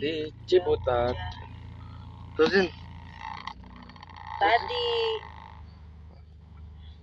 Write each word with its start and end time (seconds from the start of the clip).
di 0.00 0.32
Ciputat. 0.48 1.12
Terusin. 2.34 2.66
Tadi 4.40 4.88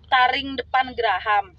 taring 0.10 0.58
depan 0.58 0.98
Graham. 0.98 1.54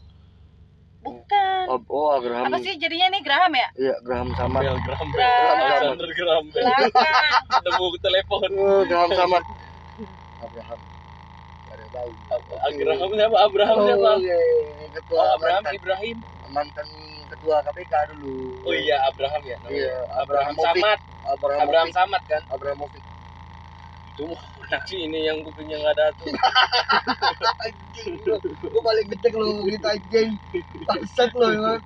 Bukan. 0.99 1.65
Oh, 1.71 1.79
oh 1.95 2.19
Graham. 2.19 2.51
Apa 2.51 2.59
sih 2.59 2.75
jadinya 2.75 3.15
nih 3.15 3.23
Graham 3.23 3.55
ya? 3.55 3.69
Iya, 3.79 3.95
Graham 4.03 4.35
sama. 4.35 4.59
Bel 4.59 4.75
Graham 4.83 5.09
Bel. 5.15 5.23
Graham. 5.23 5.95
Graham 5.95 6.47
Bel. 6.51 6.67
Belakang. 6.67 7.35
Nemu 7.63 7.87
telepon. 8.03 8.51
Oh, 8.59 8.83
Graham 8.83 9.11
sama. 9.15 9.39
Abraham. 10.43 10.81
Gak 11.69 11.75
ada 11.79 11.87
tahu. 11.95 12.11
Abraham 12.67 13.11
siapa? 13.15 13.37
Abraham 13.47 13.77
siapa? 13.87 14.11
Oh, 14.11 14.19
iya. 14.19 14.39
Ketua 14.91 15.23
Oh, 15.23 15.35
Abraham 15.39 15.65
Ibrahim. 15.71 16.19
Mantan 16.51 16.89
ketua 17.29 17.61
KPK 17.65 17.93
dulu. 18.15 18.65
Oh 18.65 18.75
iya 18.75 18.97
Abraham 19.09 19.43
ya. 19.45 19.57
namanya. 19.61 19.77
Iya, 19.77 19.97
Abraham 20.21 20.55
Abramovic. 20.57 20.83
Samad. 20.83 21.01
Abraham. 21.29 21.61
Abraham 21.65 21.91
Samad 21.93 22.23
kan. 22.25 22.43
Abramovic. 22.49 23.05
Itu 24.15 24.23
mah 24.33 24.43
nasi 24.69 24.97
ini 25.07 25.19
yang 25.29 25.41
kupingnya 25.45 25.77
nggak 25.81 25.95
ada 25.97 26.07
tuh. 26.17 26.27
anjing 27.65 28.13
lu. 28.25 28.37
Lu 28.69 28.79
paling 28.83 29.07
gede 29.13 29.29
lu 29.37 29.69
gitu 29.69 29.87
anjing. 29.87 30.31
Bangsat 30.89 31.31
lu 31.37 31.47
emang. 31.53 31.83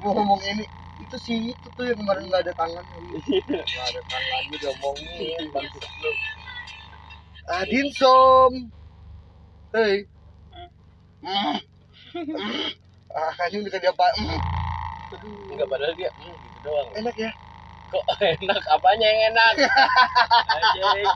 Mau 0.00 0.12
ngomong 0.16 0.40
ini 0.44 0.64
itu 1.00 1.16
sih 1.16 1.38
itu 1.56 1.68
tuh 1.72 1.84
yang 1.88 1.96
kemarin 1.96 2.28
nggak 2.28 2.44
ada 2.44 2.52
tangan 2.54 2.84
nggak 2.84 3.84
ada 3.88 4.00
tangan 4.04 4.40
lu 4.46 4.54
udah 4.60 4.72
ngomongin 4.84 5.44
bangsat 5.48 5.92
lu 6.04 6.12
Adin 7.50 7.88
som 7.96 8.52
hei 9.74 10.04
Mm. 11.20 11.60
Mm. 12.16 12.72
Ah 13.10 13.32
anjing 13.38 13.62
udah 13.62 13.80
dia 13.80 13.90
apa 13.90 14.06
Mm. 15.10 15.50
Enggak 15.50 15.66
padahal 15.66 15.90
dia 15.98 16.06
hmm, 16.14 16.34
gitu 16.38 16.58
doang. 16.62 16.86
enak 16.94 17.16
ya 17.18 17.30
Kok 17.90 18.04
enak? 18.38 18.62
Apanya 18.70 19.06
yang 19.10 19.34
enak? 19.34 19.52
Anjing. 20.54 21.06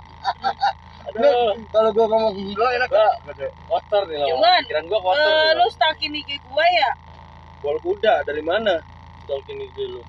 Aduh, 1.06 1.55
kalau 1.70 1.91
gua 1.94 2.06
ngomong 2.10 2.34
enggak 2.34 2.70
enak 2.74 2.88
Gua- 2.91 3.14
Gak 3.30 3.52
kotor 3.70 4.02
nih 4.10 4.18
loh. 4.18 4.28
Cuman, 4.34 4.60
Pikiran 4.66 4.84
gua 4.91 5.00
kotor. 5.00 5.22
Eh, 5.30 5.55
nih, 5.55 5.55
lu 5.55 5.66
IG 6.18 6.30
gua 6.50 6.66
ya? 6.66 6.91
Bol 7.62 7.78
kuda 7.78 8.27
dari 8.27 8.42
mana? 8.42 8.83
Stalking 9.22 9.62
IG 9.62 9.78
lu. 9.86 10.02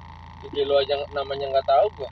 IG 0.49 0.65
lu 0.65 0.73
aja 0.81 0.97
namanya 1.13 1.45
nggak 1.53 1.67
tahu 1.69 1.85
gua. 2.01 2.09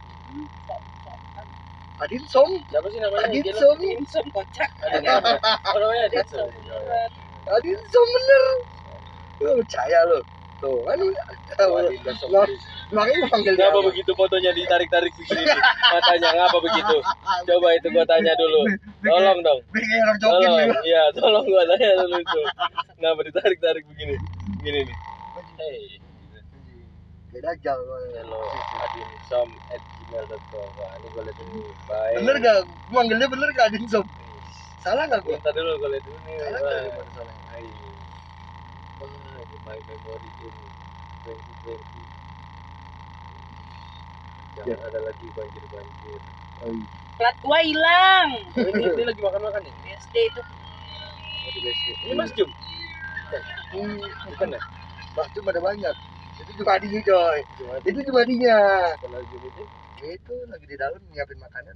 Adin 2.06 2.22
som 2.30 2.50
Siapa 2.70 2.86
sih 2.94 3.02
namanya? 3.02 3.34
IG 3.34 3.50
lu? 3.50 3.58
Adinson 3.58 3.78
Insom 3.98 4.26
kocak. 4.30 4.70
Adin? 4.86 5.10
Oh 5.74 5.78
namanya 5.82 6.04
Adinson. 6.14 6.46
Adin 7.50 7.80
som 7.90 8.06
bener 8.06 8.44
lu 9.42 9.52
percaya 9.62 10.00
lu 10.10 10.20
tuh 10.62 10.78
kan 10.86 10.98
Nah, 11.54 11.70
makanya 12.94 13.18
gua 13.26 13.30
panggil 13.34 13.54
Ngapa 13.58 13.80
apa? 13.80 13.88
begitu 13.90 14.12
fotonya 14.18 14.52
ditarik-tarik 14.54 15.14
begini? 15.18 15.44
Matanya 15.94 16.30
ngapa 16.38 16.58
begitu? 16.62 16.96
Coba 17.50 17.68
itu 17.78 17.88
gua 17.94 18.06
tanya 18.06 18.34
dulu. 18.38 18.62
Tolong 19.02 19.40
dong. 19.42 19.60
Tolong, 20.22 20.56
nih 20.62 20.68
iya, 20.86 21.04
tolong 21.18 21.46
gua 21.46 21.64
tanya 21.70 21.90
dulu 22.06 22.16
itu. 22.22 22.42
Ngapa 23.02 23.22
ditarik-tarik 23.28 23.84
begini? 23.90 24.16
Begini 24.62 24.80
nih. 24.90 24.98
Hey, 25.58 26.00
beda 27.34 27.50
aja 27.54 27.74
hello, 28.18 28.42
adinsom 28.86 29.50
at 29.74 29.82
gmail.com. 29.82 30.70
Wah, 30.78 30.92
ini 31.02 31.08
gua 31.14 31.24
lihat 31.26 31.38
dulu. 31.38 31.62
Baik. 31.90 32.16
bener 32.22 32.36
gak 32.42 32.58
gua 32.66 32.94
manggilnya 33.02 33.28
bener 33.30 33.50
gak 33.58 33.66
Adin 33.74 33.86
som 33.90 34.06
salah 34.82 35.06
gak 35.10 35.22
gua 35.26 35.38
Bentar 35.38 35.54
dulu 35.54 35.72
gua 35.82 35.90
lihat 35.94 36.04
dulu 36.06 36.18
nih. 36.26 36.36
salah 36.42 36.60
gak 36.62 36.82
gimana 36.86 37.12
salah. 37.14 37.36
Wah, 39.00 39.10
di 39.50 39.58
my 39.66 39.80
memory 39.90 40.30
in 40.46 40.56
2020. 41.26 41.78
Jangan 44.54 44.80
ada 44.86 45.00
lagi 45.02 45.26
banjir-banjir. 45.34 46.20
Plat 47.18 47.36
gua 47.42 47.60
hilang. 47.66 48.30
Oh, 48.54 48.68
ini, 48.70 48.84
ini 48.86 49.04
lagi 49.06 49.22
makan-makan 49.22 49.62
nih. 49.66 49.74
SD 49.98 50.16
itu 50.30 50.42
Oh, 51.44 51.52
BSD. 51.60 51.88
Ini 52.08 52.14
Mas 52.16 52.32
Jum. 52.38 52.50
Hmm, 53.74 54.00
Bukan 54.32 54.48
ya? 54.56 54.62
Bah, 55.18 55.28
cuma 55.36 55.50
ada 55.52 55.62
banyak. 55.62 55.96
Itu 56.40 56.52
cuma 56.64 56.72
adinya 56.80 57.00
coy. 57.04 57.40
Cuma 57.60 57.74
Itu 57.84 58.00
cuma 58.08 58.20
adinya. 58.24 58.60
kalau 59.02 59.20
Jum 59.28 59.42
itu. 59.44 59.64
Itu 60.04 60.36
lagi 60.48 60.66
di 60.70 60.76
dalam 60.80 61.02
nyiapin 61.12 61.40
makanan. 61.42 61.76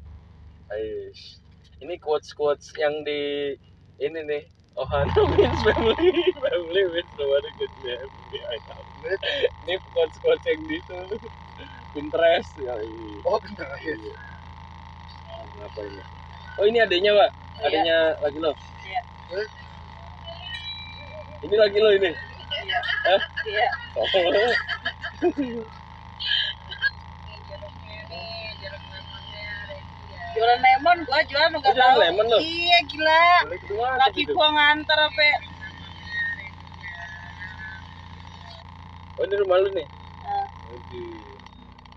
Aish. 0.71 1.41
Ini 1.83 1.93
quotes 2.01 2.31
quotes 2.33 2.71
yang 2.79 3.03
di 3.03 3.53
ini 3.99 4.19
nih. 4.23 4.43
Ohana 4.77 5.21
means 5.33 5.61
family, 5.67 6.11
family 6.37 6.83
means 6.93 7.11
no 7.17 7.25
one 7.27 7.49
good 7.57 7.73
family. 7.81 8.39
I 8.53 8.57
know. 8.69 8.81
Ini 9.65 9.73
quotes 9.93 10.17
yang 10.45 10.61
di 10.69 10.77
itu. 10.79 10.97
Pinterest 11.93 12.53
ya. 12.61 12.73
iya. 12.77 13.19
Oh, 13.25 13.41
bentar 13.41 13.65
ya. 13.81 13.95
Oh, 15.77 15.83
ini? 15.85 16.01
Oh 16.61 16.65
ini 16.69 16.77
adanya 16.81 17.11
pak, 17.17 17.29
Iya. 17.57 17.65
adanya 17.67 17.97
lagi 18.21 18.37
lo. 18.37 18.51
Iya. 18.85 19.01
Eh, 19.33 19.47
Ini 21.45 21.55
lagi 21.57 21.77
lo 21.81 21.89
ini. 21.93 22.11
Iya. 22.13 22.79
Hah? 23.09 23.21
Iya. 23.45 23.67
Oh. 23.97 24.53
Jualan 30.37 30.59
lemon 30.61 30.97
gua 31.09 31.19
jualan 31.25 31.49
enggak 31.49 31.73
jualan 31.73 31.97
tahu. 31.97 32.03
lemon? 32.05 32.25
Iya 32.37 32.77
gila. 32.85 33.25
Kedua 33.57 33.89
Laki 33.97 34.21
gua 34.29 34.47
nganter 34.53 34.97
apa? 35.01 35.29
Oh 39.17 39.25
ini 39.25 39.35
rumah 39.41 39.57
lu 39.65 39.69
nih. 39.73 39.87
Widih. 40.69 41.17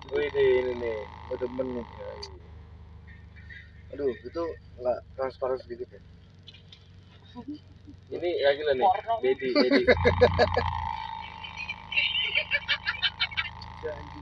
Widih 0.08 0.48
ini 0.64 0.72
nih. 0.80 0.98
gua 1.28 1.36
demen 1.36 1.68
nih. 1.76 1.86
Aduh, 3.92 4.08
itu 4.08 4.42
nggak 4.80 4.98
transparan 5.20 5.60
sedikit 5.60 5.92
ya. 5.92 6.00
Ini 8.10 8.30
lagi 8.40 8.62
lo 8.64 8.72
nih. 8.72 8.88
Ya, 13.84 13.92
anjing. 14.00 14.19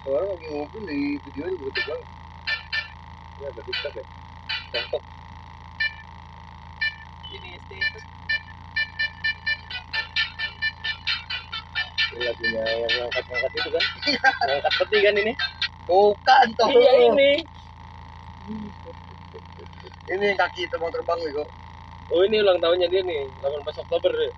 Orang 0.00 0.32
lagi 0.32 0.46
ngumpul 0.48 0.80
di 0.88 1.20
video 1.28 1.44
ini 1.44 1.56
begitu 1.60 1.80
banget. 1.84 2.08
Ini 3.36 3.44
ada 3.52 3.60
TikTok 3.60 3.92
ya. 4.00 4.04
TikTok. 4.72 5.02
ini 7.30 7.48
SD 7.60 7.70
itu. 7.76 7.98
Ini 12.10 12.20
lagunya 12.24 12.62
yang 12.64 12.92
ngangkat-ngangkat 12.96 13.52
itu 13.52 13.68
kan. 13.76 13.84
ngangkat 14.48 14.72
peti 14.80 14.98
kan 15.04 15.14
ini. 15.20 15.32
Bukan 15.84 16.46
toh. 16.56 16.68
Iya 16.72 16.92
ini. 17.12 17.32
Ini 20.08 20.24
yang 20.32 20.38
kaki 20.40 20.64
terbang 20.72 20.92
terbang 20.96 21.20
nih 21.28 21.32
kok. 21.44 21.48
Oh 22.08 22.24
ini 22.24 22.40
ulang 22.40 22.56
tahunnya 22.56 22.88
dia 22.88 23.04
nih. 23.04 23.28
18 23.44 23.84
Oktober. 23.84 24.12
ya. 24.16 24.32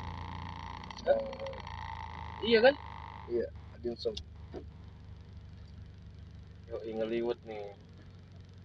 Eh, 1.07 1.21
Iya 2.43 2.59
kan? 2.59 2.75
Iya, 3.31 3.47
Adin 3.79 3.95
som. 3.95 4.11
Yo 6.73 6.81
ngeliwet 6.81 7.37
nih. 7.45 7.69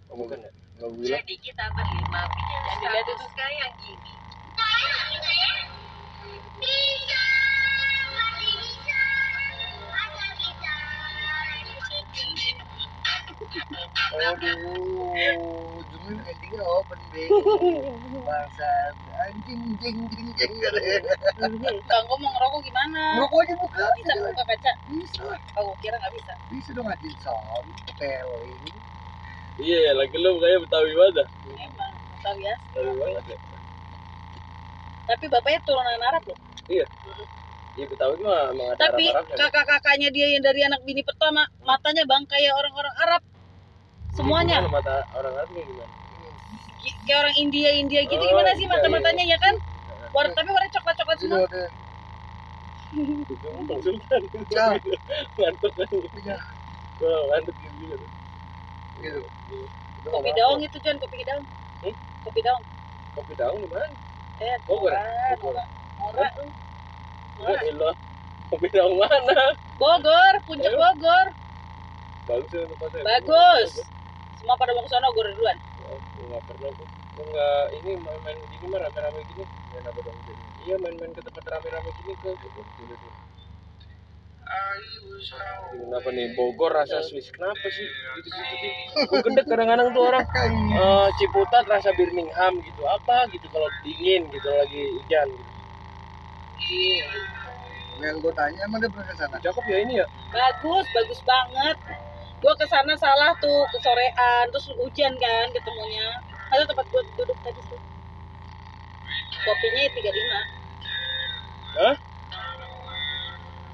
Oh 0.08 0.16
bukan 0.16 0.40
ya? 0.40 0.50
Nggak 0.80 0.90
bilang. 0.96 1.12
Jadi 1.20 1.34
kita 1.44 1.64
berlima 1.76 2.20
punya 2.32 2.56
Yang 2.56 2.78
dilihat 2.80 3.04
status 3.04 3.32
kayak 3.36 3.70
gini. 3.84 4.12
Aduh, 14.18 15.80
cuman 15.90 16.14
endingnya 16.24 16.62
open 16.64 17.00
deh. 17.12 17.28
Bangsat, 18.24 18.94
anjing, 19.28 19.62
jing, 19.78 19.98
jing, 20.10 20.28
jing, 20.32 20.52
kali 20.58 20.82
ya. 20.82 20.98
Bang, 21.88 22.02
gua 22.08 22.16
mau 22.18 22.30
ngerokok 22.32 22.60
gimana? 22.64 23.02
Ngerokok 23.18 23.38
aja 23.44 23.54
buka. 23.60 23.84
Bisa 23.98 24.12
buka 24.16 24.42
kaca? 24.46 24.72
Bisa, 24.88 25.22
Oh, 25.58 25.74
kira 25.78 25.96
nggak 25.98 26.12
bisa. 26.16 26.32
bisa 26.48 26.70
dong 26.76 26.88
Adin 26.88 27.14
som. 27.20 27.66
Peling. 27.98 28.62
Iya, 29.58 29.90
lagi 29.98 30.16
lu 30.16 30.38
kayak 30.38 30.58
Betawi 30.66 30.92
banget. 30.94 31.26
Emang, 31.58 31.92
tahu 32.22 32.36
ya. 32.38 32.54
Betawi 32.70 32.94
banget 32.94 33.24
ya. 33.34 33.38
Tapi 35.08 35.24
bapaknya 35.32 35.60
turunan 35.64 36.00
Arab 36.04 36.22
loh. 36.28 36.38
Iya. 36.68 36.84
Iya 37.74 37.86
Betawi 37.88 38.18
mah 38.20 38.50
emang 38.50 38.68
ada 38.74 38.90
Tapi 38.90 39.04
kakak-kakaknya 39.38 40.08
dia 40.10 40.26
yang 40.34 40.42
dari 40.42 40.66
anak 40.66 40.82
bini 40.82 41.00
pertama 41.06 41.46
matanya 41.62 42.02
bang 42.04 42.26
kayak 42.26 42.52
orang-orang 42.54 42.94
Arab. 43.06 43.22
Semuanya 44.16 44.64
Gimana 44.64 44.72
mata 44.72 44.94
orang 45.14 45.34
Arab 45.36 45.48
nih 45.52 45.64
gimana? 45.64 45.92
Kayak 47.04 47.18
orang 47.24 47.36
India 47.36 47.70
India 47.74 48.00
gitu 48.04 48.20
Oh, 48.20 48.28
gimana 48.28 48.50
sih 48.56 48.64
iya, 48.64 48.72
mata-matanya 48.72 49.24
ya 49.24 49.38
kan? 49.40 49.54
Warna 50.12 50.32
tapi 50.32 50.48
warna 50.52 50.68
coklat-coklat 50.72 51.16
Itu 51.18 51.24
semua. 51.28 51.44
ada. 51.44 51.62
Bang 53.68 53.80
Sultan. 53.84 54.22
Ya. 54.48 54.66
Ngantuk 55.36 55.72
kan. 55.76 55.86
Gitu. 55.88 56.06
Gitu. 58.98 59.20
Itu 59.98 60.08
Kopi 60.08 60.30
daun 60.32 60.58
itu 60.64 60.78
John, 60.80 60.96
kopi 60.96 61.20
daun. 61.22 61.44
Hmm? 61.84 61.94
Kopi 62.24 62.40
daun. 62.40 62.62
Kopi 63.12 63.32
daun 63.36 63.58
di 63.60 63.68
mana? 63.68 63.86
Eh, 64.38 64.56
Bogor, 64.64 64.94
Bogor. 65.42 65.66
Ya. 66.16 66.28
Kopi 68.48 68.66
daun 68.72 68.92
mana? 68.96 69.46
Bogor, 69.76 70.34
puncak. 70.48 70.72
Bogor. 70.72 71.26
bagus 72.28 72.52
ya 72.52 72.60
tempatnya 72.68 73.00
bagus 73.08 73.70
semua 74.38 74.54
pada 74.54 74.70
mau 74.72 74.82
ke 74.86 74.90
sana 74.90 75.06
gue 75.10 75.24
duluan 75.34 75.58
Oh, 75.88 75.98
gua 76.14 76.24
nggak 76.30 76.42
pernah 76.46 76.70
nggak 77.18 77.64
ini 77.82 77.90
main-main 77.98 78.38
gini 78.54 78.66
mah 78.70 78.78
rame-rame 78.78 79.20
gini 79.26 79.42
main 79.74 79.84
apa 79.84 80.00
dong 80.06 80.18
jadi 80.22 80.42
iya 80.62 80.76
main-main 80.78 81.10
ke 81.10 81.22
tempat 81.26 81.44
rame-rame 81.50 81.90
gini 81.98 82.12
ke 82.14 82.30
gitu 82.78 83.08
Kenapa 85.68 86.08
nih 86.08 86.32
Bogor 86.32 86.72
rasa 86.72 87.04
Swiss? 87.04 87.28
Kenapa 87.28 87.68
sih? 87.68 87.84
Gitu 87.84 88.28
gitu 88.32 88.56
sih. 88.64 88.72
Gua 89.04 89.20
gede 89.20 89.42
kadang-kadang 89.44 89.92
tuh 89.92 90.04
orang 90.08 90.24
eh, 90.72 91.08
Ciputat 91.20 91.64
rasa 91.68 91.92
Birmingham 91.92 92.56
gitu. 92.64 92.80
Apa 92.88 93.28
gitu 93.28 93.44
kalau 93.52 93.68
dingin 93.84 94.24
gitu 94.32 94.48
lagi 94.48 94.80
hujan 94.96 95.28
gitu. 95.36 95.52
Iya, 96.58 97.08
yang 97.98 98.16
gue 98.22 98.32
tanya 98.34 98.60
emang 98.66 98.78
dia 98.78 98.90
pernah 98.90 99.14
sana 99.18 99.36
cakep 99.42 99.64
ya 99.66 99.78
ini 99.82 99.94
ya. 99.98 100.06
bagus 100.30 100.86
bagus 100.94 101.20
banget 101.26 101.76
gue 102.38 102.52
ke 102.54 102.66
sana 102.70 102.94
salah 102.94 103.34
tuh 103.42 103.66
kesorean 103.74 104.46
terus 104.54 104.70
hujan 104.78 105.12
kan 105.18 105.46
ketemunya. 105.50 106.08
Ada 106.48 106.64
tempat 106.64 106.86
gue 106.88 107.02
duduk 107.18 107.38
tadi 107.44 107.60
tuh. 107.68 107.80
Kopinya 109.38 109.82
35 109.94 110.58
Hah? 111.78 111.96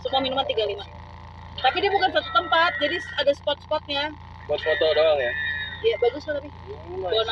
semua 0.04 0.20
minuman 0.20 0.44
35 0.44 0.94
tapi 1.64 1.80
dia 1.80 1.88
bukan 1.88 2.12
satu 2.12 2.28
tempat 2.28 2.76
jadi 2.76 3.00
ada 3.24 3.32
spot-spotnya. 3.32 4.12
Buat 4.44 4.60
foto 4.60 4.84
doang 4.92 5.16
ya. 5.16 5.32
ya 5.80 5.96
bagus 5.96 6.28
kok 6.28 6.36
tapi. 6.36 6.52
Ini 6.52 6.96
Gua 7.00 7.24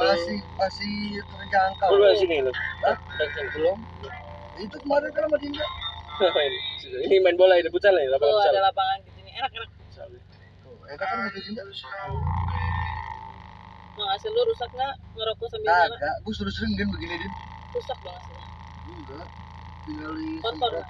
masih 0.00 0.38
masih 0.56 1.20
terjangkau. 1.20 1.88
Oh, 1.92 2.00
lu 2.00 2.04
dari 2.08 2.18
sini 2.24 2.36
lu. 2.40 2.52
Hah? 2.88 2.96
Belum. 3.52 3.76
Itu 4.56 4.76
kemarin 4.80 5.12
kan 5.12 5.28
sama 5.28 5.36
Dinda. 5.36 5.66
Ini, 6.20 6.58
ini 7.08 7.16
main 7.20 7.36
bola 7.36 7.60
ya, 7.60 7.68
futsal 7.68 7.96
ya, 7.96 8.08
lapangan 8.12 8.32
tuh 8.32 8.40
futsal. 8.40 8.52
ada 8.56 8.62
lapangan 8.72 8.98
di 9.04 9.10
sini. 9.20 9.30
Enak 9.36 9.52
enak 9.52 9.79
Futsal 10.90 11.06
ya. 11.06 11.30
tuh 11.30 11.30
Eka 11.30 11.30
kan 11.30 11.42
Dinda 11.46 11.62
mau 14.00 14.06
hasil 14.16 14.30
lu 14.32 14.42
rusak 14.48 14.70
nggak? 14.72 14.94
Ngerokok 15.12 15.46
sambil 15.52 15.70
nyala 15.70 15.96
kagak 16.00 16.16
gue 16.24 16.32
suruh 16.32 16.54
sering 16.56 16.72
din 16.72 16.88
begini 16.88 17.14
din. 17.20 17.32
Rusak 17.76 17.98
dong 18.00 18.16
hasilnya 18.16 18.48
enggak 18.90 19.26
tinggal 19.84 20.12
di 20.16 20.28
kotor 20.40 20.72
semprot 20.72 20.86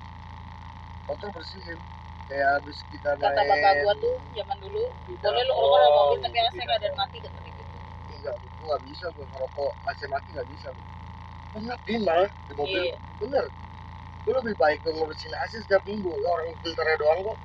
kotor 1.10 1.28
bersihin 1.34 1.78
kayak 2.30 2.48
habis 2.54 2.78
kita 2.86 3.10
main 3.18 3.34
kata 3.34 3.42
bapak 3.50 3.72
gua 3.82 3.94
tuh 3.98 4.14
zaman 4.38 4.56
dulu 4.62 4.82
boleh 5.10 5.42
lu 5.42 5.54
mobil 5.58 6.18
tapi 6.22 6.38
AC 6.38 6.54
nggak 6.54 6.78
ada 6.78 6.88
mati 6.94 7.18
kata 7.18 7.38
gitu. 7.42 7.62
Enggak 8.14 8.34
gue 8.38 8.62
nggak 8.62 8.82
bisa 8.86 9.04
gue 9.10 9.26
ngerokok. 9.26 9.72
AC 9.90 10.00
mati 10.06 10.28
nggak 10.30 10.48
bisa 10.54 10.68
gue 10.70 10.86
pernah 11.50 11.76
din 11.82 12.00
malah 12.06 12.30
di 12.30 12.52
mobil. 12.54 12.82
Iya. 12.86 12.96
bener. 13.18 13.44
Gue 14.22 14.32
lebih 14.38 14.54
baik 14.54 14.78
gue 14.86 14.92
ngurusin 14.94 15.34
AC 15.34 15.52
setiap 15.66 15.82
minggu. 15.82 16.08
Orang 16.14 16.54
filternya 16.62 16.96
doang 17.02 17.20
kok. 17.26 17.38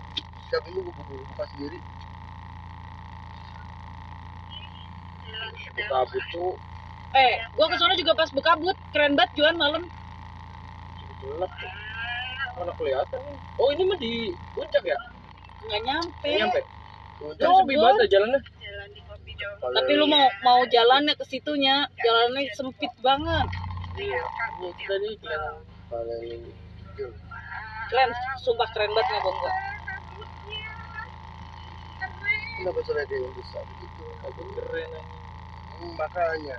Setiap 0.45 0.61
minggu 0.69 0.93
gue 0.93 1.17
buka 1.25 1.43
sendiri 1.49 1.81
Kabut 5.89 6.23
tuh 6.31 6.53
eh 7.15 7.33
gua 7.55 7.65
ke 7.71 7.75
sana 7.79 7.95
juga 7.95 8.11
pas 8.11 8.27
bekabut 8.27 8.75
keren 8.91 9.15
banget 9.15 9.31
juan 9.39 9.55
malam 9.55 9.83
gelap 11.23 11.51
tuh. 11.57 11.71
Mana 12.55 12.71
kelihatan? 12.79 13.19
Oh 13.59 13.67
ini 13.71 13.83
mah 13.83 13.97
di 13.99 14.13
puncak 14.53 14.83
ya? 14.83 14.95
nggak 15.65 15.81
nyampe 15.81 16.27
Nggak 16.29 16.39
nyampe. 16.45 16.59
Terus 17.39 17.55
sepi 17.57 17.75
banget 17.75 17.99
ya 18.03 18.07
jalannya. 18.19 18.39
tapi 19.65 19.91
lu 19.97 20.05
mau 20.05 20.27
mau 20.45 20.61
jalannya 20.69 21.13
ke 21.17 21.25
situnya 21.25 21.87
jalannya 21.97 22.47
sempit 22.53 22.91
banget 23.01 23.47
Iya. 23.95 24.23
Kelihatan. 24.85 25.55
paling 25.87 26.41
keren 27.89 28.09
sumpah 28.43 28.67
keren 28.75 28.91
banget 28.91 29.07
ngabong 29.15 29.37
gua 29.39 29.53
kenapa 32.55 32.79
sudah 32.83 33.03
dia 33.07 33.17
yang 33.19 33.33
bisa 33.35 33.59
begitu 33.67 34.03
keren 34.55 34.89
aja. 34.91 35.24
Hmm, 35.75 35.93
makanya 35.99 36.57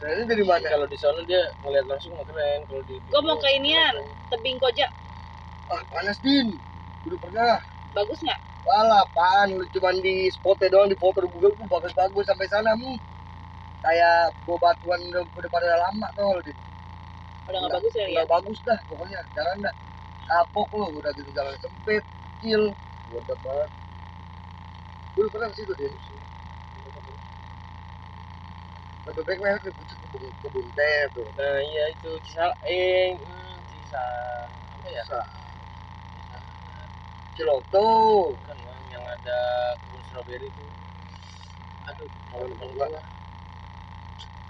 nah 0.00 0.08
ini 0.16 0.24
dari 0.24 0.44
mana 0.48 0.64
Kalau 0.64 0.88
di 0.88 0.96
sana 0.96 1.20
dia 1.28 1.44
ngeliat 1.60 1.84
langsung 1.84 2.16
nggak 2.16 2.24
keren. 2.32 2.60
Kalau 2.64 2.82
di 2.88 2.94
gua 3.12 3.20
mau 3.20 3.36
ke 3.36 3.48
inian 3.52 3.94
tebing 4.32 4.56
koja 4.56 4.88
ah 5.70 5.82
panas 5.92 6.16
din 6.24 6.56
udah 7.04 7.18
pernah 7.20 7.60
bagus 7.92 8.20
nggak 8.24 8.40
Walah, 8.60 9.02
apaan? 9.08 9.56
Lu 9.56 9.64
cuman 9.72 9.96
di 10.04 10.28
spotnya 10.28 10.68
doang, 10.68 10.92
di 10.92 10.96
foto 11.00 11.24
di 11.24 11.28
Google 11.32 11.56
tuh 11.56 11.64
bagus-bagus 11.64 12.28
sampai 12.28 12.46
sana, 12.46 12.76
hmm. 12.76 12.98
Kayak 13.80 14.36
gua 14.44 14.56
batuan 14.60 15.00
udah, 15.00 15.24
udah 15.24 15.50
pada 15.50 15.68
lama 15.80 16.06
tuh, 16.12 16.44
di 16.44 16.52
udah 17.48 17.58
nggak 17.66 17.74
bagus 17.80 17.92
ya 17.96 18.04
ya 18.04 18.20
Nggak 18.20 18.28
bagus 18.28 18.58
dah, 18.68 18.78
pokoknya 18.84 19.18
jalan 19.32 19.56
dah. 19.64 19.74
Kapok 20.28 20.68
lu, 20.76 20.86
udah 21.00 21.10
gitu 21.16 21.30
jalan 21.32 21.54
sempit, 21.58 22.04
kecil. 22.04 22.62
Bodoh 23.10 23.38
banget. 23.42 23.70
Gue 25.16 25.26
pernah 25.32 25.48
ke 25.50 25.56
situ, 25.58 25.72
Din. 25.74 25.92
Lebih 29.10 29.22
baik 29.26 29.38
mereka 29.42 29.58
ke 29.66 29.70
kebun, 29.74 30.22
kebun 30.38 30.66
teh 30.78 31.00
tuh. 31.10 31.26
Nah 31.34 31.58
iya 31.66 31.84
itu 31.90 32.10
Cisal 32.22 32.54
eh 32.62 33.18
hmm, 33.18 33.58
Cisal 33.66 34.46
apa 34.70 34.86
ya? 34.86 35.02
Bisa. 35.02 35.20
Ciloto. 37.34 37.90
Bang, 38.46 38.82
yang 38.94 39.02
ada 39.02 39.38
kebun 39.82 40.02
strawberry 40.06 40.46
itu. 40.46 40.64
Aduh, 41.90 42.06
kalau 42.30 42.46
depan 42.46 42.68
gua 42.78 42.86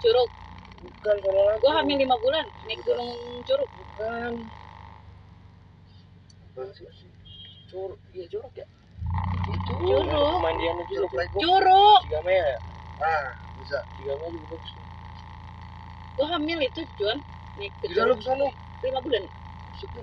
curug 0.01 0.29
bukan 0.81 1.15
kalau 1.25 1.41
lagi. 1.49 1.61
gua 1.65 1.71
hamil 1.81 1.97
lima 1.97 2.15
bulan 2.21 2.45
naik 2.69 2.79
gunung 2.85 3.17
curug 3.41 3.69
bukan. 3.73 4.33
Cur, 7.71 7.91
iya 8.13 8.25
curug 8.29 8.53
ya. 8.53 8.67
Itu 9.49 9.73
Curug. 9.73 10.05
juga. 10.05 10.21
Curug 10.85 11.11
curug 11.33 12.01
Cigamea 12.05 12.45
ya? 12.45 12.59
Ah, 13.01 13.27
bisa. 13.61 13.77
Juga 13.95 14.13
bagus. 14.17 14.71
tuh. 14.73 14.85
gua 16.17 16.25
hamil 16.37 16.59
itu 16.65 16.81
Juan 16.97 17.21
naik 17.57 17.71
ke 17.81 17.85
Bisa 17.93 18.03
lu 18.03 18.13
curug 18.13 18.17
ke 18.19 18.25
sana. 18.25 18.47
lima 18.81 18.99
bulan 19.05 19.23
Situ. 19.77 20.01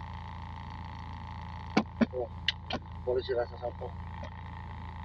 Oh, 2.17 2.29
polisi 3.05 3.35
rasa 3.37 3.55
satpam. 3.61 3.91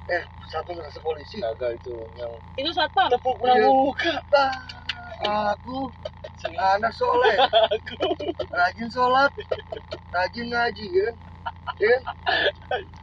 Eh, 0.07 0.23
satu 0.47 0.71
rasa 0.77 0.99
polisi. 1.03 1.41
Kagak 1.41 1.81
itu 1.81 1.95
yang 2.15 2.31
itu 2.55 2.71
satpam 2.71 3.09
tepuk 3.11 3.35
pramuka. 3.41 4.13
Aku 5.23 5.87
anak 6.59 6.91
soleh, 6.91 7.37
rajin 8.51 8.89
sholat, 8.91 9.31
rajin 10.11 10.51
ngaji, 10.51 10.85
kan? 10.91 11.15
Ya, 11.79 11.95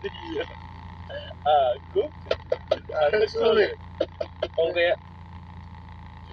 Iya. 0.05 0.45
Aku 1.49 2.03
anak 2.93 3.25
soleh. 3.33 3.73
oh 4.61 4.69
kayak 4.77 4.97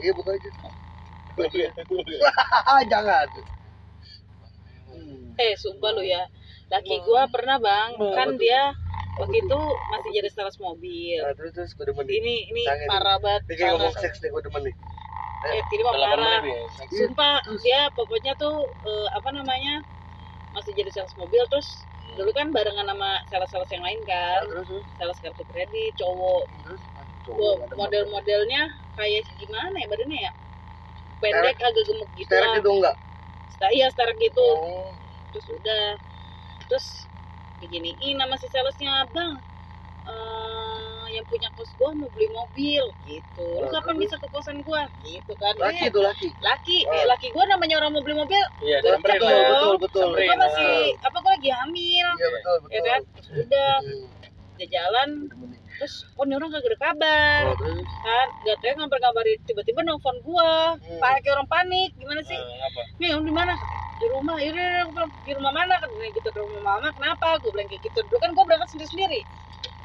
Iya 0.04 0.12
bukan 0.18 0.34
aja. 0.38 0.50
Iya. 1.54 1.70
Jangan. 2.90 3.28
Hmm. 4.88 5.36
eh 5.38 5.54
sumpah 5.60 5.92
lu 5.94 6.02
ya 6.02 6.24
laki 6.74 6.96
gua 7.06 7.28
pernah 7.30 7.60
bang 7.62 7.90
kan 8.18 8.30
dia 8.42 8.74
waktu 9.20 9.36
itu 9.46 9.60
masih 9.92 10.10
jadi 10.18 10.30
sales 10.34 10.58
mobil 10.58 11.22
Nah, 11.22 11.36
terus 11.38 11.52
terus 11.54 11.72
gue 11.78 11.86
demen 11.92 12.06
nih. 12.08 12.18
ini 12.24 12.36
ini 12.50 12.64
parah 12.90 13.18
banget 13.22 13.42
Ini 13.46 13.54
kayak 13.60 13.72
ngomong 13.76 13.94
parah. 13.94 14.04
seks 14.08 14.18
nih 14.24 14.30
gue 14.34 14.42
demen 14.48 14.62
nih. 14.72 14.76
eh 15.48 15.62
ini 15.70 15.82
mah 15.86 15.94
delapan 15.94 16.18
parah 16.18 16.40
ya. 16.42 16.56
Iya, 16.58 16.88
sumpah 16.98 17.36
dia 17.62 17.82
pokoknya 17.94 18.34
tuh 18.42 18.56
eh, 18.90 19.08
apa 19.14 19.30
namanya 19.36 19.76
masih 20.56 20.72
jadi 20.74 20.90
sales 20.90 21.14
mobil 21.20 21.44
terus 21.52 21.86
dulu 22.18 22.32
kan 22.34 22.48
barengan 22.56 22.88
sama 22.88 23.12
sales-sales 23.30 23.70
yang 23.76 23.84
lain 23.86 24.00
Nah, 24.02 24.08
kan 24.10 24.42
terus 24.50 24.68
terus 24.72 24.86
sales 24.98 25.18
kartu 25.22 25.44
kredit 25.46 25.92
cowok 26.00 26.44
terus. 26.64 26.82
Model-modelnya 27.76 28.62
kayak 28.96 29.24
gimana 29.36 29.76
ya 29.78 29.88
badannya 29.92 30.20
ya? 30.28 30.32
Pendek 31.18 31.58
agak 31.60 31.84
gemuk 31.88 32.10
gitu 32.14 32.34
lah. 32.34 32.56
itu 32.58 32.72
enggak? 32.72 32.96
Sta- 33.50 33.74
iya 33.74 33.88
star 33.90 34.10
gitu. 34.16 34.44
Oh, 34.44 34.94
terus 35.34 35.48
udah. 35.50 35.98
Terus 36.68 36.88
diginiin 37.58 38.22
sama 38.22 38.36
si 38.38 38.48
salesnya 38.54 39.02
bang 39.10 39.34
eh, 40.08 41.06
yang 41.18 41.26
punya 41.26 41.50
kos 41.58 41.74
gua 41.76 41.92
mau 41.98 42.08
beli 42.14 42.30
mobil. 42.32 42.84
Gitu. 43.04 43.48
Lu 43.60 43.68
kapan 43.74 43.98
bisa 43.98 44.16
ke 44.22 44.28
kosan 44.30 44.62
gua? 44.62 44.86
Gitu 45.02 45.34
kan. 45.36 45.52
Laki 45.58 45.84
Eh, 45.84 45.90
itu 45.90 46.00
laki. 46.00 46.28
laki. 46.40 46.78
Oh. 46.86 46.94
eh, 46.96 47.06
laki 47.10 47.28
gua 47.34 47.44
namanya 47.50 47.82
orang 47.82 47.92
mau 47.92 48.04
beli 48.06 48.16
mobil. 48.16 48.44
Iya, 48.62 48.78
Betul, 48.86 49.02
Betul, 49.04 49.26
lah. 49.26 49.50
betul, 49.52 49.76
betul. 49.84 50.08
Gua 50.16 50.36
masih 50.38 50.72
apa 51.02 51.18
gua 51.20 51.32
lagi 51.36 51.50
hamil. 51.52 52.08
Iya 52.14 52.28
betul, 52.30 52.56
betul. 52.62 52.72
ya 52.78 52.80
kan. 52.86 53.02
Terus 53.16 53.28
udah. 53.42 53.74
Dia 54.58 54.68
jalan. 54.74 55.10
Terus 55.78 55.94
oh 56.18 56.24
ini 56.26 56.34
orang 56.34 56.50
kagak 56.50 56.74
ada 56.74 56.80
kabar. 56.82 57.42
Oh, 57.54 57.56
terus? 57.56 57.90
Kan 58.02 58.28
gak 58.44 58.58
tau 58.62 58.74
ngabar-ngabarin 58.82 59.40
tiba-tiba 59.46 59.80
nelfon 59.86 60.18
gua. 60.26 60.74
Hmm. 60.76 61.00
pakai 61.02 61.20
kayak 61.22 61.36
orang 61.38 61.50
panik. 61.50 61.90
Gimana 61.96 62.22
sih? 62.26 62.38
Apa? 62.38 62.82
nih 62.98 63.10
om 63.14 63.24
di 63.24 63.34
mana? 63.34 63.54
Di 63.98 64.06
rumah. 64.10 64.38
Yaudah 64.42 64.70
aku 64.86 64.92
bilang 64.94 65.12
di 65.22 65.32
rumah 65.38 65.54
mana? 65.54 65.74
Kan 65.78 65.90
gitu 65.94 66.30
ke 66.34 66.40
rumah 66.42 66.62
mama. 66.66 66.90
Kenapa? 66.94 67.38
Gue 67.42 67.54
bilang 67.54 67.70
kayak 67.70 67.82
gitu. 67.86 68.00
Dulu 68.10 68.18
kan 68.18 68.32
gue 68.34 68.44
berangkat 68.46 68.70
sendiri 68.74 68.90
sendiri 68.90 69.22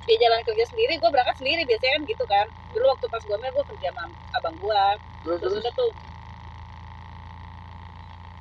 dia 0.03 0.19
jalan 0.19 0.43
kerja 0.43 0.65
sendiri 0.67 0.99
gue 0.99 1.11
berangkat 1.15 1.37
sendiri 1.39 1.63
biasanya 1.63 1.93
kan 1.95 2.03
gitu 2.11 2.25
kan. 2.27 2.47
Dulu 2.75 2.85
waktu 2.91 3.07
pas 3.07 3.23
gue 3.23 3.37
hamil 3.39 3.51
gue 3.55 3.65
kerja 3.71 3.89
sama 3.95 4.05
abang 4.35 4.57
gue 4.59 4.83
terus 5.23 5.39
terus 5.39 5.53
terus. 5.55 5.63
udah 5.63 5.75
tuh 5.79 5.91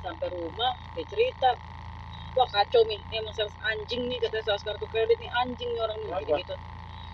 sampai 0.01 0.27
rumah 0.33 0.73
dia 0.97 1.05
cerita 1.05 1.49
wah 2.33 2.49
kacau 2.49 2.81
nih. 2.89 2.99
Ini 3.11 3.15
emang 3.21 3.33
sales 3.37 3.53
anjing 3.61 4.09
nih 4.09 4.17
katanya 4.17 4.43
sales 4.49 4.63
kartu 4.65 4.85
kredit 4.89 5.17
nih 5.21 5.29
anjing 5.45 5.69
nih 5.69 5.81
orang 5.85 5.97
nih 6.01 6.11
gitu 6.25 6.33
gitu 6.41 6.55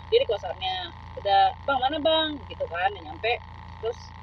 dia 0.09 0.19
di 0.23 0.27
kosannya 0.29 0.75
udah 1.19 1.41
bang 1.65 1.79
mana 1.83 1.97
bang? 2.01 2.29
Gitu 2.49 2.63
kan 2.67 2.89
nyampe. 2.95 3.31
Terus 3.81 4.16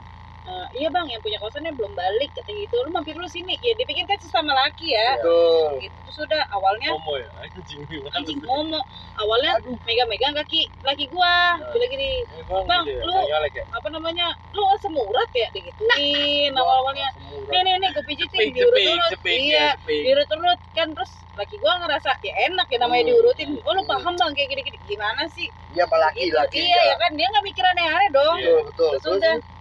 "Eh, 0.45 0.67
iya 0.77 0.89
bang 0.89 1.09
yang 1.09 1.19
punya 1.19 1.41
kosannya 1.41 1.73
belum 1.73 1.93
balik 1.93 2.29
katanya 2.31 2.61
gitu 2.63 2.77
lu 2.85 2.93
mampir 2.93 3.17
dulu 3.17 3.25
sini 3.25 3.57
ya 3.57 3.73
dipikir 3.75 4.05
kan 4.05 4.21
sesama 4.21 4.53
laki 4.53 4.93
ya 4.93 5.17
Betul. 5.17 5.81
gitu 5.81 5.97
terus 6.05 6.19
udah 6.21 6.43
awalnya 6.53 6.93
Homo 6.93 7.17
ya 7.17 7.29
anjing 7.49 7.81
anjing 8.13 8.39
ngomong 8.45 8.85
awalnya 9.17 9.57
Aduh. 9.57 9.73
megang-megang 9.81 10.37
kaki 10.37 10.69
laki 10.81 11.09
gua 11.09 11.57
Nah. 11.57 11.73
bilang 11.73 11.91
gini 11.91 12.11
Eh, 12.29 12.45
bang, 12.45 12.65
Bang, 12.69 12.85
gitu 12.85 13.01
ya, 13.01 13.05
lu- 13.09 13.49
ya 13.57 13.65
apa 13.73 13.89
namanya 13.89 14.27
lu 14.53 14.63
semurat 14.77 15.31
ya 15.33 15.49
digituin 15.51 16.53
awal-awalnya 16.53 17.09
Semurah. 17.17 17.49
nih 17.49 17.61
nih 17.65 17.75
nih 17.81 17.89
gue 17.91 18.05
pijitin 18.05 18.47
diurut-urut 18.53 19.11
iya 19.25 19.57
ya, 19.57 19.69
diurut-urut 19.81 20.61
kan 20.71 20.89
terus 20.93 21.13
laki 21.35 21.57
gua 21.57 21.81
ngerasa 21.81 22.21
ya 22.21 22.33
enak 22.47 22.69
ya 22.69 22.79
namanya 22.79 23.03
Hmm. 23.03 23.11
diurutin 23.11 23.49
oh 23.59 23.73
lu 23.73 23.81
Hmm. 23.81 23.91
paham 23.91 24.15
bang 24.15 24.33
kayak 24.33 24.49
gini-gini 24.51 24.79
gimana 24.85 25.25
sih 25.27 25.49
Dia 25.73 25.89
apa 25.89 25.97
laki 25.99 26.29
Gitu. 26.29 26.37
laki. 26.37 26.61
iya 26.61 26.81
ya 26.85 26.97
kan 26.97 27.11
dia 27.13 27.27
nggak 27.27 27.45
mikir 27.45 27.65
aneh-aneh 27.65 28.09
dong 28.11 28.37
Iya. 28.37 28.53
Betul 28.61 28.61
betul. 28.69 28.89
terus 28.93 29.03
Terus 29.25 29.54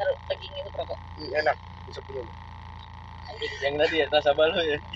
taruh 0.00 0.16
lagi 0.32 0.46
itu 0.48 0.70
rokok 0.72 0.98
hmm, 1.20 1.30
enak 1.44 1.56
bisa 1.84 2.00
punya. 2.08 2.22
yang 3.62 3.74
tadi 3.76 3.96
ya 4.00 4.06
nasabah 4.08 4.46
lu 4.48 4.60
ya 4.64 4.78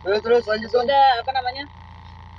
Terus 0.00 0.20
terus 0.24 0.44
lanjut 0.48 0.70
dong. 0.72 0.88
udah 0.88 1.06
apa 1.20 1.30
namanya 1.36 1.64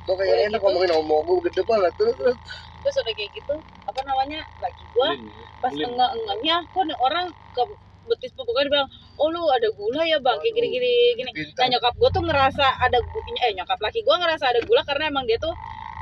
Kok 0.02 0.16
kayak 0.18 0.34
Udah 0.34 0.46
enak 0.50 0.60
gitu. 0.60 0.66
ngomongin 0.66 0.92
homo 0.98 1.16
gue 1.22 1.38
gede 1.46 1.62
banget. 1.62 1.94
Terus 1.94 2.16
terus. 2.18 2.38
terus 2.82 2.96
udah 3.06 3.14
kayak 3.14 3.32
gitu 3.38 3.56
apa 3.86 4.02
namanya 4.02 4.42
laki 4.58 4.84
gua 4.98 5.14
ya. 5.14 5.22
pas 5.62 5.70
enggak 5.78 6.10
enggaknya 6.18 6.56
kok 6.74 6.84
nih 6.90 6.98
orang 6.98 7.26
ke 7.54 7.64
betis 8.10 8.34
pokoknya 8.34 8.66
dia 8.66 8.74
bilang 8.74 8.90
oh 9.22 9.28
lu 9.30 9.46
ada 9.54 9.70
gula 9.78 10.02
ya 10.10 10.18
bang 10.18 10.38
kayak 10.42 10.54
gini 10.58 10.68
gini 10.74 10.92
gini 11.22 11.32
nah 11.54 11.68
nyokap 11.70 11.94
gue 11.94 12.10
tuh 12.10 12.24
ngerasa 12.26 12.66
ada 12.82 12.98
eh 13.46 13.52
nyokap 13.54 13.78
laki 13.78 14.02
gue 14.02 14.16
ngerasa 14.18 14.46
ada 14.50 14.60
gula 14.66 14.82
karena 14.90 15.14
emang 15.14 15.30
dia 15.30 15.38
tuh 15.38 15.54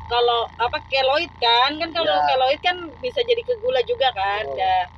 kalau 0.09 0.49
apa 0.57 0.77
keloid 0.89 1.31
kan? 1.37 1.77
Kan 1.77 1.89
kalau 1.93 2.09
Ya. 2.09 2.25
keloid 2.33 2.59
kan 2.59 2.77
bisa 2.99 3.21
jadi 3.23 3.41
ke 3.45 3.53
gula 3.61 3.79
juga 3.85 4.09
kan? 4.11 4.43
Oh. 4.49 4.57
dah 4.57 4.89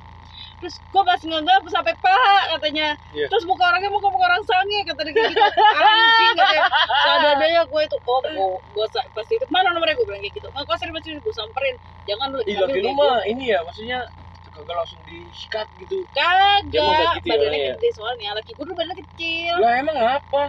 terus 0.62 0.78
gue 0.78 1.02
pas 1.02 1.18
nganggap 1.18 1.62
sampai 1.74 1.90
paha 1.98 2.54
katanya. 2.54 2.94
Iya. 3.10 3.26
terus 3.26 3.42
muka 3.50 3.66
orangnya 3.66 3.90
muka 3.90 4.06
muka 4.14 4.30
orang 4.30 4.46
sange 4.46 4.78
kata 4.86 5.02
dia 5.10 5.26
gitu. 5.26 5.42
Anjing 5.74 6.32
katanya. 6.38 6.64
Sadadanya 7.02 7.60
gue 7.66 7.80
itu 7.82 7.96
oh 8.06 8.20
gue 8.22 8.46
gue 8.70 8.86
pas 8.94 9.26
itu 9.26 9.44
mana 9.50 9.74
nomornya? 9.74 9.98
Gue 9.98 10.06
bilang 10.06 10.22
kayak 10.22 10.38
gitu. 10.38 10.46
Nggak 10.54 10.78
sering 10.78 10.94
masih 10.94 11.18
gue 11.18 11.34
samperin. 11.34 11.74
Jangan 12.06 12.26
lu 12.30 12.38
Ih, 12.46 12.54
laki 12.62 12.78
lu 12.78 12.94
mah 12.94 13.26
ini 13.26 13.50
ya 13.50 13.58
maksudnya 13.66 14.06
kagak 14.54 14.76
langsung 14.78 15.02
disikat 15.02 15.66
gitu. 15.82 16.06
Kagak. 16.14 16.70
Gitu 16.70 16.78
ya 16.78 17.10
badannya 17.26 17.58
orangnya. 17.58 17.74
gede 17.82 17.88
soalnya 17.98 18.28
laki 18.38 18.50
gue 18.54 18.62
dulu 18.62 18.74
badannya 18.78 18.96
kecil. 19.02 19.54
Lah 19.58 19.72
emang 19.82 19.96
apa? 19.98 20.42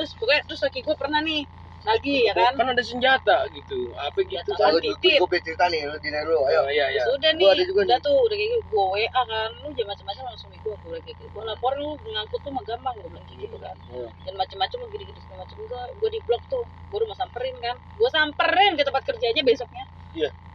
Terus 0.00 0.10
pokoknya 0.16 0.42
terus 0.48 0.60
laki 0.64 0.80
gue 0.80 0.96
pernah 0.96 1.20
nih 1.20 1.44
lagi 1.88 2.16
ya 2.28 2.32
kan 2.32 2.52
kan 2.52 2.68
ada 2.68 2.84
senjata 2.84 3.36
gitu 3.48 3.78
apa 3.96 4.18
gitu 4.22 4.50
Senjata. 4.50 4.60
kan 4.60 4.72
Gue 4.76 5.16
gue 5.24 5.40
cerita 5.40 5.64
nih, 5.66 5.80
lu 5.84 5.96
dina 5.98 6.20
dulu. 6.20 6.44
Ayo. 6.44 6.60
Oh, 6.62 6.68
iya 6.68 6.86
iya 6.92 7.02
sudah 7.08 7.30
nih 7.32 7.48
ada 7.48 7.62
juga 7.64 7.80
udah 7.82 7.96
nih. 7.96 8.04
tuh 8.04 8.16
udah 8.20 8.36
kayak 8.36 8.50
gitu 8.50 8.62
gue 8.68 8.84
WA 8.92 9.08
kan 9.10 9.26
lu 9.58 9.68
jangan 9.72 9.88
macam-macam 9.90 10.24
langsung 10.28 10.48
gue 10.50 10.60
bilang 10.60 11.02
kayak 11.02 11.16
gitu 11.16 11.22
gue 11.28 11.42
lapor 11.42 11.72
lu 11.74 11.88
ngangkut 11.98 12.40
tuh 12.40 12.52
mah 12.52 12.62
gampang 12.62 12.94
gue 12.94 13.08
bilang 13.08 13.26
gitu 13.26 13.56
kan 13.56 13.76
Hmm. 13.88 14.10
dan 14.20 14.34
macam-macam 14.36 14.78
gini 14.92 15.04
gini 15.08 15.20
segala 15.20 15.38
macam 15.42 15.56
gue 15.58 15.80
gue 15.96 16.08
di 16.12 16.20
blok 16.28 16.42
tuh 16.46 16.62
gue 16.62 16.96
udah 17.00 17.08
mau 17.08 17.16
samperin 17.16 17.56
kan 17.58 17.76
gue 17.78 18.08
samperin 18.12 18.72
ke 18.76 18.82
tempat 18.84 19.02
kerjanya 19.02 19.42
besoknya 19.42 19.84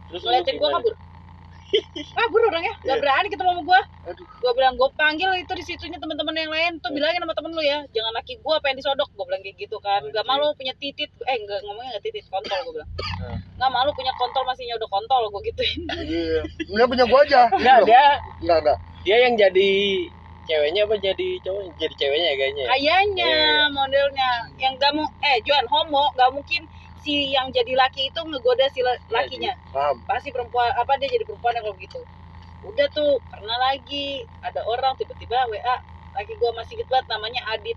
terus 0.06 0.22
lu 0.22 0.28
ngeliatin 0.30 0.54
gue 0.54 0.68
gimana? 0.70 0.92
kabur 2.16 2.38
kabur 2.38 2.40
orangnya 2.50 2.74
Iya. 2.80 2.86
gak 2.86 2.98
berani 3.00 3.28
ketemu 3.30 3.50
sama 3.50 3.62
gue 3.64 3.80
Aduh. 4.04 4.26
gue 4.28 4.52
bilang 4.52 4.74
gue 4.76 4.88
panggil 4.94 5.30
itu 5.40 5.52
di 5.56 5.64
situnya 5.64 5.96
teman-teman 5.96 6.36
yang 6.36 6.52
lain. 6.52 6.72
Tuh 6.78 6.92
bilangin 6.92 7.24
sama 7.24 7.32
temen 7.32 7.50
lu 7.56 7.62
ya 7.64 7.80
jangan 7.88 8.12
laki 8.12 8.36
gue 8.36 8.52
apa 8.52 8.66
yang 8.68 8.76
disodok. 8.76 9.08
Gue 9.16 9.24
bilang 9.24 9.40
kayak 9.40 9.56
gitu 9.56 9.76
kan. 9.80 10.00
Gak 10.12 10.26
malu 10.28 10.52
punya 10.52 10.76
titit. 10.76 11.08
Eh 11.24 11.36
enggak 11.40 11.64
ngomongnya 11.64 11.96
gak 11.96 12.04
titit 12.04 12.24
kontol 12.28 12.58
gue 12.68 12.72
bilang. 12.76 12.90
Nggak 13.56 13.70
malu 13.72 13.90
punya 13.96 14.12
kontol 14.14 14.42
masih 14.44 14.64
nyodok 14.68 14.90
kontol 14.92 15.22
gue 15.32 15.40
gituin. 15.48 15.80
Iya. 15.88 16.40
Enggak 16.74 16.86
punya 16.92 17.04
gua 17.08 17.20
aja. 17.24 17.42
enggak 17.50 17.78
dia 17.88 18.04
Enggak 18.44 18.58
enggak. 18.60 18.78
dia 19.04 19.16
yang 19.24 19.34
jadi 19.40 19.70
ceweknya 20.44 20.80
apa 20.84 20.94
jadi 21.00 21.28
cowok? 21.40 21.62
Jadi 21.80 21.94
ceweknya 21.96 22.28
ya 22.28 22.36
kayaknya 22.36 22.62
ya? 22.62 22.68
kayaknya 22.76 23.24
Iya. 23.32 23.72
modelnya. 23.72 24.30
Yang 24.60 24.72
gak 24.76 24.92
mau 24.92 25.06
eh 25.24 25.36
Juan 25.40 25.64
homo 25.72 26.04
gak 26.12 26.28
mungkin 26.28 26.62
si 27.04 27.36
yang 27.36 27.52
jadi 27.52 27.72
laki 27.76 28.08
itu 28.08 28.20
ngegoda 28.24 28.66
si 28.72 28.80
la- 28.80 29.02
lakinya. 29.12 29.52
Paham. 29.68 30.00
pasti 30.08 30.32
perempuan 30.32 30.72
apa 30.72 30.96
dia 30.96 31.12
jadi 31.12 31.24
perempuan 31.28 31.52
kalau 31.60 31.76
gitu. 31.76 32.00
Udah 32.64 32.88
tuh 32.88 33.20
pernah 33.28 33.56
lagi 33.68 34.24
ada 34.40 34.64
orang 34.64 34.96
tiba-tiba 34.96 35.36
WA 35.52 35.76
laki 36.16 36.32
gua 36.40 36.56
masih 36.56 36.80
gitu 36.80 36.88
banget 36.88 37.06
namanya 37.12 37.44
Adit. 37.52 37.76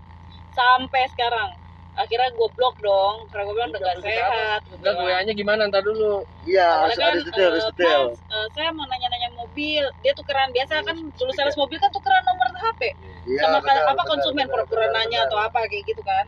Sampai 0.56 1.04
sekarang. 1.12 1.52
Akhirnya 1.98 2.30
gue 2.30 2.48
blok 2.54 2.78
dong 2.78 3.26
karena 3.26 3.42
gue 3.42 3.54
bilang 3.58 3.70
udah 3.74 3.80
gak 3.82 3.98
sehat 4.06 4.60
bilang. 4.70 5.02
gue 5.02 5.14
nya 5.26 5.32
gimana? 5.34 5.66
Ntar 5.66 5.82
dulu. 5.82 6.22
Iya, 6.46 6.86
harus 6.86 6.94
kan, 6.94 7.10
harus 7.10 7.24
detail, 7.26 7.50
harus 7.50 7.66
eh, 7.66 7.70
detail. 7.74 8.02
Mas, 8.14 8.22
eh, 8.22 8.46
saya 8.54 8.70
mau 8.70 8.86
nanya-nanya 8.86 9.28
mobil 9.34 9.82
dia 9.98 10.12
tukeran 10.14 10.54
biasa 10.54 10.86
kan 10.86 10.94
dulu 10.94 11.30
sales 11.34 11.58
mobil 11.58 11.78
kan 11.82 11.90
tukeran 11.90 12.22
nomor 12.22 12.46
HP 12.54 12.82
Iya, 13.26 13.40
sama 13.42 13.58
benar, 13.60 13.82
apa 13.82 13.92
benar, 13.98 14.06
konsumen 14.06 14.46
benar, 14.46 14.52
pura-pura 14.54 14.86
benar, 14.86 14.94
nanya 14.94 15.18
benar. 15.26 15.28
atau 15.28 15.38
apa 15.42 15.58
kayak 15.66 15.84
gitu 15.90 16.02
kan 16.06 16.24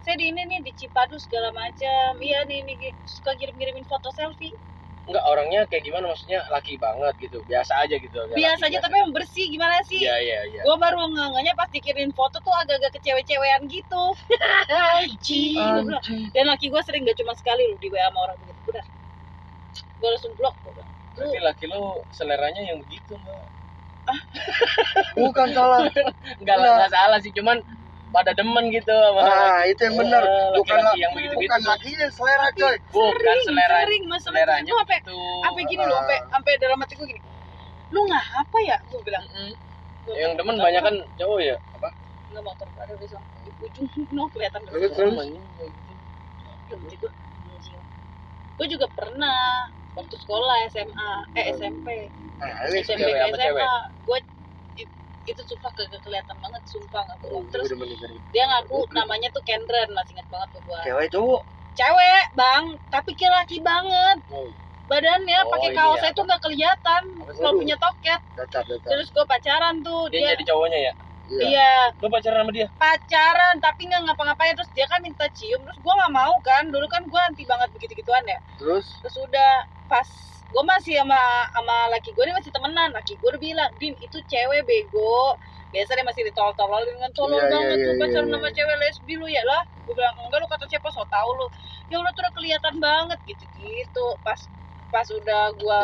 saya 0.00 0.16
di 0.16 0.32
ini 0.32 0.42
nih 0.48 0.60
di 0.64 0.72
Cipadu 0.72 1.20
segala 1.20 1.52
macam. 1.52 2.16
Iya 2.20 2.48
nih 2.48 2.64
nih 2.64 2.76
suka 3.04 3.36
kirim-kirimin 3.36 3.84
foto 3.84 4.08
selfie. 4.16 4.56
Enggak 5.08 5.24
orangnya 5.26 5.60
kayak 5.66 5.84
gimana? 5.84 6.08
Maksudnya 6.12 6.40
laki 6.48 6.78
banget 6.80 7.14
gitu. 7.20 7.38
Biasa 7.44 7.72
aja 7.84 7.94
gitu. 7.98 8.16
Biasa 8.32 8.62
aja 8.70 8.78
tapi 8.80 8.96
yang 8.96 9.12
bersih. 9.12 9.46
Gimana 9.50 9.76
sih? 9.84 10.00
Iya 10.00 10.16
iya 10.22 10.40
iya. 10.54 10.60
Gue 10.64 10.76
baru 10.80 11.04
nganganya 11.04 11.52
pas 11.58 11.68
dikirimin 11.68 12.14
foto 12.16 12.40
tuh 12.40 12.54
agak-agak 12.64 12.96
kecewe-cewean 13.00 13.66
gitu. 13.68 14.02
Anjing, 15.00 15.88
dan 16.32 16.44
laki 16.48 16.70
gue 16.70 16.82
sering 16.84 17.04
gak 17.04 17.18
cuma 17.18 17.34
sekali 17.36 17.66
lu 17.68 17.76
di 17.80 17.88
WA 17.90 18.06
sama 18.08 18.18
orang 18.30 18.36
begitu. 18.40 18.60
Udah 18.70 18.84
gue 20.00 20.08
langsung 20.08 20.32
blok. 20.38 20.56
Berarti 21.18 21.38
laki 21.42 21.64
lu 21.68 22.06
seleranya 22.14 22.62
yang 22.64 22.78
begitu 22.80 23.18
mbak. 23.18 23.44
Bukan 25.20 25.48
salah. 25.52 25.90
Enggak. 26.40 26.56
enggak 26.56 26.90
salah 26.92 27.18
sih. 27.20 27.34
Cuman 27.34 27.60
pada 28.10 28.30
demen 28.34 28.64
gitu 28.68 28.90
sama 28.90 29.20
Nah, 29.22 29.60
itu 29.64 29.80
yang 29.82 29.96
benar. 29.96 30.22
Eh, 30.22 30.50
Bukan 30.58 30.76
laki-laki 30.76 30.84
la- 30.84 30.98
yang 30.98 31.12
begitu-begitu 31.14 31.50
bukan 31.50 31.60
lakinya 31.64 32.06
selera, 32.10 32.48
coy. 32.52 32.76
bukan 32.90 33.36
selera 33.46 33.76
sering 33.80 34.04
masalahnya 34.04 34.44
seleranya 34.44 34.70
gue 34.70 34.78
sampai 34.78 34.98
begitu 34.98 35.18
sampai 35.40 35.62
gini 35.66 35.84
loh 35.86 35.98
sampai 36.00 36.18
sampai 36.28 36.52
dalam 36.58 36.78
hati 36.78 36.94
gue 36.94 37.06
gini 37.06 37.20
lu 37.90 38.00
nggak 38.06 38.24
apa 38.36 38.58
ya? 38.62 38.76
Gue 38.86 39.00
bilang. 39.02 39.24
Mm-mm. 39.26 39.50
Gua 40.00 40.14
yang 40.16 40.32
demen 40.34 40.54
"Nggak 40.54 40.66
banyak 40.66 40.80
apa." 40.80 40.88
kan 40.88 40.96
cowok 41.16 41.38
ya? 41.40 41.56
Nggak 42.30 42.42
motor 42.42 42.66
ada 42.76 42.94
di 42.94 43.06
sana 43.06 43.26
di 43.40 43.50
ujung 43.58 43.86
no 44.10 44.22
kelihatan 44.30 44.60
Terus, 44.62 44.94
dari 44.94 44.94
terus. 44.94 45.14
gue 46.70 47.10
gue 48.60 48.66
juga 48.68 48.86
pernah 48.92 49.66
waktu 49.90 50.16
sekolah 50.16 50.56
SMA 50.68 51.10
eh 51.34 51.46
SMP 51.50 51.86
Nah, 52.38 52.48
ini 52.68 52.78
SMP 52.80 53.04
ke 53.04 53.18
sama 53.18 53.36
SMA 53.36 53.42
cewek? 53.42 53.64
gue 54.00 54.18
itu 55.26 55.42
sumpah 55.44 55.70
kagak 55.72 56.00
kelihatan 56.00 56.36
banget 56.40 56.62
sumpah 56.64 57.02
nggak 57.04 57.18
bohong 57.20 57.44
terus 57.52 57.68
Udah 57.68 57.78
meninggal. 57.78 58.10
dia 58.32 58.44
ngaku 58.46 58.78
namanya 58.90 59.28
tuh 59.30 59.42
Kendren 59.44 59.88
masih 59.92 60.12
ingat 60.16 60.26
banget 60.32 60.48
tuh 60.52 60.60
gue 60.64 60.78
Cewek 60.82 61.06
cowok. 61.10 61.42
cewek 61.70 62.24
bang. 62.34 62.64
Tapi 62.88 63.10
kayak 63.14 63.32
laki 63.36 63.58
banget. 63.60 64.18
Oh. 64.28 64.50
badannya 64.86 65.38
Oh, 65.46 65.50
pakai 65.54 65.70
kaosnya 65.70 66.10
ya. 66.10 66.16
tuh 66.18 66.24
nggak 66.26 66.42
kelihatan 66.42 67.02
kalau 67.22 67.52
punya 67.54 67.76
toket. 67.78 68.20
Datar, 68.34 68.66
datar. 68.66 68.88
terus 68.90 69.06
gue 69.08 69.22
pacaran 69.22 69.78
tuh 69.80 70.10
dia, 70.10 70.18
dia, 70.18 70.28
jadi 70.34 70.44
cowoknya 70.50 70.78
ya? 70.82 70.92
Iya. 71.30 71.42
iya. 71.46 71.72
Lu 72.02 72.10
pacaran 72.10 72.42
sama 72.42 72.50
dia? 72.50 72.66
Pacaran 72.74 73.54
tapi 73.62 73.86
nggak 73.86 74.02
ngapa-ngapain. 74.02 74.58
Terus 74.58 74.70
dia 74.74 74.90
kan 74.90 74.98
minta 74.98 75.30
cium 75.30 75.62
terus 75.62 75.78
gue 75.78 75.92
nggak 75.94 76.10
mau 76.10 76.34
kan. 76.42 76.66
Dulu 76.66 76.86
kan 76.90 77.06
gue 77.06 77.20
anti 77.22 77.46
banget 77.46 77.70
begitu 77.70 77.92
gituan 77.96 78.24
ya. 78.26 78.42
Terus? 78.58 78.98
Terus 78.98 79.16
udah 79.20 79.52
pas 79.86 80.08
gue 80.50 80.64
masih 80.66 80.98
sama 80.98 81.46
sama 81.54 81.76
laki 81.94 82.10
gue 82.10 82.24
ini 82.26 82.34
masih 82.34 82.50
temenan. 82.50 82.90
Laki 82.90 83.14
gue 83.16 83.28
udah 83.30 83.42
bilang 83.42 83.70
din 83.78 83.94
itu 84.02 84.18
cewek 84.26 84.66
bego. 84.66 85.38
Biasa 85.70 85.94
dia 85.94 86.02
masih 86.02 86.26
ditolol-tololin 86.26 86.98
dengan 86.98 87.12
tolol 87.14 87.38
Iya, 87.38 87.46
iya, 87.46 87.52
banget 87.54 87.76
iya, 87.78 87.86
tuh 87.86 87.94
pacaran 88.02 88.26
iya. 88.26 88.34
sama 88.34 88.48
cewek 88.50 88.76
lesbi 88.82 89.14
lu 89.14 89.26
ya 89.30 89.42
lah. 89.46 89.62
Gue 89.86 89.94
bilang 89.94 90.14
enggak 90.18 90.38
lu 90.42 90.46
kata 90.50 90.64
siapa 90.66 90.88
so 90.90 91.06
tau 91.06 91.30
lu. 91.38 91.46
Ya 91.86 91.96
udah 92.02 92.10
tuh 92.10 92.22
udah 92.26 92.32
kelihatan 92.34 92.74
banget 92.82 93.18
gitu 93.26 93.44
gitu 93.62 94.06
pas 94.26 94.40
pas 94.90 95.06
udah 95.06 95.54
gue 95.54 95.80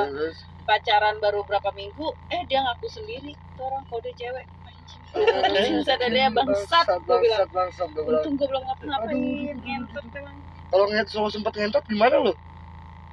pacaran 0.67 1.15
baru 1.23 1.47
berapa 1.47 1.71
minggu 1.79 2.11
eh 2.35 2.43
dia 2.51 2.59
ngaku 2.67 2.91
sendiri 2.91 3.39
tuh 3.55 3.71
orang 3.71 3.87
kode 3.87 4.11
cewek. 4.19 4.47
Anjing. 4.67 5.87
Sadar 5.87 6.11
dia 6.11 6.29
bangsat 6.35 6.87
gue 7.07 7.17
bilang 7.23 7.47
bangsat, 7.47 7.49
bangsat, 7.55 7.89
gue 7.95 8.03
bilang. 8.03 8.23
untung 8.23 8.35
gue 8.35 8.47
belum 8.51 8.63
ngapa-ngapain 8.67 9.57
ngentot 9.63 10.05
emang. 10.19 10.37
Kalau 10.67 10.87
selalu 10.91 11.31
sempat 11.31 11.53
ngentot 11.55 11.85
gimana 11.87 12.17
lo? 12.19 12.35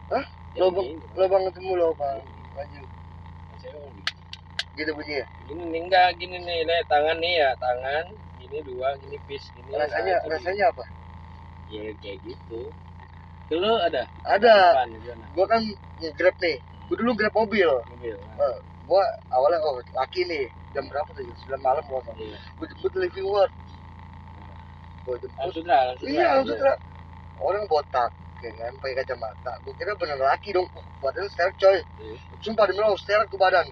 Ya, 0.09 0.21
Lo 0.53 0.69
bang, 0.69 0.85
gini. 0.85 1.03
lo 1.17 1.25
bang 1.25 1.41
ketemu 1.49 1.71
lo 1.75 1.87
bang. 1.97 2.19
Lanjut. 2.57 2.87
Cewek 3.61 3.91
Gitu 4.73 4.89
bunyi 4.97 5.21
ya. 5.21 5.25
gini 5.45 5.63
nih 5.69 5.79
enggak 5.85 6.07
gini 6.17 6.37
nih 6.41 6.59
nih 6.65 6.79
tangan 6.89 7.17
nih 7.21 7.33
ya 7.45 7.49
tangan 7.61 8.03
gini 8.41 8.57
dua 8.65 8.97
gini 8.97 9.17
pis 9.29 9.45
gini 9.53 9.69
Rasanya, 9.69 10.17
nah, 10.17 10.33
rasanya 10.33 10.65
apa? 10.73 10.83
ya 11.69 11.93
kayak 12.01 12.17
gitu 12.25 12.69
lu 13.53 13.73
ada 13.77 14.09
Ada. 14.25 14.81
Gua 15.37 15.45
kan 15.45 15.61
nge-grab 16.01 16.33
nih. 16.41 16.57
Gua 16.89 16.95
dulu 16.97 17.11
grab 17.13 17.33
mobil. 17.37 17.69
mobil 17.69 18.17
Eh, 18.17 18.57
gua 18.89 19.03
awalnya 19.29 19.61
oh 19.61 19.77
laki 19.93 20.25
nih. 20.25 20.49
Jam 20.73 20.89
berapa 20.89 21.05
tuh? 21.13 21.21
Jam 21.21 21.53
9 21.53 21.61
malam 21.61 21.83
gua 21.85 22.01
kan. 22.01 22.17
iya 22.17 22.37
Gua 22.57 22.65
jemput 22.65 22.93
living 22.97 23.29
ward. 23.29 23.53
Gua 25.05 25.15
jemput. 25.21 25.37
langsung 25.37 26.09
Iya, 26.09 26.41
langsung 26.41 26.57
orang 27.37 27.63
botak 27.69 28.09
ya 28.43 28.51
kan 28.59 28.73
pakai 28.83 28.95
kacamata 28.99 29.51
gue 29.63 29.73
kira 29.79 29.95
bener 29.95 30.19
laki 30.19 30.51
dong. 30.51 30.67
Wah, 30.75 30.83
badannya 30.99 31.31
sterek 31.31 31.55
coy. 31.57 31.79
Iya. 31.79 32.15
sumpah 32.43 32.65
demi 32.67 32.83
Allah 32.83 32.99
sterek 32.99 33.27
tuh 33.31 33.39
badan. 33.39 33.65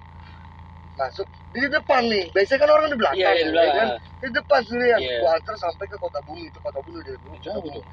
Masuk. 0.96 1.28
Di 1.52 1.68
depan 1.68 2.08
nih. 2.08 2.32
Biasanya 2.32 2.60
kan 2.64 2.70
orang 2.72 2.88
di 2.88 2.98
belakang 3.00 3.20
Iya, 3.20 3.30
iya, 3.36 3.52
ya 3.52 3.72
kan? 3.76 3.88
Di 4.24 4.28
depan 4.32 4.60
sendirian. 4.64 5.00
Iya. 5.04 5.20
gua 5.20 5.32
antar 5.36 5.56
sampai 5.60 5.86
ke 5.88 5.98
kota 6.00 6.20
bumi. 6.24 6.48
Itu 6.48 6.60
kota 6.64 6.80
bumi 6.80 7.00
dari 7.04 7.18
dulu 7.20 7.36
Jauh 7.44 7.60
tuh. 7.60 7.84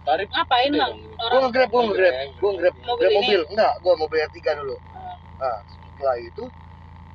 Tarif 0.00 0.28
gede 0.30 0.46
bang? 0.46 0.78
dong. 0.78 0.96
gua 1.18 1.24
Orang 1.26 1.40
nge-grab 1.50 1.68
gua 1.70 1.82
nge-grab. 1.90 2.14
Gua 2.38 2.50
nge-grab. 2.54 2.74
Mobil 2.86 3.08
mobil. 3.18 3.40
Enggak 3.50 3.72
gua 3.82 3.92
mau 3.98 4.08
bayar 4.08 4.28
tiga 4.30 4.50
dulu. 4.54 4.76
Ah. 4.94 5.16
nah 5.40 5.56
setelah 5.66 6.16
itu 6.20 6.44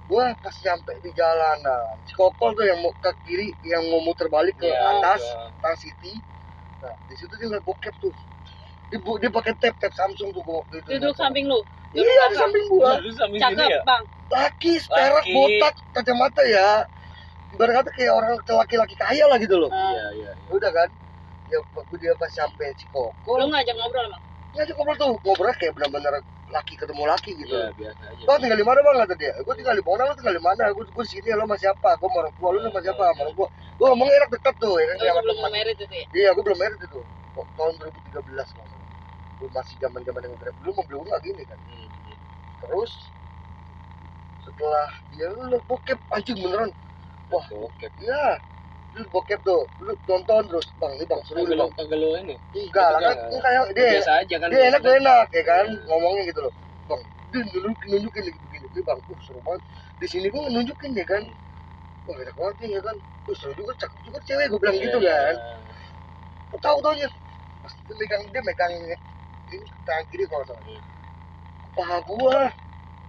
gua 0.05 0.33
pas 0.37 0.53
nyampe 0.61 0.93
di 1.01 1.09
jalanan 1.13 1.97
Cikokol 2.05 2.51
tuh 2.53 2.65
yang 2.65 2.77
mau 2.81 2.93
ke 2.93 3.11
kiri 3.25 3.49
yang 3.65 3.85
mau 3.89 4.01
muter 4.01 4.29
balik 4.29 4.53
ke 4.57 4.65
Iya, 4.69 4.77
atas 4.97 5.21
iya. 5.21 5.49
Trans 5.61 5.79
City 5.81 6.13
nah 6.81 6.93
di 7.09 7.13
situ 7.17 7.33
dia 7.37 7.49
ngeliat 7.49 7.65
bokep 7.65 7.93
tuh 7.97 8.13
dia, 8.85 8.99
bu- 9.01 9.17
dia 9.17 9.29
pakai 9.29 9.53
tap 9.57 9.75
tap 9.77 9.91
Samsung 9.91 10.29
tuh 10.31 10.41
gua 10.41 10.61
waktu 10.61 10.81
itu 10.81 10.89
duduk 11.01 11.15
samping 11.15 11.45
lu. 11.45 11.59
iya 11.91 12.23
di 12.29 12.35
samping 12.35 12.63
gua 12.69 12.99
Lu 13.01 13.09
sini 13.11 13.37
Cakep 13.39 13.69
ya? 13.69 13.81
bang. 13.83 14.03
laki 14.25 14.73
perak 14.85 15.25
botak 15.27 15.73
kacamata 15.91 16.41
ya 16.43 16.67
ibarat 17.53 17.73
kata 17.79 17.89
kayak 17.93 18.11
orang 18.11 18.31
laki-laki 18.41 18.95
kaya 18.95 19.25
lah 19.29 19.37
gitu 19.37 19.55
loh 19.55 19.69
Ah. 19.69 19.93
Iya, 19.93 20.05
iya. 20.17 20.31
udah 20.49 20.71
kan 20.71 20.89
ya 21.45 21.57
waktu 21.71 21.95
dia 22.01 22.13
pas 22.17 22.27
sampai 22.27 22.67
Lu 22.67 22.77
Cikokol 22.77 23.47
ngajak 23.47 23.75
ngobrol 23.75 24.05
emang. 24.05 24.21
ngajak 24.53 24.73
ngobrol 24.75 24.95
tuh 24.97 25.07
ngobrol 25.23 25.53
kayak 25.55 25.73
benar-benar 25.77 26.13
laki 26.45 26.73
ketemu 26.77 27.03
laki 27.05 27.31
gitu 27.37 27.53
Iya, 27.57 27.69
biasa 27.73 28.01
aja. 28.05 28.23
Lo 28.25 28.33
tinggal 28.37 28.59
di 28.59 28.65
mana 28.65 28.79
bang 28.79 28.95
kata 29.01 29.13
dia? 29.17 29.33
Gue 29.41 29.53
tinggal 29.57 29.75
di 29.75 29.83
Bona, 29.83 30.05
lo 30.05 30.13
tinggal 30.13 30.35
di 30.37 30.43
mana? 30.45 30.63
Gue 30.71 30.85
gue 30.85 31.03
di 31.03 31.11
sini, 31.11 31.27
lo 31.33 31.43
sama 31.49 31.57
siapa? 31.57 31.89
Gue 31.97 32.05
sama 32.05 32.17
orang 32.21 32.33
tua, 32.37 32.47
lo 32.53 32.59
sama 32.61 32.79
siapa? 32.85 33.03
Sama 33.11 33.21
orang 33.25 33.35
tua. 33.35 33.47
Gue 33.75 33.87
ngomong 33.91 34.09
enak 34.13 34.29
dekat 34.29 34.55
tuh, 34.61 34.73
ya 34.77 34.85
kan? 34.85 34.95
Lu 34.95 35.01
kayak 35.01 35.15
sebelum 35.17 35.35
teman. 35.35 35.51
merit 35.51 35.75
itu 35.75 35.95
ya. 35.97 36.05
Iya, 36.15 36.29
gue 36.37 36.43
belum 36.45 36.59
married 36.61 36.81
itu. 36.85 36.99
Oh, 37.35 37.45
tahun 37.57 37.73
2013 37.81 38.47
kalau 38.55 38.74
Gue 39.39 39.49
masih 39.51 39.75
zaman 39.83 40.01
zaman 40.03 40.21
yang 40.23 40.35
grab 40.39 40.55
dulu 40.63 40.71
mobil 40.79 40.95
gue 41.01 41.07
nggak 41.11 41.23
gini 41.27 41.43
kan. 41.43 41.59
Hmm, 41.67 41.87
hmm. 41.87 42.17
Terus 42.63 42.91
setelah 44.45 44.87
dia 45.11 45.27
lu 45.33 45.41
liat 45.51 45.63
bokep 45.67 45.99
anjing 46.13 46.37
beneran. 46.39 46.69
Wah, 47.33 47.45
Bokep. 47.49 47.91
iya. 47.99 48.37
Lu 48.95 49.03
bokep 49.11 49.39
tuh, 49.43 49.67
lu 49.83 49.91
tonton 50.07 50.43
terus 50.47 50.71
bang, 50.79 50.91
ini 50.95 51.03
bang 51.03 51.21
seru 51.27 51.43
nih 51.43 51.57
lu, 51.57 51.67
bang. 51.67 51.71
kagak 51.75 51.97
lu 51.99 52.07
ini. 52.15 52.35
Enggak 52.55 52.87
lah 52.95 52.99
kan, 53.03 53.15
Enggak. 53.27 53.51
enggak 53.51 53.75
dia 53.75 53.87
Biasa 53.99 54.11
aja 54.23 54.35
kan. 54.39 54.47
dia 54.53 54.61
enak 54.71 54.79
gak 54.79 54.95
enak 55.03 55.27
ya 55.35 55.43
kan 55.43 55.65
Iya. 55.67 55.83
ngomongnya 55.91 56.23
gitu 56.31 56.39
loh 56.47 56.53
bang 56.87 57.01
dia 57.33 57.41
nunjukin 57.43 57.87
nunjukin 57.91 58.23
lagi 58.23 58.39
begini 58.39 58.67
dia 58.71 58.83
bang 58.87 58.99
uh, 59.03 59.19
seru 59.19 59.39
banget 59.43 59.61
di 59.99 60.07
sini 60.07 60.27
gue 60.31 60.41
nunjukin 60.47 60.91
ya 60.95 61.03
kan 61.03 61.23
wah 62.07 62.15
enak 62.23 62.35
banget 62.39 62.55
nih 62.63 62.69
ya 62.77 62.81
kan 62.87 62.95
uh, 63.03 63.35
seru 63.35 63.51
juga 63.59 63.71
cakep 63.75 63.99
juga 64.07 64.19
cewek 64.23 64.45
gue 64.47 64.59
bilang 64.63 64.77
gitu 64.79 64.97
Iya, 65.03 65.17
kan 65.19 65.35
tahu 66.63 66.77
taunya 66.79 67.07
pas 67.59 67.73
dia 67.75 67.95
megang 67.99 68.23
dia 68.31 68.41
megang 68.47 68.73
ini 69.53 69.65
tangan 69.85 70.05
kiri 70.09 70.25
kalau 70.29 70.45
Hmm. 70.45 70.81
paha 71.75 71.97
gua 72.07 72.41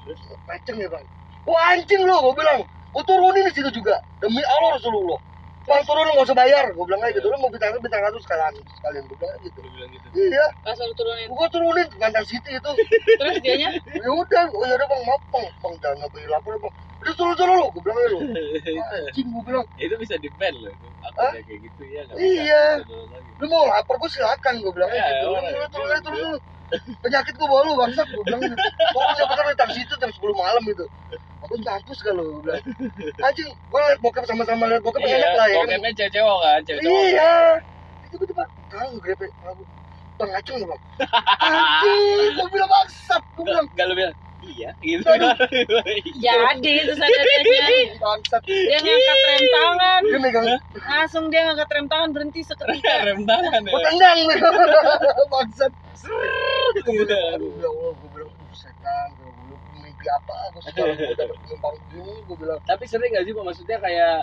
terus 0.02 0.20
peceng 0.46 0.78
ya 0.82 0.88
bang 0.90 1.04
wah 1.46 1.62
anjing 1.74 2.02
lo 2.02 2.16
gue 2.30 2.34
bilang 2.38 2.60
gue 2.66 3.02
turunin 3.06 3.44
di 3.46 3.52
situ 3.54 3.70
juga 3.70 3.94
demi 4.22 4.42
Allah 4.42 4.76
Rasulullah 4.78 5.18
bang 5.66 5.82
turun 5.86 6.04
lo 6.06 6.12
nggak 6.14 6.26
usah 6.30 6.38
bayar 6.38 6.64
gue 6.70 6.84
bilang 6.86 7.02
aja 7.02 7.14
gitu 7.14 7.26
lo 7.30 7.36
mau 7.42 7.50
bintang 7.50 7.74
bintang 7.82 8.02
satu 8.06 8.18
sekalian 8.22 8.54
sekalian 8.78 9.04
gue 9.10 9.18
bilang 9.18 9.38
gitu 9.42 9.58
Lu 9.62 9.68
bilang 9.74 9.90
gitu. 9.90 10.06
iya 10.14 10.46
Pas 10.62 10.78
lu 10.78 10.94
turunin. 10.94 11.26
gue 11.30 11.46
turunin 11.50 11.88
Gandang 11.98 12.26
City 12.26 12.50
itu 12.58 12.70
Terus 13.18 13.36
dianya 13.42 13.70
ya 14.04 14.10
udah 14.14 14.44
oh 14.50 14.64
ya 14.66 14.74
udah 14.78 14.88
bang 14.90 15.02
maaf 15.06 15.22
bang 15.30 15.46
bang 15.62 15.74
jangan 15.82 16.08
beli 16.14 16.26
lapor 16.30 16.54
bang 16.62 16.74
udah 16.96 17.12
suruh 17.12 17.34
lo 17.36 17.66
gue 17.70 17.82
bilang 17.84 17.98
lo 18.08 18.18
anjing 19.08 19.26
gue 19.28 19.42
bilang. 19.44 19.66
Itu 19.76 19.94
bisa 20.00 20.14
di 20.16 20.28
ban 20.40 20.54
loh 20.56 20.72
itu 20.72 20.86
aku 21.04 21.18
kayak 21.32 21.58
gitu 21.60 21.82
ya 21.86 22.02
Iya. 22.16 22.64
lu 23.36 23.46
mau 23.46 23.68
lapor 23.68 24.00
gue 24.00 24.10
silakan 24.10 24.54
gue 24.58 24.72
bilang. 24.72 24.90
Gitu 24.90 25.26
lu 25.28 25.38
turun 25.70 25.88
turun 26.00 26.16
dulu 26.18 26.38
penyakit 26.98 27.34
gue 27.38 27.46
bawa 27.46 27.62
lu 27.62 27.72
bangsat 27.78 28.06
gue 28.08 28.24
bilang. 28.24 28.40
Gitu 28.42 28.56
pokoknya 28.90 29.24
bener 29.28 29.44
di 29.52 29.56
taksi 29.60 29.80
itu 29.84 29.94
jam 29.96 30.10
10 30.10 30.18
malam 30.34 30.62
itu 30.66 30.86
aku 31.44 31.54
mampus 31.62 31.98
kan 32.02 32.12
lo 32.16 32.22
gue 32.26 32.42
bilang. 32.48 32.62
Anjing 33.22 33.48
gue 33.52 33.80
liat 33.86 34.00
bokep 34.00 34.24
sama-sama 34.24 34.64
liat 34.66 34.82
bokep 34.82 35.02
iya 35.04 35.16
enak 35.20 35.32
lah 35.36 35.46
ya 35.46 35.54
kan? 35.54 35.66
bokepnya 35.68 35.90
cewek-cewek 35.94 36.38
kan 36.42 36.60
cewek-cewek. 36.64 37.04
Iya. 37.12 37.32
Itu 38.08 38.14
gue 38.18 38.28
tiba 38.32 38.44
tahu 38.66 38.90
grepe 38.98 39.26
tahu. 39.44 39.62
Bang 40.16 40.30
ngacung 40.32 40.56
ya 40.58 40.66
bang. 40.66 40.80
Anjing 41.44 42.32
gue 42.34 42.46
bilang 42.50 42.70
bangsat 42.72 43.22
gue 43.36 43.44
bilang. 43.44 43.66
Gak 43.76 43.86
lu 43.86 43.94
bilang 43.94 44.14
iya 44.38 44.70
gitu 44.78 45.06
Aduh. 45.06 45.32
jadi 46.60 46.70
terus 46.84 47.00
ada 47.00 47.16
dianya. 47.40 47.96
bangsat 47.96 48.42
Dia 48.44 48.78
ngangkat 48.78 49.18
rem 49.22 49.44
tangan. 49.48 50.00
dia 50.02 50.18
megang 50.18 50.46
Langsung 50.76 51.24
dia 51.28 51.40
ngangkat 51.44 51.68
rem 51.70 51.86
tangan 51.86 52.08
berhenti 52.12 52.40
seketika. 52.42 52.94
rem 53.08 53.22
tangan 53.22 53.60
ya 53.62 53.72
tendang 53.82 54.18
bangsat 55.26 55.72
Iya. 56.86 57.34
aduh 57.34 57.50
ya 57.56 57.66
Allah 57.66 57.90
gue 57.94 58.08
bilang 58.12 58.30
"Uh, 58.30 58.52
setan 58.52 59.08
gue 59.16 59.26
bilang 59.26 59.60
mimpi 59.74 60.06
apa 60.06 60.34
gue 60.52 60.62
sekarang 60.62 60.94
gue 61.00 61.16
dapet 61.16 61.36
penumpang 61.40 61.74
begini 61.82 62.14
gue 62.22 62.36
bilang 62.36 62.60
tapi 62.62 62.84
sering 62.84 63.10
gak 63.10 63.24
sih 63.24 63.32
pak 63.32 63.44
maksudnya 63.44 63.78
kayak 63.80 64.16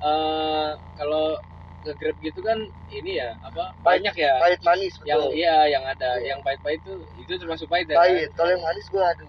eh 0.00 0.68
kalau 0.92 1.38
nge-grab 1.80 2.16
gitu 2.18 2.40
kan 2.40 2.58
ini 2.90 3.12
ya 3.14 3.36
apa 3.40 3.76
banyak 3.78 4.14
ya 4.14 4.32
pahit 4.38 4.60
manis 4.60 4.96
yang 5.02 5.20
betul 5.20 5.32
iya 5.32 5.56
yang 5.70 5.84
ada 5.84 6.16
Iya. 6.16 6.32
yang 6.32 6.40
pahit-pahit 6.40 6.80
itu 6.80 6.92
itu 7.14 7.32
termasuk 7.36 7.68
pahit 7.68 7.86
ya 7.86 7.94
kan? 7.94 8.00
pahit 8.02 8.28
kalau 8.32 8.50
yang 8.50 8.64
manis 8.64 8.86
gue 8.88 9.00
aduh 9.00 9.28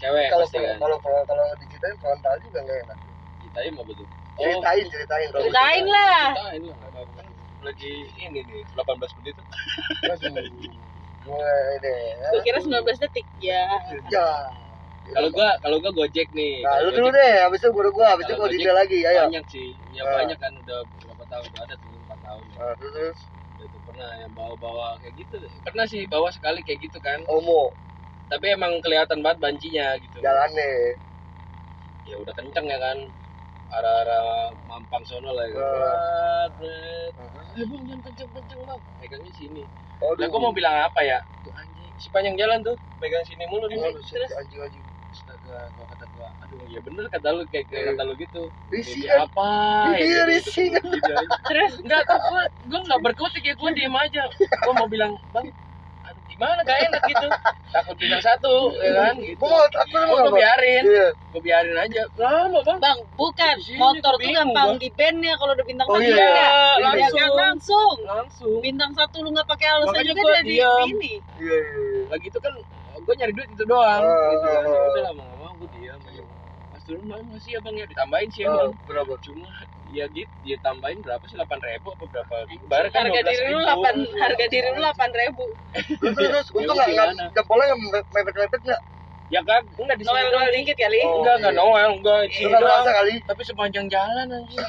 cewek 0.00 0.26
kalau 0.28 0.46
pasti 0.48 0.58
kan? 0.58 0.76
kalau 0.80 0.96
kalau 0.98 1.20
kalau 1.24 1.44
diceritain 1.60 1.96
frontal 2.00 2.34
juga 2.40 2.58
nggak 2.64 2.78
enak. 2.84 2.98
Ceritain 3.40 3.70
mau 3.76 3.84
betul 3.84 4.06
oh 4.08 4.44
ceritain 4.56 4.84
ceritain. 4.88 5.26
Kalau 5.28 5.42
Ceritain 5.44 5.84
lah. 5.86 6.24
ceritain 6.32 6.62
lah 6.64 6.76
lagi 7.60 7.92
ini 8.16 8.40
nih 8.40 8.60
18 8.72 9.16
menit. 9.20 9.36
Gue 11.20 11.52
deh 11.84 12.00
Gue 12.32 12.40
kira 12.40 12.58
19 12.58 12.72
detik. 12.96 13.26
Ya. 13.36 13.68
ya. 14.08 14.28
Kalau 15.10 15.28
gua 15.28 15.58
kalau 15.60 15.76
gua 15.82 15.92
gojek 15.92 16.30
nih. 16.32 16.62
Nah 16.62 16.78
Kalau 16.78 16.88
lu 16.88 16.96
dulu 16.96 17.08
deh 17.10 17.32
habis 17.42 17.60
itu 17.60 17.68
baru 17.68 17.90
gue 17.90 18.06
habis 18.06 18.24
itu 18.24 18.32
Kalau 18.32 18.46
Gojek 18.46 18.60
detail 18.62 18.76
lagi 18.78 18.98
ayo. 19.02 19.20
banyak 19.26 19.44
sih 19.50 19.68
ya 19.92 20.02
Ah. 20.06 20.22
banyak 20.22 20.38
kan 20.38 20.52
udah 20.56 20.78
berapa 21.02 21.24
tahun 21.26 21.44
udah 21.50 21.62
ada 21.66 21.74
tuh 21.76 21.88
empat 22.00 22.18
tahun. 22.24 22.42
Ya. 22.46 22.56
Nah, 22.56 22.74
terus? 22.78 23.18
Tuh 23.60 23.80
pernah 23.84 24.10
yang 24.16 24.32
bawa-bawa 24.32 24.96
kayak 25.04 25.14
gitu. 25.20 25.36
Pernah 25.60 25.84
sih 25.84 26.08
bawa 26.08 26.28
sekali 26.32 26.64
kayak 26.64 26.80
gitu 26.88 26.96
kan. 27.02 27.20
Homo 27.28 27.74
tapi 28.30 28.46
emang 28.54 28.78
kelihatan 28.78 29.18
banget 29.20 29.38
bancinya 29.42 29.98
gitu. 29.98 30.22
Jalannya. 30.22 30.70
Ya 32.06 32.14
udah 32.16 32.32
kenceng 32.32 32.66
ya 32.66 32.78
kan. 32.78 32.98
Arah-arah 33.70 34.50
mampang 34.66 35.02
sono 35.02 35.30
lah 35.30 35.46
ya. 35.46 35.54
Bret, 35.54 36.52
bret. 36.58 37.14
eh 37.54 37.66
bang 37.66 37.82
jangan 37.86 38.00
kenceng-kenceng 38.06 38.60
bang. 38.62 38.80
Megangnya 38.98 39.32
sini. 39.32 39.62
Oh 40.00 40.16
lah 40.16 40.26
gua 40.26 40.40
mau 40.42 40.54
bilang 40.54 40.74
apa 40.80 41.02
ya? 41.02 41.18
Tuh 41.42 41.54
anjing. 41.54 41.92
Sepanjang 41.94 42.34
jalan 42.34 42.58
tuh 42.62 42.74
megang 42.98 43.22
sini 43.22 43.44
mulu 43.46 43.68
nih 43.68 43.78
Aduh, 43.78 44.00
Terus? 44.00 44.30
anjing 44.34 44.58
anjing. 44.58 44.84
Astaga 45.10 45.70
kalau 45.74 45.86
kata 45.86 46.04
gua 46.14 46.30
aduh 46.38 46.62
ya 46.66 46.78
bener 46.82 47.06
kata 47.10 47.30
lu 47.30 47.42
kayak, 47.46 47.66
kayak 47.66 47.82
Iya. 47.82 47.90
kata 47.94 48.02
lu 48.06 48.14
gitu. 48.14 48.42
Risih 48.70 48.94
Jadi 48.96 49.06
kan? 49.06 49.18
apa? 49.26 49.50
Iya 49.98 50.02
gitu. 50.02 50.30
risih 50.30 50.66
kan? 50.70 50.84
Gitu. 50.86 51.14
Terus? 51.50 51.72
Enggak, 51.82 52.02
tuh 52.06 52.18
gua, 52.26 52.42
gua 52.66 52.80
enggak 52.80 53.00
berkutik 53.06 53.42
ya, 53.42 53.54
gua 53.54 53.70
diem 53.70 53.94
aja. 53.94 54.22
Gua 54.66 54.72
mau 54.74 54.86
bilang, 54.86 55.12
"Bang, 55.30 55.46
gimana 56.40 56.60
gak 56.64 56.78
enak 56.82 57.02
gitu." 57.04 57.28
Takut 57.70 57.94
bintang 57.94 58.18
satu, 58.18 58.54
ya 58.74 58.90
kan? 58.96 59.14
Gitu. 59.14 59.36
gue 59.36 59.46
mau 59.46 59.60
aku 59.62 59.94
mau 59.94 60.10
gua 60.10 60.20
apa 60.24 60.30
biarin, 60.34 60.82
iya 60.82 61.06
gua 61.30 61.40
biarin 61.40 61.76
aja. 61.76 62.02
Lama, 62.16 62.58
Bang. 62.64 62.78
Bang, 62.80 62.98
bukan 63.14 63.54
Di 63.54 63.62
sini 63.62 63.78
motor 63.78 64.14
tuh 64.16 64.30
gampang 64.32 64.70
di 64.74 64.88
ban 64.90 65.14
ya 65.20 65.34
kalau 65.36 65.52
udah 65.52 65.66
bintang 65.68 65.86
Oh, 65.86 65.94
satu 65.94 66.08
iya. 66.08 66.18
ya. 66.18 66.26
Iya, 66.26 66.50
Iya 66.74 66.82
langsung. 66.82 67.20
kan? 67.20 67.30
langsung. 67.38 67.94
Langsung. 68.02 68.58
Bintang 68.58 68.90
satu 68.90 69.16
lu 69.20 69.30
nggak 69.30 69.46
pakai 69.46 69.68
alasan 69.68 69.86
Makanya 69.92 70.08
juga 70.08 70.20
gua 70.20 70.32
jadi 70.34 70.48
diam. 70.50 70.86
ini. 70.88 71.12
iya 71.38 71.56
iya 71.60 72.02
Lagi 72.08 72.26
itu 72.26 72.38
kan 72.40 72.52
gua 72.98 73.14
nyari 73.14 73.32
duit 73.32 73.48
itu 73.48 73.64
doang. 73.64 74.02
Ah, 74.02 74.28
gitu 74.32 74.46
kan. 74.48 74.58
ah, 74.58 74.66
Ya 74.66 74.80
ah. 74.80 74.90
udah 74.90 75.12
mau 75.14 75.26
ngomong 75.30 75.52
gua 75.60 75.68
diam 75.70 76.00
aja. 76.02 76.22
Pas 76.70 76.82
turun 76.82 77.02
bang 77.04 77.22
masih 77.28 77.50
ya 77.54 77.60
bang 77.60 77.74
ya 77.76 77.86
ditambahin 77.86 78.28
sih 78.28 78.42
Oh, 78.42 78.50
emang. 78.50 78.72
berapa 78.82 79.14
Cuma 79.20 79.46
ya 79.90 80.06
gitu, 80.10 80.30
dia 80.42 80.56
tambahin 80.62 81.02
berapa 81.02 81.22
sih 81.26 81.34
8 81.34 81.46
ribu 81.46 81.90
apa 81.90 82.04
berapa? 82.06 82.34
Bayar 82.70 82.86
kan 82.94 83.10
Harga 83.10 83.20
diri 83.26 83.44
lu 83.50 83.58
8 83.58 84.22
harga 84.22 84.44
diri 84.46 84.68
lu 84.70 84.80
8 84.80 85.20
ribu. 85.20 85.44
terus 85.98 86.14
terus 86.16 86.46
Ya 86.46 86.54
untung 86.58 86.76
nggak 86.78 86.88
nggak 86.94 87.10
jempolnya 87.34 87.74
nggak 87.74 88.02
mepet 88.14 88.34
mepet 88.38 88.62
nggak 88.64 88.82
Ya 89.30 89.38
kan, 89.46 89.62
enggak 89.62 89.94
di 89.94 90.02
sini 90.02 90.10
Noel. 90.10 90.26
Noel 90.34 90.50
dikit 90.50 90.74
kali. 90.74 90.98
Oh. 91.06 91.22
Enggak, 91.22 91.38
enggak 91.38 91.54
iya. 91.54 91.62
Noel, 91.62 91.90
enggak 92.02 92.18
di 92.18 92.26
lu 92.26 92.34
sini 92.34 92.50
nggak 92.50 92.58
doang. 92.58 92.82
merasa 92.82 92.90
kali 92.98 93.14
Tapi 93.30 93.42
sepanjang 93.46 93.86
jalan 93.86 94.26
anjing. 94.26 94.58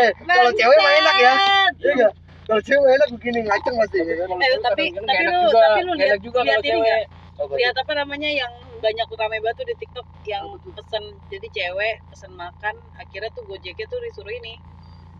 eh 0.00 0.10
kalau 0.24 0.50
cewek 0.56 0.78
mah 0.80 0.92
enak 0.96 1.16
ya 1.20 1.34
iya 1.76 1.92
nggak 1.92 2.12
kalau 2.48 2.60
cewek 2.64 2.90
enak 2.96 3.08
begini 3.12 3.38
ngaceng 3.44 3.74
pasti 3.76 3.98
ya 4.00 4.14
kan 4.16 4.28
Eh, 4.32 4.56
tapi 4.64 4.84
tapi 4.96 5.22
lu 5.28 5.40
tapi 5.52 5.80
lu 5.84 5.92
lihat 6.00 6.18
juga 6.24 6.40
kalau 6.40 6.64
cewek. 6.64 7.04
Apa 7.32 7.48
Lihat 7.56 7.72
apa 7.80 7.92
namanya 7.96 8.28
yang 8.28 8.52
banyak 8.82 9.06
utama 9.06 9.38
batu 9.40 9.62
di 9.62 9.74
TikTok 9.74 10.02
yang 10.24 10.44
pesen 10.74 11.00
jadi 11.26 11.46
cewek 11.48 11.96
pesen 12.04 12.32
makan 12.34 12.74
akhirnya 12.94 13.30
tuh 13.30 13.46
Gojeknya 13.46 13.86
tuh 13.86 13.98
disuruh 14.02 14.34
ini 14.34 14.58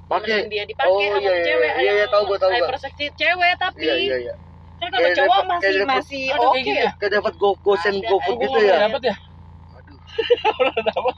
Pakai. 0.03 0.45
Dia 0.45 0.67
dipakai 0.67 0.93
Oh, 0.93 0.99
sama 1.15 1.25
iya, 1.25 1.33
iya, 1.33 1.45
cewek 1.47 1.71
iya, 1.73 1.81
iya, 1.81 1.93
yang 1.97 2.11
tahu 2.11 2.23
gua, 2.27 2.37
tahu 2.37 2.51
gua. 2.51 2.59
hyperseksi 2.61 3.05
cewek 3.15 3.53
tapi 3.57 3.81
iya 3.81 3.95
iya 3.97 4.17
iya 4.21 4.35
kan 4.77 4.89
kalau 4.91 5.07
Kayak 5.07 5.17
cowok 5.17 5.31
dapat- 5.33 5.49
masih 5.49 5.73
dapat- 5.73 5.89
masih 5.95 6.23
Ada 6.27 6.35
oke 6.37 6.51
kayak 6.53 6.65
gitu 6.67 6.75
ya? 6.77 6.91
kayak 6.93 7.13
dapat 7.15 7.33
go 7.39 7.51
gosen 7.57 7.95
Ada, 7.97 8.09
gofood 8.11 8.35
ada. 8.35 8.45
gitu 8.45 8.59
ya 8.61 8.75
dapat 8.83 9.03
ya? 9.07 9.15
aduh 9.73 9.99
Orang 10.53 10.83
dapat. 10.85 11.15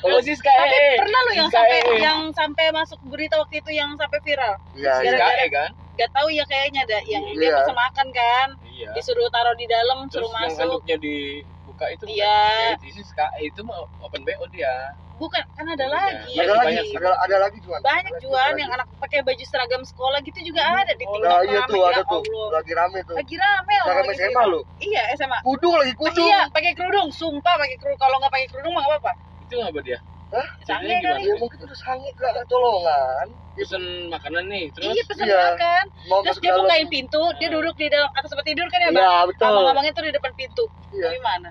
Kalau 0.00 0.18
Siska 0.26 0.50
Tapi 0.50 0.74
eh. 0.74 0.96
pernah 0.98 1.20
lu 1.22 1.32
yang 1.36 1.50
sampai 1.52 1.78
eh. 1.78 1.98
yang 2.02 2.18
sampai 2.32 2.64
masuk 2.72 2.98
berita 3.06 3.38
waktu 3.38 3.60
itu 3.60 3.70
yang 3.70 3.94
sampai 3.94 4.18
viral. 4.20 4.54
Iya, 4.74 4.92
iya. 5.06 5.46
Kan? 5.46 5.70
Gak 5.94 6.10
tahu 6.10 6.28
ya 6.32 6.42
kayaknya 6.42 6.80
ada 6.82 6.98
yang 7.04 7.22
Iya. 7.22 7.38
dia 7.38 7.50
pesen 7.54 7.76
makan 7.76 8.06
kan, 8.10 8.48
Iya. 8.82 8.90
disuruh 8.92 9.28
taruh 9.28 9.54
di 9.54 9.66
dalam, 9.66 9.98
Terus 10.04 10.14
suruh 10.16 10.30
yang 10.30 10.48
masuk. 10.48 10.60
handuknya 10.62 10.96
dibuka 10.98 11.86
itu 11.88 12.02
bukan? 12.02 12.16
Iya. 12.16 12.38
Ya, 12.66 12.74
itu 12.74 12.86
Siska 12.96 13.26
eh 13.36 13.44
itu 13.46 13.60
mah 13.60 13.76
open 14.00 14.22
BO 14.22 14.44
dia. 14.48 14.72
Bukan, 15.16 15.44
kan 15.52 15.66
ada 15.66 15.84
Iya. 15.84 15.92
lagi. 15.92 16.30
Iya, 16.30 16.40
Ada 16.40 16.54
lagi, 16.54 16.64
banyak 16.64 16.84
sih. 16.86 16.96
ada, 16.96 17.10
ada 17.20 17.36
lagi 17.38 17.58
Juan. 17.60 17.80
Banyak 17.82 17.92
Ada 18.00 18.08
lagi, 18.10 18.24
juan 18.24 18.50
yang 18.54 18.70
lagi. 18.72 18.76
anak 18.80 18.86
pakai 18.96 19.18
baju 19.20 19.44
seragam 19.44 19.82
sekolah 19.84 20.18
gitu 20.22 20.38
juga 20.42 20.60
ada 20.64 20.80
di 20.90 21.04
Oh, 21.04 21.12
TikTok 21.12 21.28
Nah, 21.28 21.40
iya 21.44 21.60
tuh, 21.62 21.76
ya 21.76 21.88
ada 21.90 22.02
tuh. 22.02 22.22
Allah. 22.24 22.46
Lagi 22.50 22.72
rame 22.72 22.98
tuh. 23.04 23.14
Lagi 23.14 23.36
rame 23.36 23.74
loh. 23.74 23.84
Seragam 23.84 24.06
lagi 24.06 24.16
SMA 24.18 24.32
gitu. 24.32 24.48
lu. 24.48 24.60
Iya, 24.80 25.02
SMA. 25.12 25.38
Kudung 25.44 25.74
lagi 25.76 25.92
kudung. 25.94 26.24
Iya, 26.24 26.40
pakai 26.48 26.72
kerudung, 26.72 27.08
sumpah 27.10 27.54
pakai 27.54 27.76
kerudung. 27.76 28.00
Kalau 28.00 28.16
nggak 28.16 28.32
pakai 28.32 28.48
kerudung 28.48 28.72
mah 28.72 28.80
nggak 28.80 28.96
apa-apa. 28.96 29.12
Itu 29.44 29.54
apa 29.60 29.80
dia? 29.82 29.98
Hah? 30.30 30.46
Sange 30.62 30.94
kali. 31.02 31.26
Ya 31.26 31.34
mungkin 31.42 31.58
udah 31.66 31.78
sange 31.78 32.08
gak 32.14 32.30
ada 32.30 32.42
tolongan. 32.46 33.26
Pesen 33.58 33.82
makanan 34.06 34.46
nih, 34.46 34.70
terus 34.70 34.94
Iya, 34.94 35.02
pesen 35.10 35.26
Iya. 35.26 35.38
makan. 35.42 35.84
Mau 36.06 36.18
Terus 36.22 36.38
dia 36.38 36.52
bukain 36.54 36.86
pintu, 36.86 37.22
dia 37.42 37.48
duduk 37.50 37.74
di 37.74 37.86
dalam 37.90 38.06
atas 38.14 38.30
tempat 38.30 38.46
tidur 38.46 38.66
kan 38.70 38.78
ya, 38.78 38.90
Bang? 38.94 39.02
Iya, 39.02 39.14
betul. 39.26 39.46
Abang-abangnya 39.50 39.92
tuh 39.92 40.04
di 40.06 40.12
depan 40.14 40.32
pintu. 40.38 40.64
Iya. 40.94 41.08
Gimana? 41.18 41.48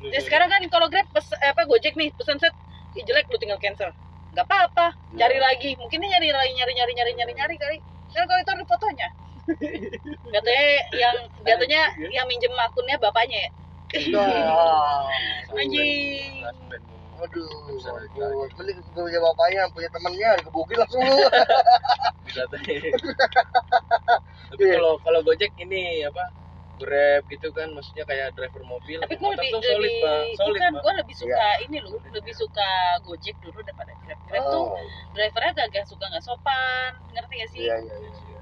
Ya 0.00 0.20
sekarang 0.24 0.48
kan 0.50 0.60
kalau 0.72 0.86
Grab 0.90 1.06
pes, 1.14 1.28
eh, 1.36 1.50
apa 1.52 1.62
Gojek 1.68 1.94
nih 1.94 2.10
pesan 2.16 2.40
set 2.40 2.52
Ih, 2.98 3.06
jelek 3.06 3.30
lu 3.30 3.38
tinggal 3.38 3.60
cancel. 3.62 3.94
Gak 4.34 4.46
apa-apa, 4.50 4.90
cari 5.14 5.38
Iya. 5.38 5.46
lagi. 5.46 5.70
Mungkin 5.78 6.02
dia 6.02 6.10
nyari 6.18 6.34
lagi 6.34 6.52
nyari 6.58 6.72
nyari 6.74 6.92
nyari 6.98 7.12
nyari 7.14 7.32
nyari 7.38 7.54
kali. 7.54 7.76
Kan 8.10 8.26
kalau 8.26 8.40
itu 8.42 8.50
ada 8.50 8.64
fotonya. 8.66 9.08
Katanya 10.34 10.64
yang 10.98 11.16
katanya 11.46 11.82
yang 12.10 12.26
minjem 12.26 12.50
akunnya 12.50 12.98
bapaknya 12.98 13.46
ya. 13.46 13.50
Nah, 14.10 15.06
Anjing. 15.58 16.42
Aduh, 17.20 17.46
aduh. 17.76 18.48
Gue 18.56 19.02
punya 19.06 19.20
bapaknya, 19.20 19.62
punya 19.72 19.88
temannya, 19.92 20.30
dikebukin 20.40 20.76
langsung 20.80 21.00
lu. 21.08 21.16
Tapi 24.50 24.62
Iya. 24.66 24.76
kalau 24.76 24.94
kalau 25.02 25.20
Gojek 25.22 25.52
ini 25.58 26.04
apa? 26.04 26.24
Grab 26.80 27.28
gitu 27.28 27.52
kan 27.52 27.68
maksudnya 27.76 28.08
kayak 28.08 28.32
driver 28.32 28.64
mobil. 28.64 29.04
Tapi 29.04 29.14
gue 29.20 29.30
lebih 29.36 29.48
tuh 29.52 29.60
solid, 29.60 29.84
lebih 29.84 30.00
Pak. 30.00 30.22
Solid, 30.40 30.56
bukan 30.56 30.72
gue 30.80 30.92
lebih 31.04 31.14
suka 31.20 31.48
ini 31.68 31.76
loh, 31.84 31.92
lebih 32.08 32.34
suka 32.34 32.68
Gojek 33.04 33.36
dulu 33.44 33.60
daripada 33.60 33.92
Grab. 34.00 34.18
Grab 34.24 34.44
tuh 34.48 34.64
Oh, 34.64 34.80
drivernya 35.12 35.52
agak 35.60 35.84
suka 35.84 36.04
nggak 36.08 36.24
sopan, 36.24 36.90
ngerti 37.12 37.34
gak 37.36 37.50
sih? 37.52 37.60
iya, 37.68 37.76
iya, 37.84 37.94
iya. 38.00 38.40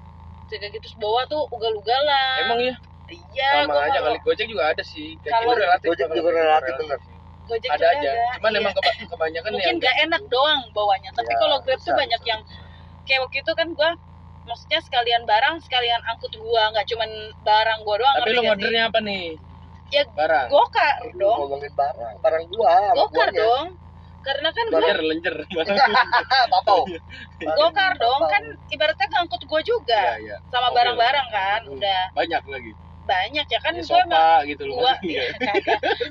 Kayak 0.49 0.71
gitu 0.71 0.87
terus 0.87 0.97
bawa 1.03 1.27
tuh 1.27 1.43
ugal-ugalan. 1.51 2.41
Emang 2.47 2.61
ya? 2.62 2.75
Iya, 3.09 3.51
sama 3.64 3.73
gua 3.75 3.83
aja 3.88 3.99
kalau 4.05 4.17
kali 4.21 4.25
Gojek 4.25 4.47
juga 4.47 4.64
ada 4.71 4.83
sih. 4.87 5.17
Kayak 5.19 5.33
Kalau 5.35 5.51
gitu 5.51 5.61
relatif. 5.67 5.87
Gojek 5.91 6.09
juga 6.14 6.31
relatif, 6.31 6.73
bener. 6.79 6.99
Gojek 7.48 7.70
Ada 7.70 7.80
juga 7.80 7.90
aja. 7.98 8.11
Cuman 8.37 8.50
iya. 8.50 8.58
emang 8.61 8.74
keba- 8.74 8.98
kebanyakan 9.08 9.50
mungkin 9.50 9.68
yang 9.70 9.78
gak 9.80 9.96
enak 10.04 10.22
doang 10.28 10.61
bawanya 10.70 11.11
tapi 11.11 11.30
Iya, 11.30 11.40
kalau 11.40 11.56
grab 11.61 11.80
tuh 11.80 11.94
banyak 11.94 12.20
bisa. 12.20 12.30
yang 12.30 12.40
kayak 13.02 13.20
waktu 13.24 13.37
itu 13.40 13.52
kan 13.54 13.68
gua 13.72 13.90
maksudnya 14.44 14.80
sekalian 14.80 15.22
barang 15.24 15.56
sekalian 15.61 16.00
angkut 16.06 16.32
gua 16.34 16.62
nggak 16.70 16.87
cuman 16.87 17.11
barang 17.42 17.78
gua 17.82 17.96
doang 17.98 18.14
Tapi 18.14 18.30
lu 18.30 18.40
sih? 18.40 18.50
ordernya 18.50 18.82
apa 18.87 19.00
nih? 19.00 19.26
Ya, 19.88 20.02
barang. 20.06 20.46
gokar 20.48 20.94
Aduh, 21.00 21.16
dong 21.16 21.38
ngomongin 21.42 21.72
barang, 21.72 22.14
barang 22.20 22.44
gua, 22.46 22.72
gokar 22.94 23.28
dong 23.32 23.66
karena 24.18 24.48
kan 24.50 24.64
gua 24.68 24.80
Lenjer, 24.82 25.00
lenjer. 25.02 25.37
Papau. 26.52 26.84
gokar 27.40 27.92
dong 27.96 28.20
kan 28.22 28.42
ibaratnya 28.68 29.06
ngangkut 29.11 29.42
gua 29.44 29.61
juga 29.62 29.96
Iya, 29.96 30.14
iya. 30.20 30.37
sama 30.48 30.68
barang-barang 30.70 31.28
kan 31.28 31.61
Hmm. 31.64 31.74
udah 31.74 32.00
Banyak 32.12 32.42
lagi. 32.46 32.72
Banyak 33.09 33.47
ya 33.47 33.59
kan 33.59 33.73
Ya, 33.73 33.81
emang 33.81 33.88
sofa 34.05 34.27
gitu 34.44 34.62
loh. 34.64 34.77
gua 34.79 34.92
Iya. 35.09 35.25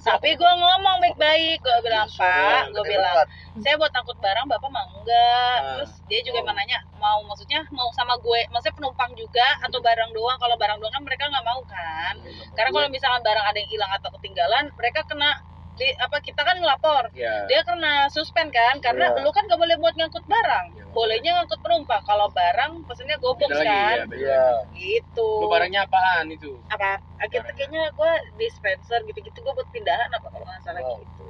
tapi 0.01 0.33
gua 0.33 0.51
ngomong 0.53 0.97
baik-baik 0.99 1.61
gua 1.61 1.77
bilang 1.79 2.07
Iya, 2.07 2.17
pak 2.17 2.63
Gede 2.73 2.89
bilang 2.89 3.15
saya 3.57 3.73
buat 3.75 3.89
angkut 3.91 4.17
barang 4.17 4.45
bapak 4.45 4.69
mau 4.69 4.87
enggak 4.91 5.57
Ah. 5.57 5.65
terus 5.77 5.91
dia 6.05 6.19
juga 6.21 6.39
Oh. 6.41 6.49
nanya 6.49 6.77
mau 6.95 7.19
maksudnya 7.23 7.61
mau 7.69 7.89
sama 7.91 8.17
gue 8.17 8.41
maksudnya 8.49 8.75
penumpang 8.75 9.11
juga 9.13 9.47
atau 9.61 9.77
barang 9.77 10.11
doang 10.11 10.37
kalau 10.37 10.55
barang 10.55 10.77
doang 10.77 10.89
kan 10.91 11.03
mereka 11.03 11.23
nggak 11.27 11.45
mau 11.45 11.61
kan 11.63 12.13
karena 12.51 12.69
kalau 12.71 12.87
misalkan 12.87 13.21
barang 13.21 13.45
ada 13.45 13.57
yang 13.57 13.69
hilang 13.69 13.91
atau 13.91 14.09
ketinggalan 14.11 14.65
mereka 14.73 15.05
kena 15.05 15.37
di 15.77 15.93
apa 15.95 16.17
kita 16.19 16.41
kan 16.41 16.55
ngelapor 16.55 17.03
Iya. 17.11 17.45
dia 17.45 17.61
kena 17.61 17.93
suspend 18.07 18.49
kan 18.49 18.75
karena 18.77 19.05
Iya. 19.07 19.21
lu 19.21 19.29
kan 19.29 19.45
gak 19.45 19.55
boleh 19.55 19.77
buat 19.77 19.93
ngangkut 19.93 20.25
barang 20.25 20.65
Iya. 20.71 20.83
bolehnya 20.89 21.31
ngangkut 21.35 21.59
penumpang 21.59 22.01
kalau 22.03 22.27
barang 22.29 22.83
pesennya 22.83 23.15
Beda 23.15 23.45
lagi, 23.53 23.69
kan 23.69 24.07
ya, 24.11 24.43
gitu 24.73 25.29
Lu 25.37 25.47
barangnya 25.47 25.81
apaan 25.83 26.25
itu? 26.27 26.57
apa 26.67 26.97
akhirnya 27.17 27.53
kayaknya 27.53 27.83
gue 27.91 28.11
dispenser 28.35 28.99
gitu-gitu 29.03 29.37
gue 29.37 29.53
buat 29.53 29.69
pindahan 29.69 30.09
apa 30.09 30.27
kalau 30.27 30.43
nggak 30.43 30.61
salah 30.61 30.81
Wow. 30.81 30.97
gitu 30.99 31.27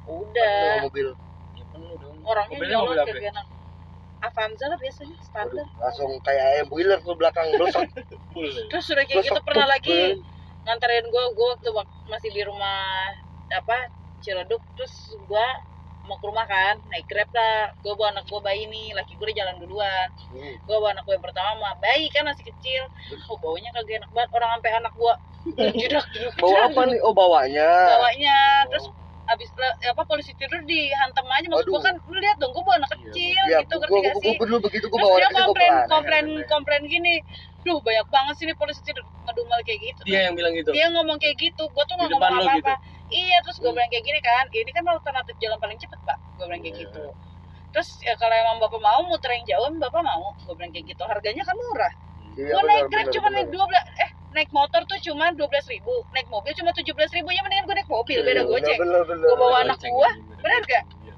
Bawa 0.00 0.18
udah 0.26 0.58
mobil. 0.82 1.08
Ya 1.52 1.64
penuh 1.68 1.94
dong. 1.96 2.16
orangnya 2.22 2.56
nyolot 2.68 2.96
kayak 3.04 3.22
gana 3.24 3.42
Avanza 4.20 4.66
lah 4.66 4.76
biasanya 4.76 5.16
standar 5.22 5.64
langsung 5.76 6.12
kayak 6.20 6.44
ayam 6.52 6.66
boiler 6.68 6.98
tuh 6.98 7.14
belakang 7.14 7.46
blosok. 7.52 7.88
Terus 8.70 8.86
udah 8.90 9.04
kayak 9.06 9.24
gitu 9.24 9.40
pernah 9.40 9.64
lagi 9.66 10.18
nganterin 10.60 11.06
gue 11.06 11.24
gue 11.30 11.46
waktu 11.48 11.68
wak- 11.70 11.88
masih 12.06 12.28
di 12.28 12.42
rumah 12.42 13.08
apa 13.52 13.76
Ciledug 14.20 14.60
terus 14.72 14.92
gue 15.16 15.46
mau 16.00 16.16
ke 16.16 16.24
rumah 16.24 16.44
kan 16.44 16.80
naik 16.88 17.04
grab 17.04 17.28
lah 17.30 17.68
gue 17.76 17.92
bawa 17.92 18.08
anak 18.10 18.24
gue 18.24 18.40
bayi 18.40 18.64
nih 18.64 18.96
laki 18.96 19.16
gue 19.16 19.24
udah 19.26 19.36
jalan 19.36 19.56
duluan 19.58 20.08
Hmm. 20.32 20.54
gue 20.56 20.76
bawa 20.76 20.94
anak 20.94 21.04
gue 21.04 21.12
yang 21.12 21.24
pertama 21.24 21.50
mah 21.58 21.74
bayi 21.78 22.08
kan 22.08 22.24
masih 22.24 22.44
kecil 22.46 22.82
oh 23.28 23.36
bawanya 23.36 23.68
kagak 23.70 24.00
enak 24.00 24.10
banget 24.10 24.30
orang 24.32 24.50
sampai 24.56 24.72
anak 24.76 24.92
gue 24.94 25.14
jedak 25.80 26.04
Bawa 26.36 26.68
apa 26.68 26.80
nih? 26.84 26.98
Oh, 27.00 27.12
bawanya. 27.12 27.68
bawanya 27.88 28.36
terus 28.68 28.86
abis 29.30 29.46
le- 29.54 29.78
apa 29.86 30.02
polisi 30.04 30.34
tidur 30.34 30.58
dihantam 30.66 31.22
aja 31.22 31.46
maksud 31.46 31.64
gue 31.64 31.72
Waduh. 31.72 31.84
kan 31.86 31.94
lu 32.02 32.18
lihat 32.18 32.36
dong 32.36 32.50
gue 32.50 32.62
bawa 32.64 32.76
anak 32.82 32.90
Iya, 32.90 32.98
kecil 33.08 33.44
Ya, 33.46 33.58
gitu 33.62 33.74
gua, 33.74 33.80
ngerti 33.80 33.92
gua, 33.92 34.00
gak 34.00 34.12
gua, 34.12 34.20
sih 34.20 34.32
gua 34.36 34.46
dulu 34.48 34.58
begitu 34.68 34.86
gua 34.88 34.96
Terus 34.96 35.04
bawa 35.06 35.16
dia 35.16 35.20
anak 35.20 35.30
kecil 35.30 35.40
gua 35.40 35.46
komplain, 35.46 35.74
komplain, 35.86 36.24
komplain 36.50 36.82
gini. 36.88 37.14
Duh, 37.60 37.78
banyak 37.84 38.06
banget 38.08 38.34
sih 38.40 38.44
nih 38.48 38.56
polisi 38.56 38.80
tidur 38.80 39.04
ngedumel 39.04 39.60
kayak 39.62 39.80
gitu. 39.84 40.00
Dia 40.08 40.20
yang 40.26 40.34
bilang 40.34 40.52
gitu. 40.56 40.70
Dia 40.72 40.86
ngomong 40.90 41.16
kayak 41.20 41.36
gitu, 41.36 41.62
gua 41.70 41.84
tuh 41.86 41.94
nggak 41.94 42.08
ngomong 42.10 42.48
apa-apa. 42.48 42.74
Iya, 43.10 43.36
terus 43.42 43.56
gua 43.58 43.70
Hmm. 43.70 43.76
bilang 43.78 43.90
kayak 43.90 44.04
gini 44.06 44.20
kan, 44.22 44.44
ini 44.54 44.70
kan 44.70 44.84
alternatif 44.86 45.34
jalan 45.42 45.58
paling 45.58 45.78
cepet 45.78 45.98
pak. 46.06 46.18
Gua 46.38 46.44
bilang 46.46 46.62
kayak 46.62 46.76
Iya. 46.78 46.82
gitu. 46.86 47.02
Terus 47.70 47.88
ya 48.02 48.14
kalau 48.18 48.34
emang 48.34 48.56
bapak 48.58 48.80
mau 48.82 49.00
muter 49.06 49.30
yang 49.34 49.44
jauh, 49.46 49.70
bapak 49.78 50.02
mau. 50.02 50.34
Gua 50.46 50.54
bilang 50.54 50.70
kayak 50.70 50.86
gitu. 50.94 51.02
Harganya 51.06 51.42
kan 51.42 51.56
murah. 51.58 51.92
Iya, 52.20 52.54
gua 52.54 52.62
benar, 52.62 52.70
naik 52.70 52.84
grab 52.90 53.06
cuma 53.10 53.28
naik 53.34 53.48
12 53.50 53.84
eh 53.98 54.10
naik 54.30 54.50
motor 54.54 54.80
tuh 54.86 54.98
cuma 55.02 55.24
12 55.34 55.66
ribu 55.66 55.94
naik 56.14 56.30
mobil 56.30 56.52
cuma 56.54 56.70
17 56.70 57.10
ribu 57.10 57.28
ya 57.34 57.42
mendingan 57.42 57.66
gua 57.66 57.74
naik 57.74 57.90
mobil 57.90 58.18
beda 58.22 58.42
Iya, 58.42 58.48
gojek 58.48 58.76
Gua 58.78 59.34
bawa 59.34 59.56
anak 59.66 59.78
gua, 59.82 60.10
bener 60.38 60.62
gak? 60.64 60.84
Iya. 61.02 61.14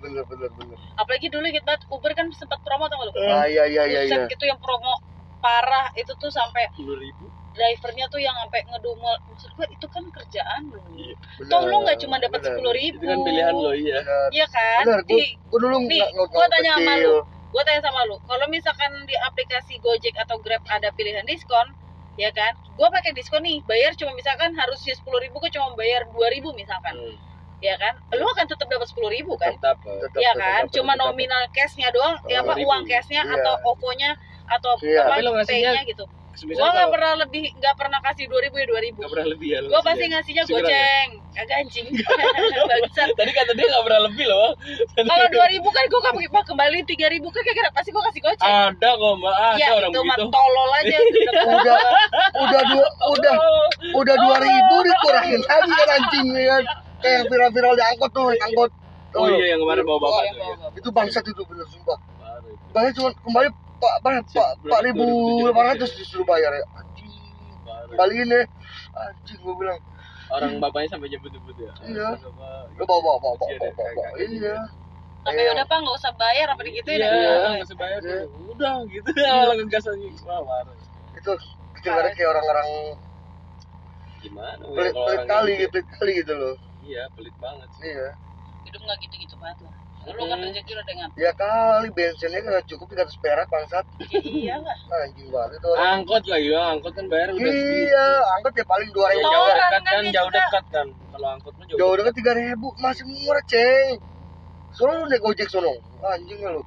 Benar, 0.00 0.24
benar, 0.24 0.48
benar. 0.56 0.78
apalagi 0.96 1.28
dulu 1.28 1.44
banget 1.44 1.82
Uber 1.92 2.12
kan 2.16 2.24
sempat 2.32 2.56
promo 2.64 2.88
tau 2.88 2.96
gak 3.04 3.12
lu 3.12 3.12
Ah, 3.28 3.44
iya, 3.44 3.68
iya, 3.68 3.84
iya, 3.84 4.00
iya. 4.08 4.24
Gitu 4.24 4.44
yang 4.48 4.56
promo 4.56 4.96
parah 5.44 5.92
itu 6.00 6.08
tuh 6.16 6.32
sampai 6.32 6.64
Sepuluh 6.72 6.96
ribu. 6.96 7.28
Drivernya 7.54 8.06
tuh 8.08 8.18
yang 8.18 8.34
sampai 8.36 8.60
ngedumel 8.64 9.14
maksud 9.24 9.50
gua 9.54 9.66
itu 9.66 9.86
kan 9.86 10.04
kerjaan 10.10 10.60
lu 10.68 10.78
Iya. 10.92 11.14
Toh 11.46 11.62
lu 11.64 11.76
nggak 11.80 11.98
cuma 11.98 12.16
dapat 12.18 12.40
sepuluh 12.42 12.72
ribu 12.72 12.98
Itu 12.98 13.06
kan 13.06 13.18
pilihan 13.22 13.54
lo 13.54 13.70
iya. 13.72 13.98
Iya 14.28 14.46
kan 14.48 14.82
Benar, 14.84 15.00
gua, 15.00 15.08
di 15.08 15.20
gua 15.46 15.58
dulu 15.60 15.76
nih, 15.84 16.02
gua 16.28 16.46
tanya 16.48 16.72
sama 16.74 16.94
lu. 16.98 17.16
gue 17.54 17.62
tanya 17.62 17.80
sama 17.80 18.00
lu 18.04 18.18
kalau 18.20 18.46
misalkan 18.48 18.90
di 19.06 19.14
aplikasi 19.16 19.78
Gojek 19.78 20.10
atau 20.16 20.42
Grab 20.42 20.58
ada 20.66 20.90
pilihan 20.90 21.22
diskon 21.22 21.70
ya 22.14 22.26
kan 22.28 22.50
gue 22.68 22.88
pakai 22.88 23.10
diskon 23.10 23.40
nih 23.40 23.62
bayar 23.62 23.94
cuma 23.94 24.10
misalkan 24.12 24.50
harusnya 24.52 24.90
sepuluh 24.92 25.22
ribu 25.22 25.38
gue 25.38 25.50
cuma 25.50 25.70
bayar 25.74 26.02
dua 26.10 26.28
ribu 26.28 26.50
misalkan 26.52 26.90
Hmm. 26.92 27.14
ya 27.62 27.78
kan 27.78 27.94
lu 28.12 28.26
akan 28.28 28.44
tetap 28.44 28.66
dapat 28.66 28.84
sepuluh 28.84 29.06
ribu 29.08 29.38
kan 29.38 29.54
Tetap. 29.54 29.78
eh, 29.80 30.02
Tetap, 30.02 30.18
Iya 30.18 30.32
tetap, 30.32 30.42
kan, 30.42 30.60
tetap, 30.60 30.74
cuma 30.74 30.92
tetap. 30.92 31.06
nominal 31.06 31.42
cashnya 31.48 31.88
doang, 31.88 32.16
ya 32.26 32.42
apa 32.42 32.52
2000. 32.52 32.66
uang 32.66 32.82
cashnya 32.84 33.22
Iya. 33.22 33.34
atau 33.38 33.54
OVO-nya 33.64 34.10
atau 34.50 34.70
Iya. 34.76 35.00
apa 35.00 35.08
Tapi 35.08 35.22
lo 35.22 35.30
ngasihnya 35.32 35.70
pay-nya 35.70 35.82
gitu. 35.86 36.04
Nggak 36.34 36.58
kalau- 36.58 36.90
pernah 36.90 37.12
lebih, 37.16 37.44
nggak 37.54 37.74
pernah 37.78 37.98
kasih 38.02 38.24
dua 38.26 38.40
ribu 38.42 38.56
ya 38.58 38.66
dua 38.66 38.80
ribu. 38.82 38.98
nggak 38.98 39.12
pernah 39.14 39.28
lebih 39.30 39.48
ya. 39.48 39.58
Gue 39.58 39.70
ngasihnya. 39.70 39.86
pasti 39.86 40.04
ngasihnya 40.10 40.42
Segera 40.44 40.58
ya? 40.58 40.66
goceng, 40.66 41.08
kagak 41.30 41.56
anjing. 41.62 41.86
Bangsat. 42.70 43.08
Tadi 43.14 43.30
kata 43.30 43.52
dia 43.54 43.66
nggak 43.70 43.84
pernah 43.84 44.00
lebih 44.04 44.24
loh. 44.26 44.48
Kalau 45.10 45.26
dua 45.30 45.46
ribu 45.46 45.68
kan 45.70 45.84
gue 45.86 46.00
mau 46.28 46.42
kembali 46.42 46.78
tiga 46.84 47.06
ribu 47.08 47.26
kan 47.28 47.42
kira 47.44 47.70
pasti 47.70 47.90
gue 47.90 48.02
kasih 48.02 48.20
goceng. 48.20 48.44
Ada 48.44 48.90
kok 48.90 49.12
mbak, 49.16 49.34
ada 49.34 49.56
ya 49.56 49.68
orang 49.72 49.90
itu 49.90 50.00
mah 50.02 50.16
begitu. 50.16 50.32
tolol 50.32 50.70
aja. 50.74 50.96
Udah, 51.54 51.80
udah 52.34 52.62
dua, 52.66 52.86
udah, 53.08 53.34
udah 53.94 54.16
dua 54.16 54.36
ribu 54.38 54.76
dikurangin 54.82 55.40
lagi 55.40 55.70
kan 55.70 55.88
anjing 55.92 56.26
ya 56.32 56.44
kan. 56.50 56.62
Kayak 56.98 57.14
yang 57.14 57.26
viral-viral 57.28 57.72
di 57.74 57.84
angkot 57.84 58.10
tuh, 58.10 58.26
angkot. 58.34 58.70
Oh 59.14 59.30
iya 59.30 59.54
yang 59.54 59.60
kemarin 59.62 59.82
bawa 59.84 59.98
bapak 60.02 60.22
Iya, 60.24 60.32
ya. 60.34 60.54
Itu 60.74 60.88
bangsat 60.90 61.22
itu 61.22 61.42
bener 61.44 61.62
sumpah. 61.68 61.94
Itu. 61.94 62.50
Bayar 62.74 62.90
cuma 62.90 63.10
kembali 63.14 63.48
pak 63.84 63.94
pak 64.00 64.12
pak 64.32 64.48
pak 64.64 64.80
ribu 64.80 65.04
lima 65.44 65.62
ratus 65.68 65.90
disuruh 66.00 66.24
bayar 66.24 66.52
ya. 66.56 66.64
Anjing, 66.74 67.12
kembaliin 67.92 68.26
deh. 68.32 68.44
Anjing 68.96 69.38
gua 69.44 69.54
bilang, 69.60 69.80
Orang 70.32 70.56
bapaknya 70.56 70.88
sampai 70.96 71.12
jemput-jemput 71.12 71.52
ya. 71.60 71.72
Iya. 71.84 72.08
Lu 72.80 72.84
bawa 72.88 73.00
bawa 73.04 73.16
bawa 73.20 73.34
bawa 73.36 73.50
ya, 73.52 73.58
bawa, 73.76 74.08
Iya. 74.16 74.56
Tapi 75.24 75.40
Iya. 75.40 75.52
udah 75.52 75.64
pak 75.68 75.76
nggak 75.84 75.96
usah 76.00 76.12
bayar 76.16 76.46
apa 76.48 76.60
Iya, 76.64 76.80
ya. 76.80 77.08
nggak 77.60 77.68
Iya. 78.00 78.18
tuh. 78.24 78.50
Udah 78.56 78.74
gitu 78.88 79.08
ya, 79.20 79.34
langsung 79.52 79.68
gas 79.68 79.84
lagi. 79.84 80.08
Wah, 80.24 80.40
parah. 80.40 80.76
Itu 81.16 81.32
kita 81.84 82.00
kayak 82.16 82.28
orang-orang 82.32 82.68
Gimana? 84.24 84.64
pelit 84.72 84.92
kalau 84.96 85.04
pelit 85.04 85.20
orang 85.20 85.28
kali, 85.28 85.52
gitu? 85.60 85.68
pelit 85.68 85.86
kali 86.00 86.12
gitu 86.24 86.32
loh. 86.32 86.54
iya 86.84 87.02
pelit 87.12 87.36
banget 87.40 87.68
sih 87.76 87.92
iya 87.92 88.08
hidup 88.64 88.80
nggak 88.80 88.98
gitu-gitu 89.04 89.36
banget 89.36 89.58
lah 89.68 89.73
lu 90.04 90.24
kan 90.28 90.38
rezeki 90.44 90.70
udah 90.76 90.86
dengan 90.86 91.08
ya 91.16 91.32
kali 91.32 91.88
bensinnya 91.96 92.38
nggak 92.44 92.64
cukup 92.68 92.86
300 92.92 93.24
perak 93.24 93.46
bangsat. 93.48 93.84
Iya 94.12 94.60
lah 94.60 94.76
anjing 95.08 95.28
banget 95.32 95.58
tuh 95.64 95.70
orang. 95.72 96.04
Angkot 96.04 96.24
lah 96.28 96.40
ya 96.40 96.60
angkot 96.76 96.92
kan 96.92 97.06
bayar 97.08 97.28
udah 97.32 97.40
segitu. 97.40 97.72
iya 97.88 98.06
angkot 98.36 98.52
ya 98.52 98.64
paling 98.68 98.88
dua 98.92 99.06
Ya, 99.08 99.16
ribu. 99.16 99.24
Jauh 99.24 99.40
Orang 99.40 99.56
dekat 99.56 99.72
kan 99.72 99.82
kan 99.84 100.04
jauh 100.12 100.30
dekat 100.30 100.64
kan. 100.68 100.86
Kalau 100.92 101.28
angkot 101.32 101.52
mah 101.56 101.64
jauh, 101.64 101.78
jauh 101.80 101.94
dekat. 101.96 102.12
tiga 102.20 102.32
ribu 102.36 102.66
masih 102.76 103.04
murah 103.08 103.44
ceng. 103.48 103.96
Soalnya 104.74 104.96
lu 105.00 105.06
naik 105.08 105.22
ojek 105.24 105.48
sono? 105.48 105.72
Anjing 106.04 106.38
lu. 106.44 106.62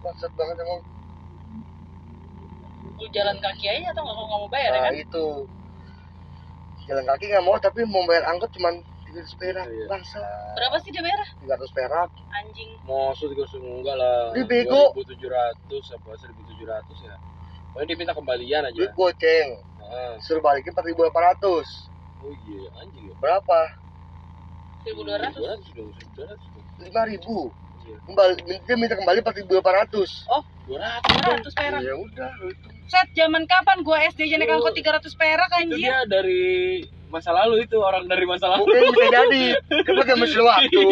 Bangsat 0.00 0.32
banget 0.32 0.56
emang. 0.64 0.80
Lu 2.96 3.06
jalan 3.10 3.36
kaki 3.36 3.64
aja 3.68 3.86
atau 3.92 4.02
nggak 4.06 4.16
mau 4.16 4.48
bayar 4.48 4.70
ya 4.70 4.78
nah 4.78 4.82
kan? 4.88 4.94
itu. 4.96 5.26
Jalan 6.88 7.04
kaki 7.04 7.24
nggak 7.30 7.44
mau 7.44 7.56
tapi 7.60 7.84
mau 7.84 8.02
bayar 8.08 8.24
angkot 8.30 8.48
cuman 8.54 8.80
300 9.12 9.36
perak 9.36 9.66
Iya. 9.66 9.86
bangsat 9.86 10.24
berapa 10.54 10.76
sih 10.80 10.88
dia 10.88 11.00
bayar 11.00 11.20
300 11.38 11.68
perak 11.70 12.10
anjing 12.32 12.70
Maksud 12.82 13.28
juga 13.30 13.44
enggak 13.54 13.94
lah. 13.94 14.32
Dia 14.32 14.44
bego. 14.44 14.82
2700 14.92 15.22
apa 15.92 16.10
1700 16.16 16.64
ya. 16.98 17.14
Pokoknya 17.68 17.86
dia 17.86 17.96
minta 17.96 18.12
kembalian 18.12 18.62
aja. 18.64 18.74
duit 18.74 18.92
goceng 18.92 19.48
Heeh. 19.78 20.12
suruh 20.18 20.40
balikin 20.40 20.72
4800 20.72 21.92
Oh 22.18 22.32
iya, 22.42 22.68
anjing 22.78 23.04
ya. 23.04 23.14
berapa 23.18 23.58
1200 24.82 25.36
200 25.36 25.72
dong, 25.72 25.90
200 26.12 26.38
dong. 26.48 26.64
5000 26.80 27.52
Iya. 27.82 27.96
kembali 28.00 28.34
dia 28.62 28.76
minta 28.76 28.94
kembali 28.94 29.18
4800 29.20 30.26
oh 30.28 30.42
200. 30.64 31.02
200 31.50 31.50
perak 31.52 31.80
ya 31.80 31.94
udah 31.96 32.30
itu 32.44 32.68
set 32.86 33.08
zaman 33.12 33.42
kapan 33.44 33.82
gua 33.82 33.98
SD 34.04 34.26
jadi 34.28 34.38
naik 34.38 34.50
Lu- 34.52 34.62
angkot 34.62 34.74
300 34.76 35.02
perak 35.12 35.48
Itu 35.48 35.58
anjir 35.58 35.78
dia 35.82 35.98
dari 36.06 36.42
masa 37.12 37.30
lalu 37.30 37.60
itu 37.62 37.76
orang 37.76 38.08
dari 38.08 38.24
masa 38.24 38.48
lalu. 38.48 38.64
mungkin 38.64 38.88
bisa 38.96 39.08
jadi. 39.12 39.44
Kan 39.84 39.94
pakai 40.00 40.16
mesin 40.16 40.42
waktu. 40.42 40.80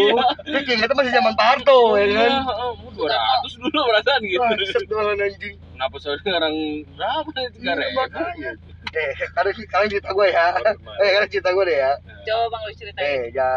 Iya. 0.51 0.61
kayaknya 0.67 0.87
itu 0.87 0.97
masih 0.97 1.13
zaman 1.17 1.33
Pak 1.35 1.47
Harto 1.49 1.79
ya 1.97 2.05
kan? 2.05 2.11
Iya, 2.13 2.41
heeh, 2.45 2.71
mau 2.77 2.91
200 2.93 3.63
dulu 3.65 3.81
perasaan 3.89 4.21
gitu. 4.29 4.45
Doang 4.87 5.17
anjing. 5.17 5.55
Kenapa 5.57 5.97
sekarang 5.97 6.55
berapa 6.93 7.39
itu 7.41 7.57
Iya, 7.65 7.73
karena 7.73 8.51
eh 8.91 9.11
sekarang 9.17 9.53
sekarang 9.57 9.87
cerita 9.89 10.11
gue 10.13 10.27
ya. 10.29 10.47
Eh 11.01 11.09
sekarang 11.09 11.29
cerita 11.33 11.49
gue 11.57 11.65
deh 11.65 11.79
ya. 11.81 11.93
Coba 12.29 12.45
bang 12.53 12.63
lu 12.69 12.73
ceritain. 12.77 13.01
Eh 13.01 13.23
ya. 13.33 13.53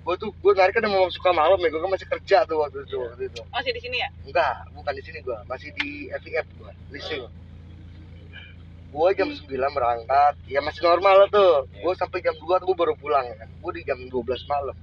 Gue 0.00 0.14
tuh 0.16 0.30
gue 0.32 0.52
narik 0.54 0.72
kan 0.72 0.84
memang 0.86 1.10
suka 1.10 1.30
malam 1.34 1.58
ya. 1.58 1.68
Gue 1.68 1.80
kan 1.82 1.90
masih 1.90 2.06
kerja 2.06 2.38
tuh 2.46 2.56
waktu 2.62 2.86
itu 2.86 2.96
Iya. 2.96 3.06
waktu 3.10 3.22
itu. 3.26 3.40
Masih 3.50 3.70
di 3.74 3.80
sini 3.82 3.96
ya? 3.98 4.08
Enggak 4.22 4.54
bukan 4.72 4.92
di 4.94 5.02
sini 5.02 5.18
gue 5.20 5.38
masih 5.50 5.68
di 5.74 5.88
FIF 6.14 6.46
gue 6.54 6.72
leasing 6.94 7.24
gue 8.90 9.08
jam 9.14 9.28
9 9.28 9.46
berangkat. 9.70 10.34
Ya 10.46 10.60
masih 10.60 10.82
normal 10.82 11.14
lah 11.16 11.28
tuh. 11.28 11.52
Iya. 11.68 11.80
gue 11.80 11.92
sampai 11.94 12.18
jam 12.20 12.34
2 12.34 12.42
tuh 12.58 12.66
gue 12.66 12.76
baru 12.76 12.94
pulang 12.94 13.22
ya 13.22 13.34
kan? 13.36 13.48
Gue 13.56 13.72
di 13.72 13.82
jam 13.82 13.98
12 13.98 14.10
malam. 14.44 14.76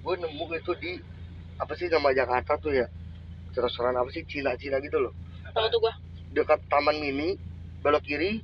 Gue 0.00 0.14
nemu 0.16 0.44
itu 0.52 0.72
di 0.76 0.92
apa 1.56 1.72
sih 1.74 1.86
nama 1.86 2.10
Jakarta 2.10 2.56
tuh 2.56 2.72
ya? 2.72 2.86
Restoran 3.52 3.94
apa 3.94 4.08
sih? 4.08 4.22
Cina 4.24 4.54
Cina 4.54 4.78
gitu 4.78 4.98
loh. 4.98 5.12
Tahu 5.50 5.66
tuh 5.68 5.78
gua? 5.78 5.92
Dekat 6.30 6.62
Taman 6.66 6.96
Mini 6.96 7.34
belok 7.80 8.02
kiri 8.02 8.38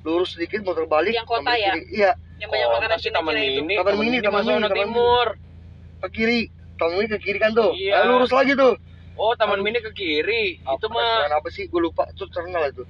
lurus 0.00 0.32
sedikit 0.32 0.62
motor 0.62 0.86
balik 0.86 1.10
Yang 1.10 1.26
kota 1.26 1.52
ya? 1.52 1.74
kiri. 1.74 1.82
iya. 1.92 2.10
Yang 2.36 2.50
banyak 2.52 2.66
Oh, 2.66 2.74
makanan 2.76 2.98
Cina 3.00 3.14
taman 3.16 3.32
Cina 3.32 3.44
itu. 3.44 3.60
Ini, 3.60 3.74
Taman 3.76 3.94
mini, 3.96 4.18
taman 4.20 4.34
masuk 4.36 4.50
mini, 4.50 4.60
taman 4.60 4.70
mini. 4.70 4.80
timur. 4.84 5.26
ke 5.96 6.08
kiri. 6.12 6.40
Taman 6.76 6.92
Mini 6.94 7.08
ke 7.08 7.18
kiri 7.18 7.38
kan 7.40 7.50
tuh? 7.52 7.72
Iya. 7.72 7.92
Eh, 7.96 8.04
lurus 8.06 8.28
lagi 8.30 8.52
tuh. 8.52 8.76
Oh, 9.16 9.32
taman 9.34 9.60
mini 9.60 9.80
ke 9.80 9.88
kiri. 9.90 10.60
Apa, 10.62 10.76
Itu 10.76 10.86
mah 10.92 11.32
apa 11.32 11.48
sih? 11.48 11.64
Gue 11.66 11.80
lupa. 11.80 12.04
Itu 12.12 12.28
terkenal 12.28 12.68
itu 12.68 12.84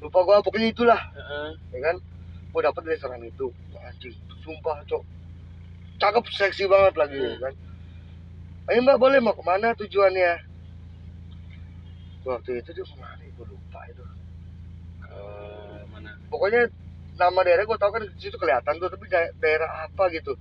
lupa 0.00 0.18
gue 0.24 0.36
pokoknya 0.44 0.68
itulah. 0.72 1.00
Heeh. 1.12 1.48
ya 1.76 1.78
kan? 1.92 1.96
Gue 2.50 2.60
dapet 2.64 2.82
restoran 2.88 3.20
itu. 3.22 3.52
Anjing. 3.84 4.16
Sumpah 4.40 4.80
cok. 4.88 5.02
Cakep 6.00 6.24
seksi 6.32 6.64
banget 6.64 6.94
lagi 6.96 7.20
ya 7.20 7.36
kan? 7.38 7.54
Ayo 8.72 8.80
mbak 8.86 8.98
boleh 9.00 9.18
mau 9.20 9.36
ke 9.36 9.42
mana 9.44 9.76
tujuannya? 9.76 10.40
Waktu 12.24 12.50
itu 12.60 12.70
dia 12.72 12.84
ke 12.84 12.96
mana 12.96 13.24
gue 13.24 13.46
lupa 13.48 13.80
itu. 13.88 14.04
Eh, 15.10 15.80
mana? 15.92 16.10
pokoknya 16.30 16.70
nama 17.20 17.40
daerah 17.44 17.64
gue 17.68 17.78
tau 17.80 17.92
kan 17.92 18.00
di 18.00 18.16
situ 18.20 18.36
kelihatan 18.40 18.80
tuh 18.80 18.88
tapi 18.88 19.04
da- 19.12 19.32
daerah 19.40 19.68
apa 19.84 20.08
gitu? 20.12 20.32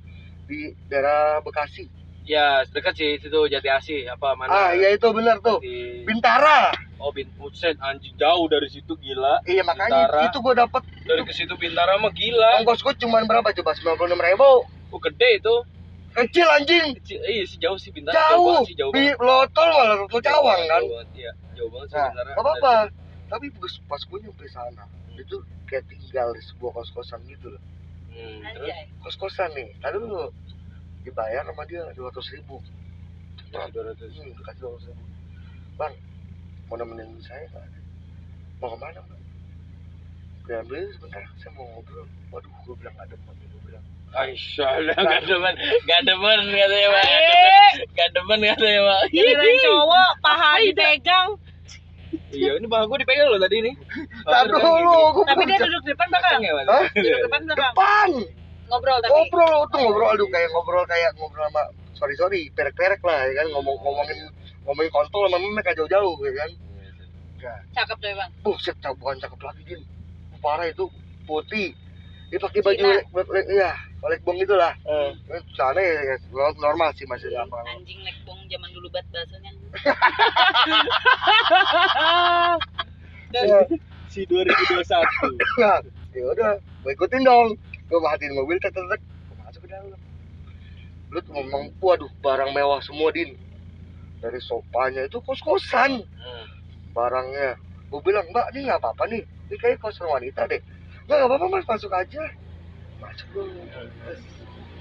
Di 0.48 0.72
daerah 0.88 1.43
Bekasi 1.43 1.98
Ya, 2.29 2.61
dekat 2.61 2.93
sih 2.93 3.17
situ 3.17 3.39
Jati 3.49 3.69
Asih 3.73 4.05
apa 4.05 4.37
mana? 4.37 4.53
ah 4.53 4.69
iya 4.69 4.93
itu 4.93 5.09
benar 5.09 5.41
tuh. 5.41 5.57
Di 5.59 6.05
Bintara. 6.05 6.69
Oh, 7.01 7.09
Bin 7.09 7.25
Buset, 7.33 7.73
anjing 7.81 8.13
jauh 8.13 8.45
dari 8.45 8.69
situ 8.69 8.93
gila. 8.95 9.41
iya 9.49 9.65
makanya 9.65 10.05
Bintara. 10.05 10.21
itu 10.29 10.37
gue 10.37 10.53
dapet. 10.53 10.81
Dari 11.09 11.21
ke 11.25 11.33
situ 11.33 11.57
Bintara 11.57 11.97
mah 11.97 12.13
gila. 12.13 12.61
ongkos 12.61 12.85
gue 12.85 12.93
cuma 13.01 13.25
berapa 13.25 13.49
coba? 13.49 13.73
Sembilan 13.73 13.97
puluh 13.97 14.09
enam 14.13 14.21
ribu. 14.21 14.51
Oh, 14.93 14.99
gede 15.01 15.41
itu. 15.41 15.55
kecil 16.09 16.45
anjing. 16.51 16.97
Kecil, 17.01 17.17
eh, 17.23 17.45
sih 17.45 17.57
jauh 17.57 17.77
sih 17.81 17.89
Bintara. 17.89 18.13
jauh 18.33 18.45
banget 18.45 18.69
sih, 18.69 18.75
jauh 18.77 18.91
di 18.93 19.09
lotol 19.17 19.69
malah 19.69 19.97
lotol 19.97 20.21
cawang 20.21 20.61
kan? 20.65 20.81
Jauh 20.81 20.89
banget, 20.91 21.07
Iya, 21.17 21.31
jauh 21.57 21.69
banget 21.73 21.87
sih 21.89 21.97
nah 21.97 22.07
Bintara. 22.09 22.31
apa 22.37 22.49
apa 22.51 22.73
tapi 23.29 23.45
pas 23.53 23.73
pas 23.85 24.01
gue 24.01 24.17
nyampe 24.19 24.45
sana 24.49 24.83
itu 25.13 25.37
kayak 25.65 25.85
tinggal 25.85 26.33
di 26.33 26.41
sebuah 26.41 26.71
kos 26.75 26.89
kosan 26.93 27.21
gitu 27.25 27.53
loh. 27.53 27.61
Hmm, 28.09 28.41
terus? 28.53 28.69
Anjay 28.69 28.85
kos 29.01 29.15
kosan 29.17 29.49
nih. 29.53 29.69
Tadi 29.77 29.97
dulu 29.97 30.29
dibayar 31.03 31.43
sama 31.47 31.63
dia 31.65 31.83
dua 31.95 32.12
ratus 32.12 32.27
ribu. 32.35 32.59
Nah, 33.49 33.65
200. 33.73 33.97
Hmm, 34.13 34.33
kasih 34.45 34.62
dua 34.62 34.71
ratus 34.75 34.85
ribu. 34.91 35.03
Bang 35.79 35.93
mau 36.69 36.77
nemenin 36.77 37.17
saya 37.25 37.49
nggak 37.49 37.65
mau 38.62 38.69
ke 38.69 38.77
mana 38.77 39.01
bang 39.01 40.65
beli 40.65 40.85
sebentar 40.93 41.21
saya 41.41 41.51
mau 41.57 41.65
ngobrol. 41.73 42.05
Waduh 42.33 42.51
gue 42.65 42.75
bilang 42.77 42.93
nggak 42.97 43.09
demen 43.13 43.35
gue 43.38 43.62
bilang. 43.65 43.85
Aisyah, 44.09 44.89
gak 45.05 45.21
demen, 45.29 45.53
gak 45.85 46.01
demen 46.01 46.39
katanya 46.49 46.89
Pak. 46.89 47.05
Eh. 47.05 47.71
Gak 47.93 48.09
demen 48.17 48.39
katanya 48.41 48.81
Pak. 48.89 49.01
giliran 49.13 49.53
cowok 49.62 50.09
paha 50.25 50.49
dipegang. 50.65 51.29
Iya, 52.33 52.57
ini 52.57 52.65
bahu 52.65 52.89
gue 52.89 52.97
dipegang 53.05 53.29
loh 53.29 53.38
tadi 53.38 53.57
nih. 53.69 53.75
tak 54.25 54.49
dulu 54.49 54.93
gue 55.13 55.25
tapi 55.29 55.43
dia 55.45 55.57
duduk 55.62 55.83
depan 55.85 56.07
belakang. 56.09 56.41
Ya, 56.41 56.53
Hah? 56.57 56.85
duduk 56.89 57.21
depan 57.29 57.41
belakang. 57.45 57.73
Depan 57.77 58.09
ngobrol 58.69 58.97
tapi. 59.01 59.12
Ngobrol 59.12 59.60
tuh 59.67 59.79
ngobrol 59.82 60.10
aduh 60.13 60.27
kayak 60.29 60.49
ngobrol 60.53 60.86
kayak 60.86 61.12
ngobrol 61.17 61.45
sama 61.49 61.63
sorry 61.97 62.15
sorry 62.15 62.41
perek 62.53 62.75
perek 62.77 63.01
lah 63.03 63.25
ya 63.27 63.43
kan 63.43 63.47
ngomong 63.51 63.75
ngomongin 63.82 64.29
ngomongin 64.63 64.91
kontol 64.93 65.25
sama 65.27 65.41
memek 65.41 65.73
jauh-jauh 65.73 66.15
ya 66.23 66.34
kan. 66.38 66.51
Enggak. 67.39 67.60
cakep 67.71 67.97
deh 68.03 68.12
bang 68.19 68.32
buset 68.43 68.75
cakep 68.84 68.99
bukan 68.99 69.15
cakep 69.17 69.39
lagi 69.41 69.62
din 69.63 69.82
parah 70.39 70.67
itu 70.67 70.86
putih. 71.23 71.71
Dia 72.29 72.38
pakai 72.38 72.62
baju 72.62 72.77
Cina. 72.77 73.01
le- 73.01 73.32
le- 73.34 73.49
iya 73.49 73.71
oleh 73.99 74.15
bong 74.23 74.39
gitu 74.39 74.55
lah. 74.55 74.71
Eh, 74.86 75.12
sana 75.58 75.82
ya, 75.82 75.99
ya 76.03 76.15
normal 76.55 76.93
sih 76.95 77.03
masih 77.10 77.32
apa 77.34 77.58
anjing 77.67 77.99
lekbong 78.05 78.39
zaman 78.47 78.69
dulu 78.71 78.88
bat 78.91 79.05
bahasanya. 79.12 79.51
Ya, 83.29 83.62
si 84.10 84.25
2021. 84.25 84.82
ya 85.62 85.77
ya 86.17 86.23
udah 86.34 86.58
ikutin 86.82 87.21
dong 87.21 87.53
gue 87.89 87.99
matiin 87.99 88.38
mobil 88.38 88.58
tek 88.62 88.71
tek 88.71 88.86
tek. 88.86 89.02
Gue 89.02 89.36
masuk 89.41 89.62
ke 89.65 89.69
dalam. 89.73 89.99
Lu 91.10 91.17
tuh 91.25 91.34
ngomong 91.34 91.73
waduh 91.82 92.12
barang 92.21 92.54
mewah 92.54 92.80
semua 92.86 93.10
din. 93.10 93.34
Dari 94.21 94.38
sopanya 94.39 95.08
itu 95.08 95.17
kos 95.23 95.41
kosan 95.41 96.06
Hmm. 96.06 96.45
barangnya. 96.93 97.58
Gue 97.89 97.99
bilang 98.06 98.30
mbak 98.30 98.54
ini 98.54 98.69
nggak 98.69 98.78
apa-apa 98.78 99.10
nih. 99.10 99.23
Ini 99.49 99.56
kayak 99.58 99.82
kosan 99.82 100.06
wanita 100.06 100.45
deh. 100.45 100.62
Nggak 101.10 101.17
nggak 101.17 101.30
apa-apa 101.34 101.45
mas. 101.49 101.65
Masuk 101.65 101.89
aja. 101.89 102.23
Masuk 102.99 103.28
dulu 103.34 103.63
Terus 103.73 104.21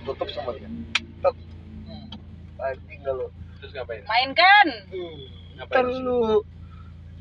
tutup 0.05 0.29
sama 0.35 0.53
dia. 0.59 0.69
Tutup 1.23 1.37
hmm. 1.89 2.61
anjing 2.61 3.01
nggak 3.01 3.15
lo 3.15 3.27
Terus 3.59 3.73
ngapain? 3.75 4.03
main 4.07 4.31
kan 4.35 4.67
hmm. 4.91 5.19
Ngapain? 5.59 5.87
Situ? 5.87 6.03
lu 6.03 6.19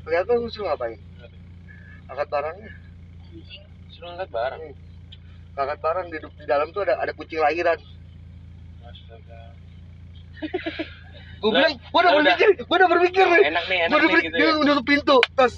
ternyata 0.04 0.30
lu 0.36 0.46
suruh 0.50 0.66
ngapain? 0.74 0.98
Angkat 2.10 2.28
barangnya. 2.28 2.70
Anjing. 3.30 3.64
Suruh 3.94 4.08
angkat 4.12 4.28
barang. 4.34 4.62
Angkat 5.58 5.78
barang 5.82 6.06
di, 6.14 6.18
di 6.22 6.44
dalam 6.46 6.70
tuh 6.70 6.86
ada 6.86 7.02
ada 7.02 7.12
kucing 7.12 7.42
lahiran. 7.42 7.78
Gue 11.38 11.54
bilang 11.54 11.74
gue 11.78 12.00
udah 12.02 12.12
berpikir 12.18 12.48
gue 12.66 12.76
udah 12.82 12.90
berpikir 12.90 13.24
nih. 13.30 13.42
Enak 13.54 13.64
nih, 13.70 13.78
gue 13.78 13.86
enak 13.86 13.98
udah 13.98 14.10
nih 14.10 14.22
gitu 14.26 14.34
dia 14.34 14.42
ya. 14.42 14.50
udah 14.58 14.74
tutup 14.74 14.86
pintu 14.90 15.16
terus 15.38 15.54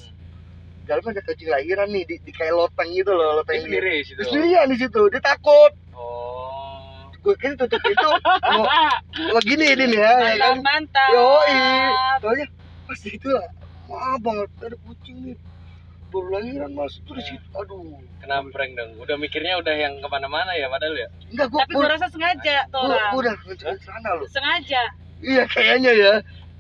dalam 0.85 1.05
ada 1.09 1.23
kucing 1.25 1.49
lahiran 1.49 1.89
nih 1.89 2.05
di, 2.05 2.15
di 2.21 2.33
kayak 2.37 2.53
loteng 2.53 2.89
gitu 2.93 3.13
loh 3.17 3.41
loteng 3.41 3.65
sendiri 3.65 4.05
di 4.05 4.05
situ. 4.05 4.21
Sendirian 4.29 4.69
di 4.69 4.77
situ 4.77 5.01
dia 5.09 5.21
takut. 5.25 5.73
Oh. 5.97 7.09
gue 7.21 7.37
kira 7.37 7.53
tutup 7.53 7.81
pintu 7.85 8.09
mau, 8.49 8.65
mau 9.29 9.41
gini 9.45 9.77
ini 9.77 9.93
nih 9.93 10.01
ya, 10.01 10.13
ya 10.37 10.37
kan? 10.41 10.57
mantap. 10.61 10.65
Mantap 10.65 11.11
yoi. 11.17 11.57
Soalnya 12.21 12.47
pas 12.89 13.01
itu 13.05 13.29
lah 13.29 13.49
maaf 13.89 14.19
banget 14.21 14.49
ada 14.65 14.77
kucing 14.85 15.17
nih 15.25 15.37
baru 16.11 16.29
lahiran 16.33 16.71
mas 16.71 16.95
itu 16.97 17.11
di 17.11 17.23
situ. 17.25 17.47
Aduh. 17.53 17.97
Kenapa 18.19 18.47
prank 18.51 18.73
dong? 18.75 18.91
Udah 18.97 19.17
mikirnya 19.17 19.57
udah 19.57 19.73
yang 19.73 19.97
ke 19.97 20.07
mana-mana 20.07 20.53
ya 20.53 20.67
padahal 20.67 20.95
ya. 20.95 21.09
enggak 21.27 21.47
gue 21.47 21.61
tapi 21.61 21.73
gue 21.73 21.89
rasa 21.89 22.07
sengaja 22.07 22.57
tuh 22.69 22.85
gue 22.85 22.99
orang 23.17 23.39
udah 23.45 23.75
sana 23.79 24.11
loh. 24.15 24.27
Sengaja. 24.27 24.83
Iya 25.19 25.43
kayaknya 25.47 25.93
ya. 25.93 26.13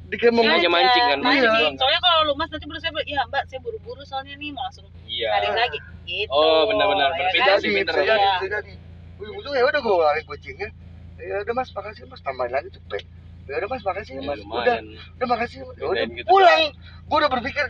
Di 0.06 0.16
kayak 0.16 0.32
mau 0.32 0.42
Sengaja 0.42 0.68
mancing 0.68 1.04
kan, 1.04 1.18
mancing. 1.20 1.46
mancing. 1.46 1.74
soalnya 1.76 2.00
kalau 2.00 2.20
lu 2.24 2.34
mas 2.34 2.48
nanti 2.48 2.66
baru 2.66 2.78
saya 2.78 2.92
iya 3.04 3.20
mbak 3.24 3.42
saya 3.46 3.60
buru-buru 3.60 4.02
soalnya 4.02 4.34
nih 4.34 4.50
mau 4.50 4.62
langsung 4.64 4.86
Iya. 5.04 5.28
tarik 5.32 5.50
lagi. 5.54 5.78
Gitu. 6.02 6.30
Oh, 6.30 6.66
benar-benar. 6.66 7.10
ya 7.12 7.30
Pintar 7.30 7.46
kan? 7.48 7.62
sih, 7.62 7.70
pintar. 7.70 7.94
bisa 7.94 8.02
jadi 8.04 8.18
Iya. 8.18 8.32
bisa 8.34 8.46
jadi. 8.52 8.72
Ujung 9.20 9.52
ya 9.52 9.62
udah 9.62 9.80
gue 9.80 9.94
ngelarin 9.94 10.24
kucingnya 10.24 10.68
ya. 11.16 11.34
Udah 11.40 11.54
mas 11.54 11.70
makasih 11.70 12.02
mas. 12.06 12.20
Tambahin 12.20 12.50
lagi 12.50 12.68
cepet. 12.70 13.02
Ya 13.46 13.54
udah 13.56 13.68
mas 13.68 13.82
makasih 13.82 14.12
Ya, 14.12 14.22
mas. 14.24 14.38
udah. 14.40 14.76
Udah 15.14 15.26
makasih 15.28 15.58
ya 15.62 15.84
udah 15.84 16.04
gitu 16.08 16.26
pulang. 16.26 16.62
gue 17.04 17.16
udah 17.16 17.30
berpikir 17.30 17.66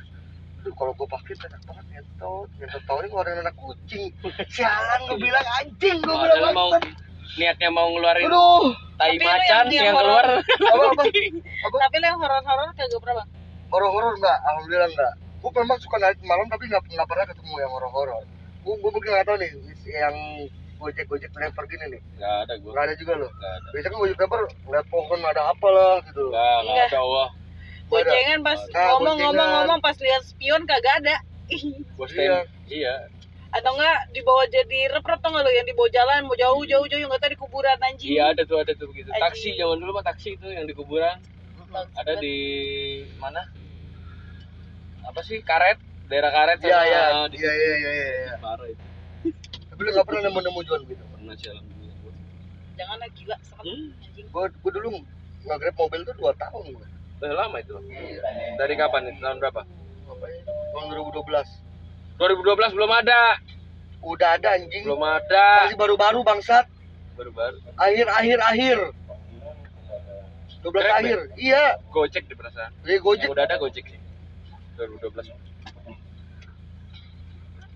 Aduh, 0.61 0.75
kalau 0.77 0.93
gue 0.93 1.09
pakai 1.09 1.33
enak 1.41 1.61
banget 1.65 1.85
ngentot 1.91 2.49
ngentot 2.55 2.83
tau 2.85 3.01
ini 3.01 3.09
ngeluarin 3.09 3.41
anak 3.41 3.55
kucing. 3.55 4.13
Sialan 4.47 5.01
gue 5.07 5.19
bilang 5.19 5.47
anjing 5.55 5.97
gue 5.99 6.13
bilang 6.13 6.37
Padahal 6.37 6.53
mau 6.53 6.71
niatnya 7.33 7.69
mau 7.71 7.89
ngeluarin 7.89 8.27
aduh. 8.27 8.69
tai 8.95 9.17
Tapi 9.17 9.25
macan 9.25 9.65
yang- 9.67 9.87
yang 9.87 9.97
keluar. 9.97 10.25
Apa 10.37 10.83
apa? 10.87 11.03
Apa? 11.65 11.77
Tapi 11.79 11.97
lo 11.97 12.07
yang 12.07 12.19
horor-horor 12.19 12.69
kagak 12.75 13.01
pernah 13.01 13.17
bang? 13.19 13.29
horor-horor 13.71 14.13
enggak 14.13 14.39
alhamdulillah 14.43 14.91
enggak 14.91 15.13
gue 15.41 15.51
memang 15.55 15.79
suka 15.79 15.97
naik 15.97 16.19
malam 16.21 16.45
tapi 16.47 16.67
nggak 16.67 16.83
nggak 16.85 17.09
pernah 17.09 17.25
ketemu 17.25 17.55
yang 17.57 17.71
horor-horor. 17.71 18.23
Gue 18.61 18.75
gue 18.77 18.91
mungkin 18.91 19.09
nggak 19.11 19.25
tahu 19.25 19.37
nih 19.39 19.51
yang 19.91 20.17
gojek 20.77 21.07
gojek 21.07 21.31
driver 21.31 21.65
gini 21.65 21.85
nih. 21.89 22.01
Nggak 22.15 22.35
ada 22.43 22.55
gua. 22.59 22.71
Nggak 22.71 22.85
ada 22.85 22.95
juga 22.95 23.13
loh 23.17 23.31
ada. 23.33 23.69
Biasanya 23.73 23.89
kan 23.89 23.99
gojek 23.99 24.17
driver 24.19 24.41
ngeliat 24.61 24.87
pohon 24.89 25.19
ada 25.23 25.43
apa 25.47 25.69
lah 25.71 25.95
gitu. 26.03 26.25
Nggak 26.29 26.45
nggak 26.59 26.75
Enggak. 26.77 26.89
ada 26.91 27.01
ada. 27.01 27.25
Bocengan 27.91 28.41
pas 28.41 28.61
Nah, 28.71 28.87
ngomong-ngomong-ngomong 28.95 29.81
pas 29.81 29.97
lihat 29.99 30.23
spion 30.23 30.63
kagak 30.65 31.03
ada. 31.03 31.17
gua 31.99 32.07
Iya. 32.07 32.39
iya. 32.71 32.95
Atau 33.51 33.75
enggak 33.75 34.15
dibawa 34.15 34.47
jadi 34.47 34.95
rep-rep 34.95 35.19
tau 35.19 35.35
nggak 35.35 35.43
lo 35.43 35.51
yang 35.51 35.67
dibawa 35.67 35.91
jalan 35.91 36.21
mau 36.23 36.39
jauh 36.39 36.63
jauh 36.63 36.87
jauh 36.87 37.03
nggak 37.03 37.19
tahu 37.19 37.33
di 37.35 37.39
kuburan 37.39 37.79
anjing. 37.81 38.15
iya 38.15 38.31
ada 38.31 38.47
tuh 38.47 38.63
ada 38.63 38.71
tuh 38.73 38.87
begitu. 38.87 39.11
Anjing. 39.11 39.25
taksi 39.27 39.49
zaman 39.59 39.77
dulu 39.77 39.91
mah 39.93 40.07
taksi 40.07 40.29
itu 40.35 40.47
yang 40.47 40.65
di 40.65 40.73
kuburan. 40.73 41.19
Ada 41.93 42.15
di 42.17 42.37
mana? 43.19 43.43
Apa 45.03 45.21
sih 45.21 45.43
karet? 45.43 45.79
Daerah 46.07 46.31
karet 46.31 46.59
iya 46.63 46.79
iya. 46.85 47.03
di 47.27 47.39
iya 47.39 47.53
iya 47.53 47.75
iya 47.75 47.93
iya 47.99 48.35
parah 48.39 48.67
itu. 48.67 48.85
Tapi 49.67 49.81
lu 49.81 49.91
nggak 49.91 50.07
pernah 50.07 50.23
nemu 50.25 50.41
nemu 50.41 50.61
jual 50.63 50.81
gitu? 50.87 51.03
Pernah 51.11 51.35
sih 51.35 51.49
alhamdulillah. 51.51 52.15
Jangan 52.75 52.97
lah 52.97 53.09
gila 53.13 53.37
sama 53.43 53.63
Hmm. 53.63 53.91
anjing. 53.99 54.27
gue 54.31 54.45
gue 54.47 54.73
dulu 54.73 54.89
nge-grab 55.41 55.75
mobil 55.75 56.01
tuh 56.03 56.15
dua 56.15 56.33
tahun 56.37 56.65
gue 56.71 56.87
udah 57.21 57.37
lama 57.37 57.57
itu. 57.61 57.77
Dari 58.57 58.75
kapan 58.81 59.13
itu? 59.13 59.21
Tahun 59.21 59.39
berapa? 59.39 59.61
Apa 60.11 60.27
ya 60.27 60.41
tahun 60.73 60.87
2012 60.97 61.21
2012 62.17 62.77
belum 62.77 62.91
ada. 62.93 63.23
Udah 64.01 64.29
ada 64.41 64.49
anjing. 64.57 64.85
Belum 64.89 65.05
ada. 65.05 65.69
Masih 65.69 65.77
baru-baru 65.77 66.21
bangsat. 66.25 66.65
Baru-baru. 67.21 67.61
Akhir 67.77 68.09
akhir 68.09 68.39
akhir 68.41 68.79
12 70.61 70.73
Grab, 70.73 70.97
akhir. 71.01 71.19
Iya. 71.37 71.65
Gojek 71.93 72.25
di 72.29 72.35
perasaan. 72.37 72.73
Jadi 72.85 72.99
gojek. 73.01 73.29
Yang 73.29 73.37
udah 73.37 73.45
ada 73.45 73.57
gojek 73.61 73.85
sih. 73.89 74.01
2012 74.77 75.29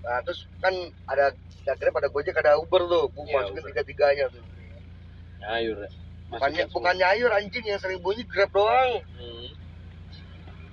nah 0.05 0.21
terus 0.21 0.45
kan 0.61 0.69
ada 1.09 1.33
ada 1.65 1.73
grab 1.81 1.97
ada 1.97 2.13
gojek 2.13 2.37
ada 2.37 2.61
uber 2.61 2.85
tuh. 2.85 3.09
Gue 3.09 3.25
Iya, 3.25 3.41
masukin 3.41 3.65
Uber. 3.65 3.71
tiga 3.73 3.83
tiganya 3.89 4.25
tuh 4.29 4.45
ya 5.41 5.89
bukannya 6.33 6.63
Masukin 6.65 6.75
bukannya 6.75 7.07
ayur 7.17 7.31
anjing 7.33 7.65
yang 7.65 7.81
sering 7.81 8.01
bunyi 8.01 8.23
grab 8.25 8.51
doang. 8.53 9.03
Hmm. 9.17 9.47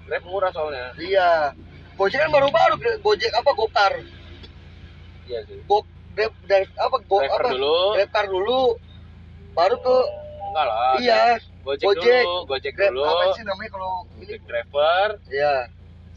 grab 0.08 0.24
murah 0.28 0.52
soalnya. 0.52 0.92
Iya. 1.00 1.56
Gojek 1.96 2.18
kan 2.18 2.30
baru-baru 2.34 2.76
gojek 3.04 3.32
apa 3.36 3.52
gokar 3.54 3.94
iya 5.30 5.40
sih. 5.48 5.60
Go 5.70 5.86
grab 6.16 6.34
grab 6.44 6.68
apa 6.76 6.98
go 7.08 7.18
driver 7.22 7.42
apa? 7.42 7.50
dulu. 7.56 7.80
Grab 7.96 8.10
car 8.12 8.26
dulu. 8.28 8.62
Baru 9.52 9.76
ke 9.80 9.96
enggak 10.52 10.66
lah. 10.68 10.96
Iya. 11.00 11.24
Gojek, 11.62 11.86
Gojek. 11.86 12.24
dulu 12.26 12.38
gojek 12.50 12.72
grab 12.74 12.92
dulu. 12.92 13.06
apa 13.06 13.24
sih 13.38 13.44
namanya 13.46 13.70
kalau 13.70 13.92
ini? 14.18 14.24
Gojek 14.26 14.42
driver 14.50 15.08
iya. 15.30 15.56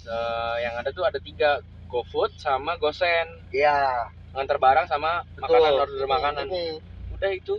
Eh, 0.04 0.54
yang 0.64 0.74
ada 0.76 0.90
tuh 0.92 1.04
ada 1.04 1.16
tiga 1.20 1.60
GoFood 1.88 2.36
sama 2.40 2.76
GoSend 2.80 3.52
iya. 3.52 4.08
Ngantar 4.34 4.58
barang 4.58 4.86
sama 4.90 5.22
betul. 5.38 5.46
makanan 5.46 5.72
order 5.78 6.06
makanan. 6.10 6.46
Hmm, 6.50 6.76
udah 7.14 7.30
itu 7.30 7.54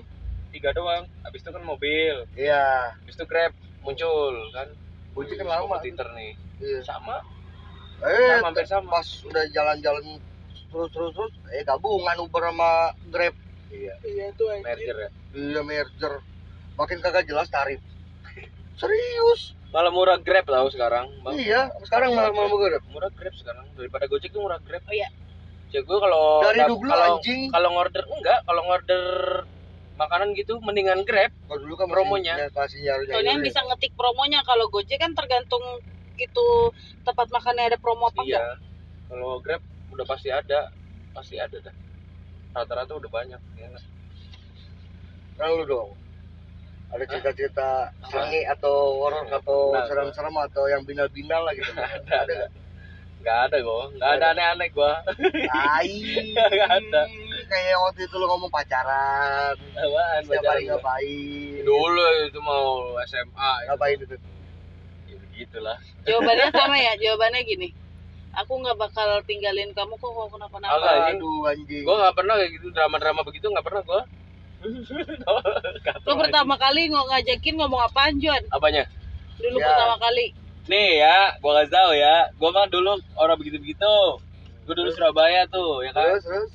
tiga 0.55 0.71
doang. 0.71 1.03
Habis 1.27 1.43
itu 1.43 1.51
kan 1.51 1.63
mobil. 1.67 2.15
Iya. 2.39 2.95
Habis 3.03 3.15
itu 3.19 3.25
Grab 3.27 3.51
muncul 3.83 4.35
kan. 4.55 4.71
Gojek 5.11 5.35
kan 5.43 5.47
lama 5.51 5.67
kompetitor 5.67 6.07
nih. 6.15 6.39
Iya. 6.63 6.79
Sama. 6.87 7.19
Eh 7.99 8.39
sama 8.39 8.47
hampir 8.51 8.65
sama. 8.67 8.87
pas 8.99 9.07
udah 9.27 9.43
jalan-jalan 9.51 10.19
terus 10.71 10.91
terus 10.91 11.11
terus 11.15 11.33
eh 11.55 11.63
gabungan 11.67 12.23
Uber 12.23 12.47
sama 12.47 12.95
Grab. 13.11 13.35
Iya. 13.67 13.93
Iya 14.07 14.25
tuh 14.39 14.47
merger 14.63 14.95
ya? 14.95 15.09
Iya 15.35 15.61
merger. 15.63 16.13
Makin 16.79 16.97
kagak 17.03 17.27
jelas 17.27 17.51
tarif. 17.51 17.83
Serius? 18.79 19.55
Malah 19.75 19.91
murah 19.91 20.17
Grab 20.23 20.47
tahu 20.47 20.71
sekarang 20.71 21.11
Bang. 21.19 21.35
iya 21.35 21.67
sekarang 21.83 22.15
malah 22.15 22.31
malah 22.31 22.55
Grab. 22.55 22.83
Murah 22.91 23.11
Grab 23.11 23.35
sekarang. 23.35 23.67
Daripada 23.75 24.07
Gojek 24.07 24.31
tuh 24.31 24.39
murah 24.39 24.59
Grab. 24.63 24.83
Oh 24.87 24.95
iya. 24.95 25.11
ya 25.73 25.83
gue 25.83 25.99
kalau 25.99 26.39
dari 26.39 26.63
dulu 26.71 26.87
anjing. 26.87 27.51
kalau 27.51 27.69
ngorder 27.75 28.03
enggak. 28.07 28.39
Kalau 28.47 28.61
ngorder 28.63 29.03
makanan 29.95 30.35
gitu 30.35 30.59
mendingan 30.59 31.01
Grab 31.07 31.31
kalau 31.47 31.59
dulu 31.63 31.75
kan 31.79 31.87
promonya. 31.87 32.35
masih, 32.35 32.51
masih 32.51 32.79
nyari 32.83 33.03
Soalnya 33.07 33.31
yang 33.39 33.43
bisa 33.43 33.59
ngetik 33.63 33.93
promonya 33.95 34.39
kalau 34.43 34.67
Gojek 34.67 34.99
kan 34.99 35.15
tergantung 35.15 35.63
itu 36.15 36.45
tempat 37.03 37.27
makannya 37.31 37.71
ada 37.71 37.77
promo 37.79 38.07
apa 38.07 38.23
enggak. 38.23 38.39
iya 38.39 38.55
kalau 39.07 39.39
Grab 39.39 39.61
udah 39.91 40.05
pasti 40.07 40.29
ada 40.31 40.71
pasti 41.15 41.35
ada 41.39 41.55
dah 41.59 41.75
rata-rata 42.55 42.95
udah 42.95 43.11
banyak 43.11 43.41
ya 43.59 43.67
nggak? 43.67 43.85
Nah, 45.35 45.47
lu 45.51 45.63
dong 45.67 45.91
ada 46.95 47.03
cerita-cerita 47.03 47.91
seni 48.07 48.47
atau 48.47 49.03
horor 49.03 49.27
atau 49.27 49.75
serem-serem 49.83 50.35
atau 50.47 50.63
yang 50.71 50.87
binal-binal 50.87 51.43
lah 51.43 51.51
gitu 51.51 51.67
ada 51.75 51.83
ada 51.99 52.19
ada 52.23 52.35
nggak? 53.19 53.37
ada 53.51 53.57
kok 53.59 53.83
nggak 53.99 54.11
ada 54.15 54.25
aneh-aneh 54.31 54.67
gua 54.71 54.93
Tai. 55.51 55.91
Nggak 56.55 56.71
ada. 56.71 57.01
Kayak 57.45 57.75
waktu 57.79 58.01
itu 58.03 58.15
lu 58.15 58.25
ngomong 58.25 58.49
pacaran 58.49 59.53
apaan 59.73 60.21
setiap 60.21 60.41
pacaran 60.41 60.51
hari 60.51 60.63
ngapain? 60.67 61.61
Dulu 61.61 62.03
itu 62.25 62.39
mau 62.39 62.65
SMA 63.03 63.51
ngapain 63.65 63.97
itu? 63.97 64.15
Ya 65.05 65.15
begitulah. 65.19 65.77
Jawabannya 66.03 66.47
sama 66.55 66.75
ya, 66.75 66.93
jawabannya 66.95 67.41
gini. 67.43 67.69
Aku 68.35 68.59
nggak 68.59 68.75
bakal 68.75 69.07
tinggalin 69.23 69.71
kamu 69.71 69.95
kok 69.95 70.11
kalau 70.11 70.27
kenapa-napa. 70.27 70.75
Agak. 70.75 71.15
aduh 71.15 71.47
anjing. 71.47 71.83
Gua 71.83 71.95
nggak 71.97 72.15
pernah 72.15 72.33
kayak 72.35 72.51
gitu 72.53 72.67
drama-drama 72.69 73.21
begitu 73.23 73.45
nggak 73.47 73.63
pernah 73.63 73.81
gua. 73.81 74.01
Lo 76.03 76.13
pertama 76.21 76.55
kali 76.55 76.87
ng 76.87 76.97
ngajakin 76.97 77.55
ngomong 77.55 77.81
apaan 77.81 78.17
Juan? 78.17 78.43
apanya? 78.49 78.83
Dulu 79.35 79.55
Ya. 79.55 79.67
pertama 79.67 79.95
kali. 79.99 80.33
nih 80.65 80.97
ya 80.97 81.37
gua 81.39 81.61
kasih 81.61 81.71
tahu 81.71 81.91
ya. 81.93 82.15
Gua 82.35 82.49
mah 82.49 82.65
dulu 82.65 82.91
orang 83.15 83.37
begitu-begitu. 83.37 83.93
Gua 84.65 84.73
dulu 84.73 84.89
Surabaya 84.91 85.45
tuh 85.47 85.79
ya 85.81 85.93
kan? 85.93 86.17
Terus 86.17 86.25
terus 86.25 86.49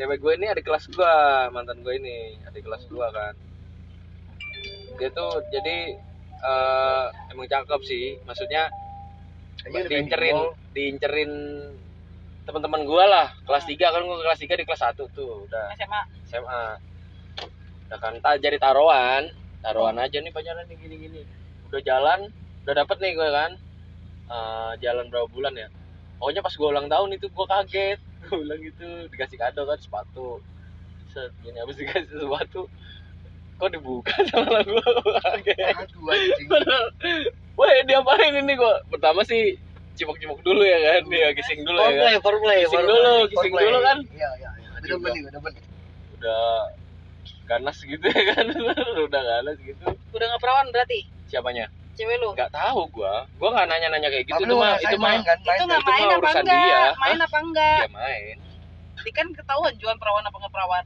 cewek 0.00 0.16
gue 0.16 0.32
ini 0.40 0.46
adik 0.48 0.64
kelas 0.64 0.88
gua 0.96 1.12
mantan 1.52 1.84
gue 1.84 1.92
ini 2.00 2.40
adik 2.48 2.64
kelas 2.64 2.88
gua 2.88 3.12
kan. 3.12 3.36
Dia 4.96 5.12
tuh 5.12 5.44
jadi 5.52 5.92
eh, 6.40 7.04
emang 7.36 7.44
cakep 7.44 7.80
sih 7.84 8.16
maksudnya 8.24 8.72
diincerin 9.60 10.56
diincerin 10.72 11.32
teman-teman 12.48 12.88
gua 12.88 13.04
lah 13.04 13.26
kelas 13.44 13.68
3 13.68 13.76
kan 13.76 14.00
gua 14.08 14.24
kelas 14.24 14.40
3 14.40 14.56
di 14.56 14.64
kelas 14.64 14.82
1 14.88 15.04
tuh 15.12 15.44
udah. 15.44 15.76
SMA. 15.76 16.02
SMA 16.32 16.64
udah 17.92 17.98
kan 18.00 18.14
ta- 18.24 18.40
jadi 18.40 18.56
taruhan 18.56 19.28
taruhan 19.60 19.98
aja 20.00 20.22
nih 20.22 20.32
pacaran 20.32 20.64
nih 20.70 20.78
gini-gini 20.80 21.26
udah 21.68 21.82
jalan 21.84 22.32
udah 22.64 22.72
dapet 22.72 22.96
nih 23.04 23.12
gue 23.12 23.28
kan. 23.28 23.52
Eh, 24.30 24.72
jalan 24.80 25.12
berapa 25.12 25.28
bulan 25.28 25.52
ya? 25.52 25.68
Pokoknya 26.16 26.40
pas 26.40 26.54
gue 26.56 26.68
ulang 26.72 26.88
tahun 26.88 27.20
itu 27.20 27.26
gue 27.28 27.46
kaget 27.50 28.00
gue 28.28 28.36
bilang 28.36 28.60
gitu 28.60 28.86
dikasih 29.08 29.36
kado 29.40 29.64
kan 29.64 29.78
sepatu. 29.80 30.40
Set 31.10 31.32
gini 31.42 31.58
habis 31.58 31.76
dikasih 31.80 32.06
sepatu 32.20 32.68
kok 33.60 33.68
dibuka 33.76 34.16
sama 34.32 34.64
gue 34.64 34.80
kaget 35.20 35.56
aduh 35.76 36.08
anjing. 36.08 36.48
Wah 37.60 37.68
diapain 37.84 38.32
ini 38.40 38.52
gue 38.56 38.74
pertama 38.88 39.20
sih 39.24 39.56
cipok-cipok 40.00 40.40
dulu 40.40 40.64
ya 40.64 40.78
kan? 40.96 41.02
Dia 41.12 41.28
kissing 41.36 41.60
dulu 41.64 41.76
ya 41.76 41.84
kan? 41.84 41.92
Foreplay 41.92 42.16
foreplay 42.24 42.58
Kissing 42.64 42.72
foreplay, 42.72 42.96
dulu, 42.96 43.14
kissing 43.28 43.52
dulu 43.52 43.78
kan. 43.84 43.98
iya 44.16 44.30
iya 44.40 44.50
iya. 44.56 44.68
Udah 44.80 44.96
mending 44.96 45.24
udah 45.28 45.40
mending 45.44 45.66
udah 46.20 46.44
ganas 47.44 47.76
gitu 47.84 48.06
ya 48.06 48.22
kan? 48.32 48.46
Udah 49.10 49.20
ganas 49.20 49.56
gitu. 49.60 49.84
Udah 50.14 50.24
nggak 50.30 50.40
perawan 50.40 50.68
berarti? 50.72 51.04
siapanya 51.30 51.70
Cewek 52.00 52.16
lu? 52.16 52.28
nggak 52.32 52.48
tahu 52.50 52.80
gua 52.90 53.14
gua 53.36 53.48
nggak 53.52 53.66
nanya 53.68 53.88
nanya 53.90 54.08
kayak 54.08 54.24
gitu 54.26 54.40
itu 54.40 54.54
mah 54.54 54.74
itu 54.78 54.96
mah 54.96 55.04
main 55.06 55.20
kan 55.20 55.38
main 55.38 55.52
Itu 55.52 55.60
kan? 55.60 55.68
nggak 55.68 55.82
main 55.84 56.00
mah 56.00 56.16
apa 56.16 56.30
enggak? 56.32 56.44
dia. 56.64 56.82
Main 56.96 57.18
apa 57.20 57.38
enggak? 57.38 57.78
dia 57.78 57.92
main 57.92 58.36
Ini 58.96 59.10
kan 59.10 59.26
ketahuan 59.32 59.72
Juan 59.76 59.96
perawan 59.96 60.22
apa 60.22 60.36
nggak 60.38 60.50
perawan. 60.50 60.84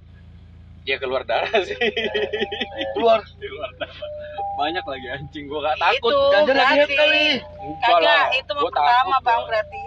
dia 0.85 0.97
keluar 0.99 1.23
darah 1.25 1.49
sih 1.63 1.79
keluar 2.93 3.19
keluar 3.41 3.71
darah 3.75 3.97
banyak 4.55 4.85
lagi 4.85 5.07
anjing 5.09 5.45
gua 5.47 5.61
nggak 5.65 5.79
takut 5.81 6.11
Itu 6.11 6.27
Jangan 6.31 6.57
lagi 6.57 6.93
kali. 6.93 7.27
Kagak, 7.81 8.25
itu 8.35 8.51
mah 8.53 8.63
pertama 8.67 8.93
takut, 9.15 9.25
bang 9.25 9.39
gua. 9.39 9.49
berarti. 9.49 9.83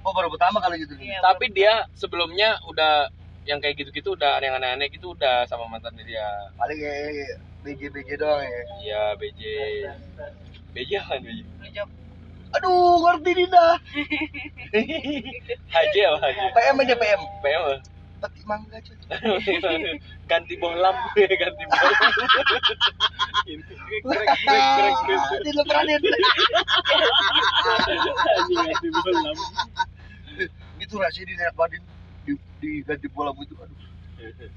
oh 0.00 0.12
baru 0.12 0.28
pertama 0.28 0.56
kali 0.58 0.74
gitu 0.80 0.92
nih 0.96 1.06
Iya, 1.06 1.18
tapi 1.20 1.44
dia 1.50 1.72
sebelumnya 1.92 2.56
udah 2.64 3.12
yang 3.42 3.56
kayak 3.58 3.76
gitu-gitu 3.76 4.12
udah 4.12 4.36
yang 4.38 4.56
aneh-aneh 4.56 4.88
gitu 4.88 5.12
udah 5.12 5.44
sama 5.44 5.64
mantannya 5.66 6.02
dia 6.02 6.24
paling 6.56 6.76
kayak 6.76 7.36
BJ 7.60 7.80
BJ 7.88 8.10
doang 8.16 8.40
ya 8.40 8.62
iya 8.80 9.02
BJ 9.14 9.40
BJ 10.74 10.92
kan 11.02 11.22
Lu 11.24 11.66
jawab. 11.74 11.90
aduh 12.50 12.98
ngerti 13.06 13.30
Dinda 13.38 13.66
Haji 15.74 15.98
apa 16.02 16.18
Haji? 16.18 16.42
PM 16.50 16.76
aja 16.82 16.94
PM 16.98 17.20
PM 17.46 17.62
apa? 17.62 17.74
petik 18.20 18.44
mangga 18.44 18.76
cuy 18.84 18.96
ganti 20.30 20.54
bolam 20.60 20.92
ganti 21.16 21.64
bolam 21.64 22.12
ini 23.48 23.64
krek 24.04 24.28
krek 24.44 24.94
krek 25.08 25.56
pernah 25.64 25.82
lihat? 25.88 26.02
Anjing, 27.70 28.14
ganti 28.52 28.88
bolam 28.92 29.36
itu 30.80 30.94
rahasia 31.00 31.24
di 31.24 31.32
badin 31.56 31.80
di, 32.28 32.32
di 32.60 32.70
ganti 32.84 33.08
bola 33.08 33.32
itu 33.40 33.56
aduh 33.56 33.78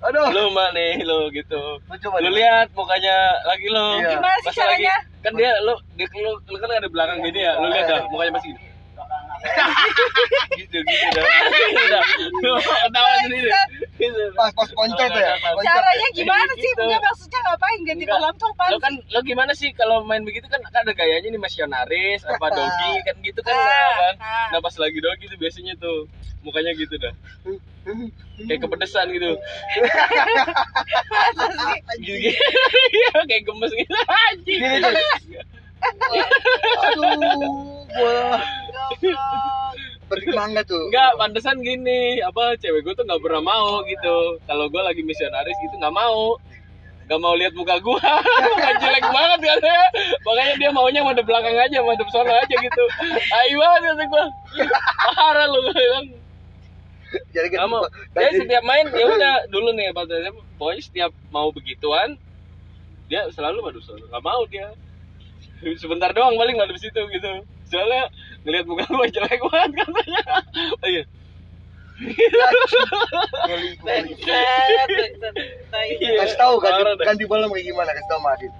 aduh. 0.00 0.26
Lu 0.30 0.42
mak 0.50 0.70
nih 0.72 1.00
lu 1.00 1.30
gitu. 1.30 1.62
Lu 1.80 1.94
coba 1.98 2.16
lu 2.18 2.30
lihat 2.30 2.66
mukanya 2.72 3.16
lagi 3.42 3.66
lo 3.68 3.98
Iya. 3.98 4.10
Gimana 4.14 4.36
sih 4.36 4.46
Pas 4.46 4.56
lagi 4.56 4.84
caranya? 4.84 4.96
kan 5.20 5.32
dia 5.34 5.50
lu 5.60 5.74
dia 5.94 6.06
lu, 6.12 6.32
lu 6.44 6.56
kan 6.56 6.70
ada 6.70 6.88
belakang 6.88 7.18
gini 7.20 7.40
ya 7.42 7.52
lu 7.56 7.66
lihat 7.68 7.86
dah 7.86 8.00
mukanya 8.08 8.32
masih 8.34 8.50
gitu 10.58 10.78
gitu 10.80 11.06
dah. 11.12 11.24
Gitu 11.62 11.84
dah. 11.86 12.02
Lu 12.40 12.52
ketawa 12.58 13.10
sendiri. 13.22 13.50
Gitu 13.94 14.22
pas 14.34 14.50
pas 14.50 14.68
poncot 14.72 15.10
ya? 15.12 15.34
poncot 15.38 15.62
Caranya 15.62 16.08
gimana 16.12 16.52
sih? 16.52 16.64
Gitu. 16.66 16.82
Enggak 16.82 17.00
maksudnya 17.00 17.40
ngapain? 17.44 17.78
Ganti 17.86 18.04
kolam 18.06 18.34
tuh 18.34 18.50
lo 18.50 18.78
kan 18.80 18.92
lo 19.06 19.20
gimana 19.22 19.52
sih 19.52 19.70
kalau 19.70 20.02
main 20.02 20.24
begitu 20.24 20.48
kan 20.48 20.58
ada 20.64 20.90
gayanya 20.90 21.28
nih 21.28 21.38
misionaris 21.38 22.26
apa 22.26 22.46
dogi 22.50 22.92
kan 23.04 23.14
gitu 23.20 23.40
kan 23.40 23.54
Ah, 23.54 23.62
kan. 23.62 24.14
Ah. 24.18 24.46
nah 24.50 24.58
pas 24.58 24.74
lagi 24.76 24.98
dogi 24.98 25.24
tuh 25.26 25.38
biasanya 25.38 25.74
tuh 25.78 26.08
mukanya 26.42 26.72
gitu 26.74 26.94
dah 26.96 27.14
kayak 28.46 28.60
kepedesan 28.62 29.06
gitu. 29.14 29.30
Iya, 32.02 32.32
kayak 33.30 33.42
gemes 33.46 33.72
gitu. 33.72 33.94
Anjing. 34.06 34.60
Aduh 36.82 37.86
petik 40.06 40.30
mangga 40.32 40.62
tuh. 40.62 40.86
Enggak, 40.90 41.18
pantesan 41.18 41.58
gini, 41.62 42.22
apa 42.22 42.54
cewek 42.62 42.86
gue 42.86 42.94
tuh 42.94 43.04
nggak 43.06 43.22
pernah 43.22 43.42
mau 43.42 43.82
gitu. 43.86 44.38
Kalau 44.46 44.70
gue 44.70 44.82
lagi 44.82 45.02
misionaris 45.02 45.58
gitu 45.58 45.74
nggak 45.82 45.94
mau, 45.94 46.38
nggak 47.10 47.20
mau 47.20 47.34
lihat 47.34 47.52
muka 47.58 47.78
gue, 47.82 47.98
Muka 47.98 48.70
jelek 48.82 49.06
banget 49.10 49.40
katanya. 49.42 49.86
Makanya 50.22 50.54
dia 50.58 50.70
maunya 50.70 51.00
madep 51.02 51.26
belakang 51.26 51.56
aja, 51.58 51.78
madep 51.82 52.08
sono 52.14 52.32
aja 52.32 52.54
gitu. 52.54 52.84
Ayo 53.34 53.54
banget 53.58 53.82
kata 53.94 54.04
gue, 54.06 54.24
parah 55.18 55.46
lu 55.50 55.60
bilang. 55.74 56.06
Jadi 57.34 57.46
Nggak 57.52 57.70
mau. 57.70 57.84
Dia 58.14 58.30
setiap 58.34 58.62
main 58.66 58.86
ya 58.90 59.06
udah 59.06 59.34
dulu 59.50 59.68
nih 59.74 59.92
SMP, 59.94 60.40
pokoknya 60.58 60.82
setiap 60.82 61.10
mau 61.30 61.48
begituan 61.54 62.18
dia 63.06 63.30
selalu 63.30 63.62
sono, 63.78 64.02
nggak 64.10 64.24
mau 64.24 64.42
dia. 64.50 64.74
Sebentar 65.82 66.10
doang 66.10 66.34
paling 66.34 66.58
madep 66.58 66.76
situ 66.78 66.98
gitu. 66.98 67.30
Soalnya 67.66 68.10
ngelihat 68.46 68.66
muka 68.66 68.86
gue 68.86 69.06
jelek 69.10 69.40
banget 69.50 69.70
katanya. 69.82 70.22
Oh 70.82 70.88
iya. 70.88 71.04
Iya. 71.96 72.28
kasih 76.20 76.36
tahu 76.36 76.60
ganti, 76.60 76.84
ganti 77.00 77.24
bola 77.24 77.48
kayak 77.48 77.64
gimana 77.64 77.88
kasih 77.96 78.08
tahu 78.12 78.20
Madin 78.20 78.52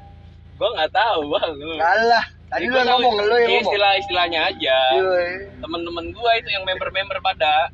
Gua 0.56 0.72
nggak 0.72 0.92
tahu 0.96 1.20
bang. 1.36 1.52
Kalah 1.76 2.24
tadi 2.48 2.64
Ya, 2.64 2.72
lu 2.72 2.80
ngomong 2.80 3.14
lu 3.28 3.36
yang 3.36 3.50
ngomong 3.60 3.64
Istilah-istilahnya 3.68 4.40
aja. 4.48 4.78
Iya, 4.96 5.52
Temen-temen 5.60 6.16
gua 6.16 6.32
itu 6.40 6.48
yang 6.48 6.64
member-member 6.64 7.20
pada. 7.20 7.68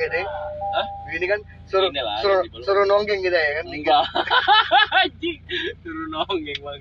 Oke 0.00 0.06
deh 0.08 0.24
Hah? 0.70 0.86
ini 1.10 1.26
kan 1.26 1.40
suruh 1.66 1.90
Inilah, 1.90 2.16
suruh, 2.18 2.40
ganti 2.40 2.62
suruh 2.62 2.84
nonggeng 2.86 3.20
kita 3.20 3.34
ya 3.34 3.50
kan 3.58 3.64
Enggak. 3.68 4.04
Anjing. 5.02 5.38
Suruh 5.82 6.06
nonggeng 6.08 6.58
bang. 6.58 6.80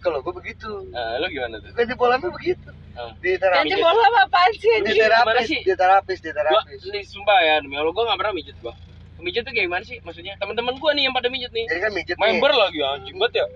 kalau 0.00 0.18
gue 0.18 0.34
begitu 0.34 0.68
Nah, 0.90 1.16
lu 1.16 1.26
gimana 1.28 1.60
tuh? 1.60 1.70
ganti 1.72 1.94
bolanya 1.94 2.26
begitu 2.26 2.68
Ah. 2.94 3.10
di 3.18 3.34
Ganti 3.34 3.42
terapis 3.42 3.74
bola 3.76 4.02
apa 4.04 4.20
apaan 4.24 4.52
sih 4.54 4.70
di 4.80 4.94
terapis 4.94 5.48
di 5.60 5.74
terapis 5.74 6.18
di 6.20 6.30
Gua, 6.30 6.38
terapis 6.62 6.78
ini 6.84 7.00
sumpah 7.02 7.38
ya, 7.40 7.54
demi 7.58 7.74
Allah 7.74 7.90
gua 7.90 8.06
nggak 8.06 8.18
pernah 8.18 8.32
mijet 8.32 8.56
gua. 8.62 8.70
Mijet 9.18 9.42
tuh 9.42 9.50
kayak 9.50 9.66
gimana 9.66 9.82
sih? 9.82 9.98
Maksudnya 9.98 10.38
teman-teman 10.38 10.78
gua 10.78 10.94
nih 10.94 11.06
yang 11.06 11.14
pada 11.14 11.26
mijet 11.26 11.50
nih. 11.50 11.66
jadi 11.66 11.80
kan 11.80 11.90
mijet 11.90 12.14
nih 12.14 12.22
Member 12.30 12.52
lagi 12.54 12.78
anjing 12.80 13.16
banget 13.16 13.34
ya. 13.34 13.46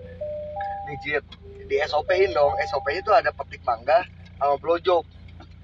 mijet 0.85 1.23
di 1.65 1.75
SOP 1.85 2.09
in 2.11 2.31
dong 2.31 2.51
SOP 2.65 2.87
itu 2.91 3.09
ada 3.09 3.31
petik 3.31 3.63
mangga 3.63 4.03
sama 4.35 4.57
blowjob 4.57 5.07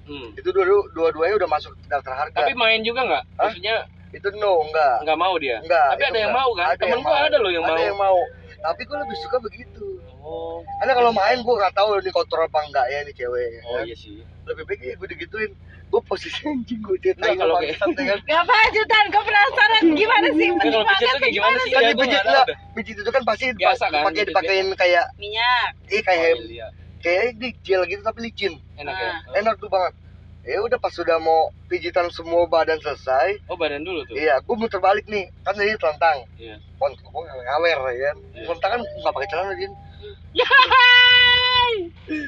Hmm. 0.06 0.30
itu 0.32 0.47
dua 0.47 0.64
dua-duanya 0.91 1.36
udah 1.36 1.49
masuk 1.49 1.72
daftar 1.84 2.14
harga 2.16 2.38
Tapi 2.38 2.53
main 2.53 2.80
juga 2.80 3.01
nggak? 3.03 3.24
Hah? 3.32 3.49
Maksudnya 3.49 3.76
itu 4.12 4.28
no 4.34 4.64
enggak 4.64 4.95
nggak 5.01 5.18
mau 5.18 5.34
dia. 5.36 5.58
enggak 5.60 5.88
Tapi 5.91 6.03
ada 6.03 6.18
yang 6.18 6.30
enggak. 6.30 6.39
mau 6.39 6.49
kan? 6.53 6.66
Ada 6.68 6.78
Temen 6.78 6.91
yang 6.91 7.01
gua 7.01 7.16
ada 7.20 7.38
loh 7.38 7.51
yang 7.51 7.64
ada 7.64 7.74
mau. 7.74 7.84
yang 7.84 7.99
mau 7.99 8.20
tapi 8.58 8.82
gue 8.82 8.97
lebih 8.97 9.18
suka 9.20 9.38
begitu 9.39 9.86
Oh. 10.20 10.58
karena 10.80 10.93
kalau 10.95 11.12
main 11.12 11.38
gue 11.38 11.53
nggak 11.53 11.70
tahu 11.72 12.01
ini 12.01 12.10
kotor 12.10 12.41
apa 12.41 12.58
enggak 12.60 12.86
ya 12.88 12.97
ini 12.99 13.14
cewek 13.14 13.45
ya 13.47 13.62
Oh 13.64 13.74
kan? 13.76 13.84
iya 13.84 13.93
sih. 13.95 14.26
lebih 14.43 14.64
baik 14.64 14.80
ya 14.80 14.93
gue 14.95 15.08
digituin 15.08 15.51
gue 15.86 16.01
posisi 16.01 16.41
anjing 16.43 16.82
gue 16.82 16.97
cetain 16.97 17.14
Enggak, 17.14 17.38
kalau 17.39 17.56
kayak- 17.56 17.78
ya 17.78 17.78
kan 17.78 18.20
Ngapain 18.32 18.70
Jutan? 18.72 19.06
Gue 19.08 19.24
penasaran 19.24 19.84
gimana 20.01 20.28
sih? 20.32 20.47
Enggak, 20.47 20.66
kalau 20.68 20.82
pijat 20.88 21.06
tuh 21.08 21.20
kayak 21.20 21.34
gimana 21.36 21.58
sih? 21.60 21.70
kan 21.70 21.78
Ya, 21.78 21.86
di 21.86 21.93
gua 21.93 22.03
pijit 22.03 22.22
nggak 22.26 22.45
pijit 22.74 22.95
itu 22.97 23.12
kan 23.12 23.22
pasti 23.24 23.45
Biasa 23.53 23.84
kan, 23.86 24.01
pakai 24.01 24.10
pijit 24.16 24.28
dipakein 24.28 24.68
kayak 24.74 25.06
Minyak. 25.16 25.70
eh 25.88 26.01
kayak 26.01 26.26
Oh, 26.32 26.45
iya. 26.47 26.68
Kayak 27.06 27.38
di 27.38 27.53
gel 27.62 27.86
gitu 27.86 28.01
tapi 28.01 28.26
licin 28.26 28.58
Enak 28.76 28.95
ya. 28.95 29.10
Ah. 29.14 29.38
enak 29.38 29.56
tuh 29.56 29.70
banget 29.70 29.93
ya 30.41 30.58
udah 30.60 30.78
pas 30.78 30.89
sudah 30.89 31.18
mau 31.18 31.49
pijitan 31.66 32.10
semua 32.10 32.45
badan 32.45 32.78
selesai 32.78 33.45
Oh 33.45 33.53
badan 33.56 33.82
dulu 33.82 34.01
tuh. 34.03 34.14
iya 34.14 34.38
gue 34.39 34.56
muter 34.56 34.78
balik 34.80 35.06
nih 35.06 35.30
kan 35.41 35.53
tadi 35.53 35.74
telentang 35.76 36.26
Iya. 36.36 36.58
pon 36.76 36.89
gue 36.91 37.22
ngawer 37.22 37.80
ya 37.91 38.10
kan 38.10 38.18
Iya. 38.32 38.43
telentang 38.43 38.72
kan 38.72 38.82
nggak 38.82 39.14
pakai 39.14 39.28
celana 39.28 39.53
din 39.53 39.72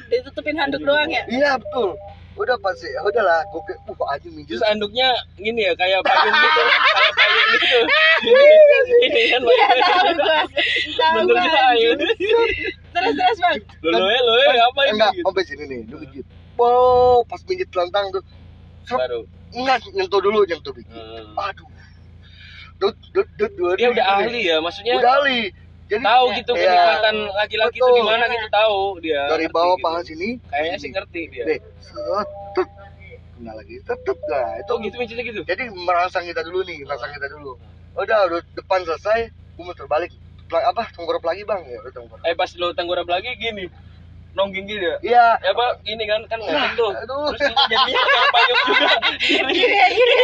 Ditutupin 0.08 0.56
handuk 0.56 0.82
doang 0.82 1.08
ya? 1.08 1.22
iya 1.26 1.54
betul 1.56 1.94
udah 2.38 2.56
pasti 2.62 2.86
ya 2.86 3.02
udahlah 3.02 3.42
gue 3.50 3.60
kayak 3.66 3.80
uh 3.90 4.06
anjing 4.08 4.32
minjem 4.32 4.54
Terus 4.54 4.64
anduknya 4.64 5.08
gini 5.34 5.66
ya 5.66 5.72
kayak 5.74 6.00
payung 6.02 6.30
gitu, 6.32 6.60
kayak 6.62 7.12
payung 7.12 7.48
gitu. 7.50 7.78
Ini 8.98 9.22
kan 9.28 9.42
Iya 9.42 9.68
Bentuknya 11.18 11.50
payung. 11.50 11.98
Terus 11.98 13.12
terus 13.14 13.38
bang. 13.38 13.56
Lo 13.82 13.98
lo 13.98 14.32
lo 14.32 14.34
apa 14.64 14.80
ini? 14.86 14.92
enggak 14.94 15.10
gitu? 15.14 15.24
sampai 15.26 15.42
sini 15.44 15.64
nih 15.66 15.80
lu 15.86 15.96
pijit 16.00 16.26
wow 16.54 17.22
pas 17.26 17.40
pijit 17.42 17.68
telentang 17.68 18.10
tuh 18.10 18.22
Baru. 18.88 19.20
enggak 19.52 19.76
nyentuh 19.92 20.20
dulu 20.20 20.38
nyentuh 20.44 20.72
pijit 20.72 20.90
Hmm. 20.94 21.34
aduh 21.36 21.68
dut 22.78 22.96
dut 23.12 23.28
dut 23.34 23.52
dut 23.54 23.76
Dia 23.76 23.90
udah 23.90 24.06
ahli 24.16 24.46
ya, 24.46 24.56
maksudnya 24.58 24.94
udah 24.96 25.12
ahli 25.22 25.50
jadi 25.88 26.02
tahu 26.02 26.24
gitu 26.34 26.52
Iya. 26.52 26.62
kenikmatan 26.62 27.14
laki-laki 27.34 27.76
itu 27.76 27.82
Betul. 27.82 27.96
di 27.96 28.02
mana 28.04 28.24
gitu 28.26 28.48
tahu 28.50 28.78
dia. 29.00 29.22
dari 29.26 29.46
bawah 29.48 29.74
gitu. 29.74 29.84
paha 29.84 30.00
sini 30.02 30.28
Kayaknya 30.46 30.76
sih 30.76 30.90
ngerti 30.90 31.20
dia. 31.28 31.44
deh 31.44 31.58
tut. 32.52 32.68
kena 33.34 33.52
lagi 33.54 33.74
tut. 33.82 34.18
nah 34.24 34.48
itu 34.54 34.70
Oh 34.70 34.78
gitu 34.78 34.94
mijitnya 34.96 35.24
gitu. 35.24 35.40
jadi 35.42 35.64
merangsang 35.70 36.24
kita 36.24 36.40
dulu 36.42 36.60
nih 36.62 36.78
merangsang 36.82 37.10
kita 37.10 37.26
dulu 37.28 37.56
udah 37.94 38.18
udah 38.26 38.40
depan 38.52 38.80
selesai 38.82 39.18
gue 39.28 39.64
muter 39.64 39.86
balik 39.86 40.12
Pla- 40.44 40.64
apa 40.64 40.88
tenggorok 40.90 41.20
lagi 41.22 41.42
bang 41.42 41.60
ya 41.62 41.76
udah 41.78 41.92
tenggorok 41.92 42.20
Eh 42.22 42.32
pas 42.32 42.48
lo 42.54 42.72
tenggorap 42.72 43.04
lagi 43.04 43.28
gini. 43.34 43.68
Nongging 44.38 44.64
gitu 44.70 44.86
ya. 44.86 44.96
iya 45.02 45.26
Ya 45.42 45.50
apa 45.50 45.66
gini 45.82 46.06
kan 46.06 46.22
kan 46.30 46.38
ngeliatin 46.38 46.72
tuh. 46.78 46.94
aduh. 46.94 47.26
Terus 47.34 47.50
ini 47.50 47.64
jadinya 47.74 48.02
kayak 48.06 48.28
payung 48.30 48.60
juga. 48.62 48.94
Gini 49.26 49.52
gini. 49.98 50.16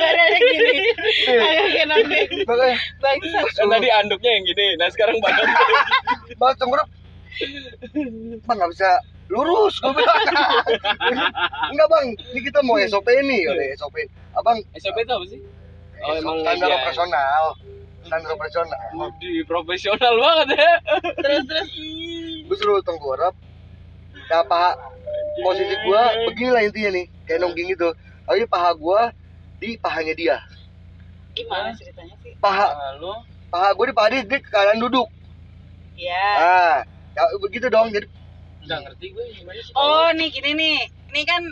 Badannya 0.00 0.38
gini. 0.40 0.72
Agak 1.28 1.66
kayak 1.68 1.86
nonggeng. 1.92 2.28
makanya 2.48 2.76
Bangsat. 3.04 3.44
Kan 3.52 3.66
tadi 3.68 3.88
anduknya 3.92 4.30
yang 4.32 4.44
gini. 4.48 4.66
Nah 4.80 4.88
sekarang 4.88 5.16
badan 5.20 5.46
bang 6.40 6.54
tenggorok 6.56 6.88
bang 8.48 8.56
nggak 8.56 8.70
bisa 8.72 8.90
lurus 9.32 9.80
gue 9.80 9.88
bilang 9.96 10.20
enggak 11.72 11.88
bang 11.88 12.06
ini 12.36 12.40
kita 12.44 12.60
mau 12.60 12.76
SOP 12.84 13.08
nih 13.08 13.48
udah 13.48 13.66
SOP 13.80 13.96
abang 14.36 14.60
SOP 14.76 14.96
itu 15.00 15.12
apa 15.12 15.24
sih? 15.28 15.40
Oh, 16.02 16.12
emang 16.18 16.36
standar 16.44 16.68
iya. 16.68 16.76
operasional 16.82 17.44
standar 18.04 18.30
operasional 18.34 18.80
Di 19.22 19.40
profesional 19.46 20.14
banget 20.18 20.58
ya. 20.58 20.72
Terus 21.22 21.42
terus. 21.48 21.68
Gue 22.52 22.56
suruh 22.60 22.84
tenggorok 22.84 23.32
nah 24.28 24.44
paha 24.44 24.76
posisi 25.40 25.72
gua 25.88 26.12
beginilah 26.28 26.62
intinya 26.68 26.90
nih 27.00 27.06
kayak 27.24 27.40
nongging 27.40 27.72
itu 27.72 27.88
tapi 28.28 28.44
paha 28.44 28.76
gua 28.76 29.08
di 29.56 29.80
pahanya 29.80 30.12
dia 30.12 30.36
Gimana 31.32 31.72
ceritanya 31.72 32.12
sih? 32.20 32.36
paha 32.44 32.68
Lalu 32.76 33.24
paha 33.48 33.72
gua 33.72 33.84
di 33.88 33.94
paha 33.96 34.08
dia, 34.12 34.20
dia 34.28 34.36
ke 34.44 34.48
kanan 34.52 34.84
duduk 34.84 35.08
Ya. 35.96 36.28
ah 36.36 36.76
ya 37.16 37.22
begitu 37.40 37.72
dong 37.72 37.88
jadi 37.88 38.04
nggak 38.68 38.78
ngerti 38.84 39.06
gue 39.16 39.24
gimana 39.40 39.60
sih? 39.64 39.72
Oh 39.76 40.08
nih 40.12 40.28
gini 40.28 40.50
nih. 40.54 40.76
Ini 41.12 41.22
kan. 41.24 41.42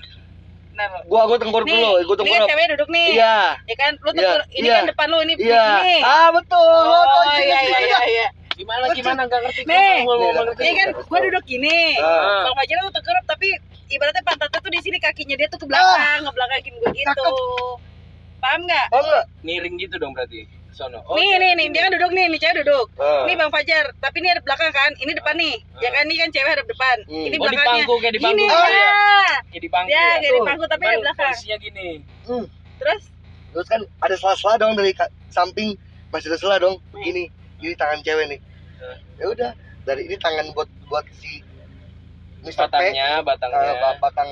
Nah, 0.77 0.87
gua 1.09 1.27
gua 1.29 1.37
tenggorok 1.41 1.67
nih, 1.69 1.77
dulu 1.77 1.91
gua 2.13 2.17
ini 2.25 2.31
kan 2.31 2.43
cewek 2.49 2.67
duduk 2.77 2.89
nih. 2.93 3.07
iya 3.17 3.37
Ya 3.69 3.75
kan, 3.77 3.93
lu 4.01 4.11
Iya, 4.11 4.17
tenggorok, 4.17 4.49
ini 4.53 4.67
iya. 4.69 4.75
kan 4.77 4.85
depan 4.89 5.07
lu, 5.11 5.19
ini 5.25 5.33
iya 5.41 5.65
ini. 5.81 5.97
ah 6.05 6.29
betul 6.33 6.61
Oh 6.61 7.05
tau 7.05 7.25
iya 7.41 7.59
sih. 7.61 7.69
iya 7.69 7.79
iya 7.85 7.99
iya. 8.05 8.29
Gimana 8.61 8.85
gimana 8.93 9.21
nggak 9.25 9.41
ngerti? 9.41 9.63
Nih, 9.65 9.97
mau 10.05 10.21
nih, 10.21 10.31
ngerti. 10.37 10.61
Ini 10.61 10.73
kan 10.77 10.89
gua 11.01 11.19
duduk 11.25 11.45
gini. 11.49 11.97
Ah. 11.97 12.45
Bang 12.45 12.57
Fajar 12.61 12.77
tuh 12.85 12.93
tengkurap 12.93 13.25
tapi 13.25 13.49
ibaratnya 13.89 14.21
pantatnya 14.21 14.59
tuh 14.61 14.71
di 14.71 14.81
sini 14.85 14.99
kakinya 15.01 15.35
dia 15.35 15.49
tuh 15.49 15.59
ke 15.59 15.67
belakang, 15.67 16.19
ngebelakangin 16.29 16.75
gua 16.77 16.91
gitu. 16.93 17.09
Cakep. 17.09 17.35
Paham 18.41 18.61
nggak? 18.65 18.87
Paham 18.93 19.05
nggak 19.09 19.25
miring 19.41 19.75
gitu 19.81 19.97
dong 19.97 20.13
berarti. 20.13 20.45
Sono. 20.71 21.03
nih 21.19 21.35
nih 21.35 21.53
nih 21.59 21.67
dia 21.75 21.83
kan 21.83 21.93
duduk 21.93 22.13
nih, 22.15 22.31
nih 22.31 22.39
cewek 22.39 22.63
duduk. 22.63 22.87
Ah. 22.97 23.27
Ini 23.27 23.35
Bang 23.35 23.51
Fajar, 23.51 23.85
tapi 23.97 24.17
ini 24.23 24.29
ada 24.31 24.41
belakang 24.41 24.71
kan? 24.71 24.91
Ini 24.97 25.13
depan 25.13 25.35
nih. 25.35 25.55
Ya 25.81 25.89
kan 25.91 26.05
ini 26.05 26.17
kan 26.17 26.29
cewek 26.31 26.53
ada 26.53 26.63
depan. 26.63 26.97
Hmm. 27.11 27.25
Ini 27.27 27.27
Oh, 27.27 27.33
di 27.33 27.39
belakangnya. 27.43 27.75
pangku, 27.81 27.95
kayak 27.99 28.13
di 28.15 28.21
pangku. 28.23 28.39
Gini, 28.39 28.47
Oh, 28.47 28.69
ya. 28.71 28.93
Ya 29.51 29.59
di 29.59 29.69
pangku 29.69 29.89
Ya, 29.89 29.99
ya. 29.99 30.07
kayak 30.15 30.21
di 30.23 30.31
Tuh. 30.31 30.47
pangku 30.47 30.65
tapi 30.67 30.85
ada 30.85 30.99
belakang. 31.01 31.33
posisinya 31.33 31.57
gini. 31.59 31.89
Hmm. 32.23 32.45
Terus 32.79 33.03
terus 33.51 33.67
kan 33.67 33.81
ada 33.83 34.15
sela-sela 34.15 34.55
dong 34.57 34.73
dari 34.79 34.93
samping 35.27 35.75
masih 36.15 36.31
ada 36.31 36.39
sela 36.39 36.57
dong 36.57 36.79
begini 36.95 37.27
ini 37.59 37.75
tangan 37.75 37.99
cewek 38.01 38.31
nih 38.31 38.39
ya 39.21 39.27
udah 39.29 39.51
dari 39.85 40.09
ini 40.09 40.17
tangan 40.17 40.47
buat 40.57 40.69
buat 40.89 41.05
si. 41.13 41.45
P 42.41 42.57
batangnya 42.57 43.21
eh, 43.21 43.21
batangnya 43.21 43.73
ba- 43.77 44.01
batang 44.01 44.31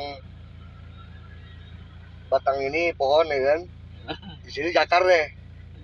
batang 2.32 2.58
ini 2.64 2.96
pohon 2.96 3.28
ya 3.28 3.38
kan 3.52 3.60
di 4.44 4.50
sini 4.50 4.72
jakarnya 4.72 5.28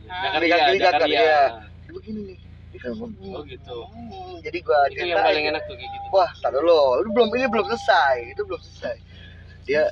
Jakaria, 0.05 0.57
Ini 0.73 0.79
Jakaria. 0.81 0.85
Jakaria. 0.85 1.39
Ini 1.85 1.93
begini 1.93 2.21
nih 2.33 2.39
Oh, 2.75 3.41
gitu. 3.47 3.87
Hmm, 3.87 4.43
jadi 4.43 4.59
gua 4.67 4.91
itu 4.91 5.07
yang 5.07 5.23
paling 5.23 5.47
enak 5.47 5.63
tuh 5.63 5.79
kayak 5.79 5.91
gitu 5.95 6.07
wah 6.11 6.27
tar 6.43 6.51
dulu 6.51 7.07
lu 7.07 7.09
belum 7.15 7.31
ini 7.39 7.47
belum 7.47 7.67
selesai 7.71 8.35
itu 8.35 8.43
belum 8.43 8.61
selesai 8.61 8.97
dia 9.63 9.85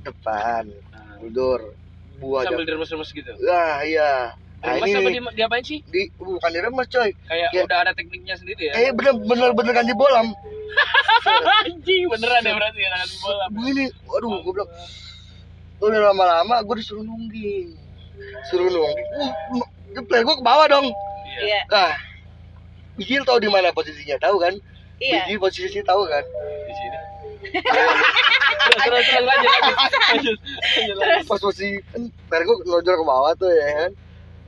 depan 0.00 0.64
Nah, 0.90 1.20
mundur 1.20 1.76
buah 2.16 2.48
sambil 2.48 2.64
diremes-remes 2.64 3.10
gitu 3.12 3.30
Wah 3.44 3.84
iya. 3.84 4.32
Nah, 4.60 4.76
Remes 4.76 4.92
ini 4.92 4.98
apa 5.00 5.08
di, 5.08 5.20
diapain 5.40 5.64
sih 5.64 5.78
di 5.88 6.12
bukan 6.20 6.50
diremes 6.52 6.86
coy. 6.86 7.10
kayak 7.24 7.48
Ya. 7.50 7.64
udah 7.64 7.78
ada 7.80 7.92
tekniknya 7.96 8.36
sendiri 8.36 8.68
ya 8.68 8.72
Eh 8.76 8.92
bener 8.92 9.16
bener 9.16 9.56
bener 9.56 9.72
ganti 9.72 9.96
bolam. 9.96 10.36
anjing 11.64 12.04
beneran 12.12 12.44
ya 12.44 12.52
berarti 12.52 12.78
ya 12.78 12.88
tangan 12.92 13.10
bola 13.18 13.44
Begini, 13.50 13.84
waduh 14.04 14.30
gue 14.40 14.52
bilang 14.52 14.70
udah 15.80 16.00
lama-lama 16.12 16.56
gue 16.60 16.76
disuruh 16.76 17.00
nungging. 17.00 17.72
Suruh 18.52 18.68
nungging. 18.68 19.00
Uh, 19.56 19.64
jepret 19.96 20.22
gue 20.22 20.36
ke 20.36 20.44
bawah 20.44 20.66
dong. 20.68 20.86
iya 21.40 21.40
Iya, 21.40 21.60
Nah, 21.66 21.92
Bijil 23.00 23.24
tahu 23.24 23.40
di 23.40 23.48
mana 23.48 23.72
posisinya, 23.72 24.20
tahu 24.20 24.36
kan? 24.36 24.52
iya. 25.00 25.24
Bijil 25.24 25.40
posisinya 25.40 25.84
tahu 25.88 26.04
kan? 26.04 26.24
di 26.68 26.72
sini 26.76 26.98
terus 28.60 28.84
terus 28.84 29.04
terus 29.08 29.24
lanjut 29.24 29.48
lanjut 29.48 29.76
lanjut 29.80 30.36
lanjut 30.36 30.96
lanjut. 31.00 31.24
Pas 31.24 31.40
posisi 31.40 31.80
kan, 31.88 32.02
gue 32.44 32.56
nonjol 32.68 32.94
ke 32.94 33.04
bawah 33.08 33.32
tuh 33.34 33.48
ya 33.48 33.68
kan. 33.80 33.90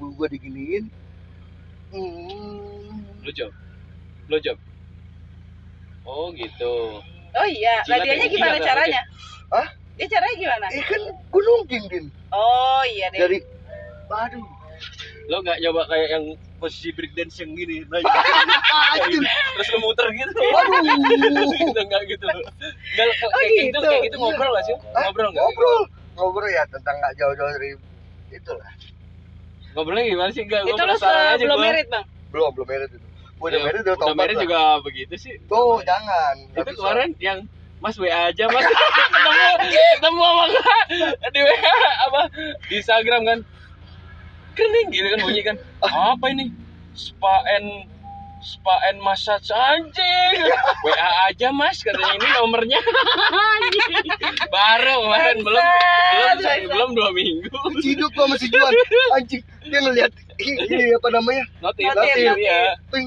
Gue 0.03 0.27
diginiin. 0.29 0.85
Hmm. 1.93 3.05
lu 3.21 3.31
job 3.31 3.53
lu 4.27 4.41
job 4.41 4.57
oh 6.03 6.33
gitu 6.33 6.99
Oh 7.33 7.47
iya, 7.47 7.81
ya? 7.85 8.03
gimana 8.27 8.57
Jilat 8.57 8.59
ya? 8.59 8.67
caranya? 8.67 9.01
Hah? 9.49 9.69
Ya 9.95 10.07
caranya 10.07 10.37
gimana? 10.37 10.67
Eh 10.69 10.83
kan 10.83 11.01
gue 11.05 11.43
nungging 11.43 11.85
din 11.87 12.05
Oh 12.29 12.81
iya 12.83 13.09
deh. 13.09 13.21
dari 13.21 13.39
Aduh, 14.09 14.45
lo 15.27 15.41
nggak 15.41 15.57
nyoba 15.59 15.89
kayak 15.89 16.09
yang 16.11 16.25
posisi 16.59 16.93
break 16.93 17.13
dance 17.13 17.41
yang 17.41 17.53
gini 17.53 17.81
nah, 17.89 18.01
anjir. 18.97 19.21
terus 19.25 19.69
lo 19.73 19.79
muter 19.81 20.09
gitu 20.13 20.37
Waduh. 20.37 20.81
gitu 21.53 21.79
enggak 21.79 22.03
gitu 22.07 22.25
loh 22.25 22.37
enggak 22.37 22.55
kayak 23.13 23.29
Oh, 23.29 23.41
gitu 23.41 23.69
gitu. 23.69 23.79
kayak 23.83 24.03
gitu 24.05 24.17
ngobrol 24.17 24.53
gak 24.53 24.65
sih 24.65 24.77
ngobrol 24.77 25.29
nggak 25.29 25.43
ngobrol 25.43 25.81
ngobrol 26.15 26.49
ya 26.49 26.65
tentang 26.69 26.97
nggak 26.97 27.13
jauh-jauh 27.17 27.53
dari 27.53 27.71
itulah 28.31 28.71
ngobrolnya 29.73 30.05
gimana 30.05 30.31
sih? 30.31 30.43
Enggak 30.45 30.63
Itu 30.65 30.79
lu 30.79 30.95
belum 31.41 31.61
merit 31.61 31.87
bang? 31.89 32.05
belum 32.33 32.51
belum 32.57 32.69
merit 32.69 32.89
itu. 32.91 33.07
Gue 33.37 33.49
udah 33.51 33.59
Ya, 33.59 33.65
merit 33.67 33.81
udah 33.83 33.95
udah 33.99 34.15
merit 34.15 34.37
lah. 34.37 34.43
juga 34.45 34.61
begitu 34.81 35.15
sih. 35.19 35.35
Tuh 35.45 35.83
jangan. 35.83 36.35
Itu 36.55 36.71
kemarin 36.73 37.11
yang 37.19 37.39
Mas 37.83 37.99
WA 37.99 38.31
aja 38.31 38.45
mas. 38.47 38.63
Ketemu 38.63 39.31
ketemu 39.99 40.23
apa 40.23 40.43
enggak 40.47 41.31
di 41.35 41.41
WA 41.43 41.75
apa? 42.07 42.21
Di 42.71 42.75
Instagram 42.79 43.21
kan. 43.27 43.39
Kening 44.53 44.89
gitu 44.93 45.07
kan 45.09 45.19
bunyi 45.25 45.43
kan. 45.43 45.57
Apa 46.13 46.29
ini? 46.29 46.53
Spa 46.93 47.41
and 47.57 47.89
spa 48.43 48.75
and 48.91 48.99
massage 49.01 49.49
anjing. 49.51 50.35
WA 50.83 51.09
aja 51.31 51.49
mas 51.55 51.79
katanya 51.81 52.19
ini 52.19 52.29
nomornya. 52.37 52.79
Baru 54.51 54.95
kemarin 55.07 55.37
belum 55.47 55.65
belum 56.37 56.63
belum 56.69 56.91
dua 56.99 57.11
minggu. 57.15 57.49
Hidup 57.81 58.11
gua 58.13 58.27
masih 58.29 58.51
jual. 58.51 58.71
Anjing 59.15 59.43
dia 59.63 59.79
ngeliat 59.79 60.13
ini, 60.43 60.91
apa 60.99 61.09
namanya? 61.15 61.45
Notif 61.63 61.87
Notif, 61.87 61.97
notif 61.97 62.27
notif. 62.35 62.43
ya 62.43 62.61
ping. 62.91 63.07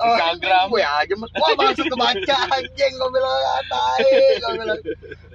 Instagram. 0.00 0.72
gue 0.72 0.80
aja 0.80 1.12
mas. 1.12 1.30
Wah 1.36 1.52
langsung 1.60 1.88
kebaca 1.92 2.36
anjing 2.56 2.92
gue 2.96 3.10
bilang 3.12 3.40
"Ah, 3.52 3.62
tai 3.68 4.08
gue 4.40 4.52
bilang. 4.56 4.80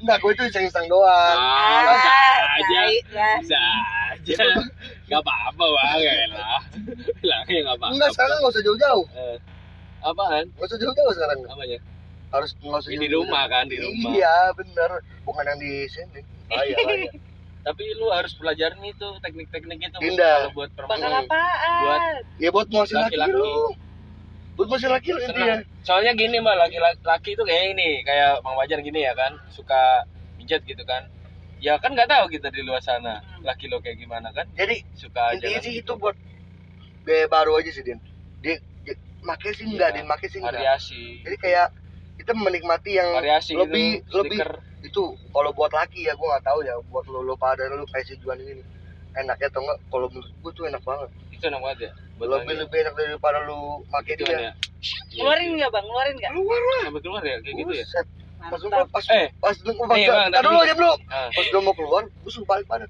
Enggak 0.02 0.18
gue 0.26 0.32
itu 0.34 0.44
iseng-iseng 0.50 0.86
doang. 0.90 1.38
Ah, 1.38 1.86
bisa 1.94 2.10
aja. 2.10 2.82
tai 2.82 2.98
lah. 3.14 3.36
bisa 3.46 3.60
aja 4.10 4.38
nggak 5.06 5.22
apa-apa 5.22 5.64
bang. 5.66 5.98
Ya 6.02 6.14
lah 6.34 6.62
bilangnya 7.22 7.60
nggak 7.66 7.78
apa-apa. 7.78 7.94
Enggak 7.94 8.10
sekarang 8.14 8.38
nggak 8.42 8.54
usah 8.54 8.64
jauh-jauh. 8.66 9.06
Eh, 9.14 9.38
apaan? 10.02 10.46
Nggak 10.56 10.68
usah 10.68 10.80
jauh-jauh 10.82 11.12
sekarang. 11.14 11.38
Apanya? 11.46 11.80
Harus 12.34 12.50
nggak 12.58 12.80
usah 12.82 12.92
Ini 12.92 13.06
di 13.06 13.10
rumah 13.14 13.44
kan, 13.48 13.66
di 13.70 13.78
rumah. 13.80 14.12
iya 14.12 14.36
bener. 14.54 14.92
Bukan 15.24 15.44
yang 15.46 15.60
di 15.62 15.74
sini. 15.88 16.20
Oh 16.50 16.62
iya 16.62 16.78
iya 17.02 17.12
tapi 17.66 17.82
lu 17.98 18.14
harus 18.14 18.38
pelajarin 18.38 18.78
itu 18.86 19.08
teknik-teknik 19.26 19.90
itu 19.90 19.98
Indah. 19.98 20.46
kalau 20.46 20.50
buat 20.54 20.70
Bakal 20.78 20.86
perempuan 20.86 21.26
apaan? 21.26 21.82
Buat 21.82 22.02
ya 22.38 22.50
buat 22.54 22.68
laki 22.70 22.94
Laki-laki. 22.94 23.34
lu. 23.34 23.54
Buat 24.56 24.68
muasin 24.70 24.92
laki 24.94 25.10
lu 25.12 25.20
intinya 25.20 25.56
senang. 25.60 25.82
Soalnya 25.82 26.12
gini 26.14 26.38
mbak 26.40 26.56
laki-laki 26.56 27.30
itu 27.34 27.42
kayak 27.44 27.64
ini 27.74 28.06
kayak 28.06 28.40
bang 28.40 28.56
Wajar 28.56 28.80
gini 28.86 29.00
ya 29.02 29.18
kan 29.18 29.34
suka 29.50 30.06
mijat 30.38 30.62
gitu 30.64 30.86
kan 30.86 31.10
ya 31.66 31.82
kan 31.82 31.92
nggak 31.92 32.06
tahu 32.06 32.26
kita 32.30 32.54
di 32.54 32.62
luar 32.62 32.78
sana 32.80 33.26
laki 33.42 33.66
lo 33.66 33.82
kayak 33.82 33.98
gimana 33.98 34.30
kan 34.30 34.46
jadi 34.54 34.86
suka 34.94 35.34
aja 35.34 35.42
intinya 35.42 35.60
sih 35.60 35.74
gitu. 35.76 35.82
itu 35.82 35.94
buat 35.98 36.16
gaya 37.02 37.26
baru 37.26 37.58
aja 37.58 37.72
sih 37.72 37.82
din 37.82 37.98
dia, 38.40 38.56
dia 38.84 38.94
make 39.22 39.50
sih 39.50 39.66
enggak 39.66 39.90
Iya, 39.90 39.96
din 39.98 40.06
make 40.06 40.28
sih 40.30 40.38
enggak 40.38 40.54
variasi 40.56 41.02
jadi 41.26 41.38
kayak 41.42 41.68
kita 42.16 42.32
menikmati 42.32 42.92
yang 42.94 43.10
variasi 43.12 43.58
lebih 43.58 44.00
gitu 44.00 44.22
lebih 44.22 44.38
stiker. 44.38 44.52
itu 44.84 45.04
kalau 45.28 45.50
buat 45.52 45.74
laki 45.74 46.06
ya 46.06 46.14
gue 46.14 46.28
nggak 46.28 46.46
tahu 46.46 46.60
ya 46.62 46.78
buat 46.86 47.06
lo 47.10 47.20
lo 47.20 47.34
pada 47.36 47.66
lo 47.66 47.82
kayak 47.88 48.06
si 48.06 48.14
Juan 48.16 48.38
ini 48.38 48.62
enaknya 49.16 49.50
atau 49.50 49.60
enggak 49.60 49.78
kalau 49.90 50.06
menurut 50.08 50.30
gue 50.32 50.52
tuh 50.54 50.64
enak 50.66 50.82
banget 50.86 51.10
itu 51.32 51.44
enak 51.44 51.62
banget 51.62 51.80
ya 51.82 51.92
Buat 52.16 52.28
lebih 52.32 52.48
wangi. 52.48 52.62
lebih 52.64 52.78
enak 52.80 52.94
daripada 52.96 53.40
lu 53.44 53.60
pakai 53.90 54.14
Gitu 54.14 54.24
dia 54.24 54.38
ya 54.40 54.52
sih. 55.12 55.50
nggak 55.52 55.68
bang? 55.68 55.84
Ngeluarin 55.84 56.16
nggak? 56.16 56.32
keluar 56.32 56.62
lah 56.62 56.80
sampai 56.86 57.02
keluar 57.02 57.22
ya 57.22 57.36
kayak 57.42 57.56
gitu 57.58 57.74
ya 57.74 57.84
Buset. 57.84 58.08
Pas 58.46 58.60
lu 58.60 58.68
pas 58.70 59.04
Eh. 59.10 59.28
pas 59.36 59.56
lu 59.58 59.72
pas 59.76 59.88
Nih, 59.92 60.06
Bang, 60.06 60.30
dulu 60.40 60.58
aja 60.60 60.74
dulu 60.74 60.94
Ah, 61.08 61.28
pas 61.28 61.46
gue 61.46 61.62
mau 61.62 61.74
keluar 61.74 62.04
gue 62.06 62.30
suruh 62.30 62.46
balik 62.46 62.66
badan 62.66 62.90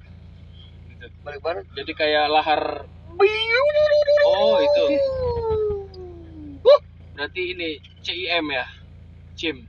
gitu. 0.90 1.08
balik 1.22 1.40
badan 1.40 1.64
jadi 1.72 1.92
kayak 1.92 2.26
lahar 2.28 2.62
Oh, 4.28 4.60
itu. 4.60 4.84
Wuh, 6.60 6.80
berarti 7.16 7.42
ini 7.50 7.70
CIM 8.02 8.46
ya? 8.50 8.66
CIM. 9.34 9.64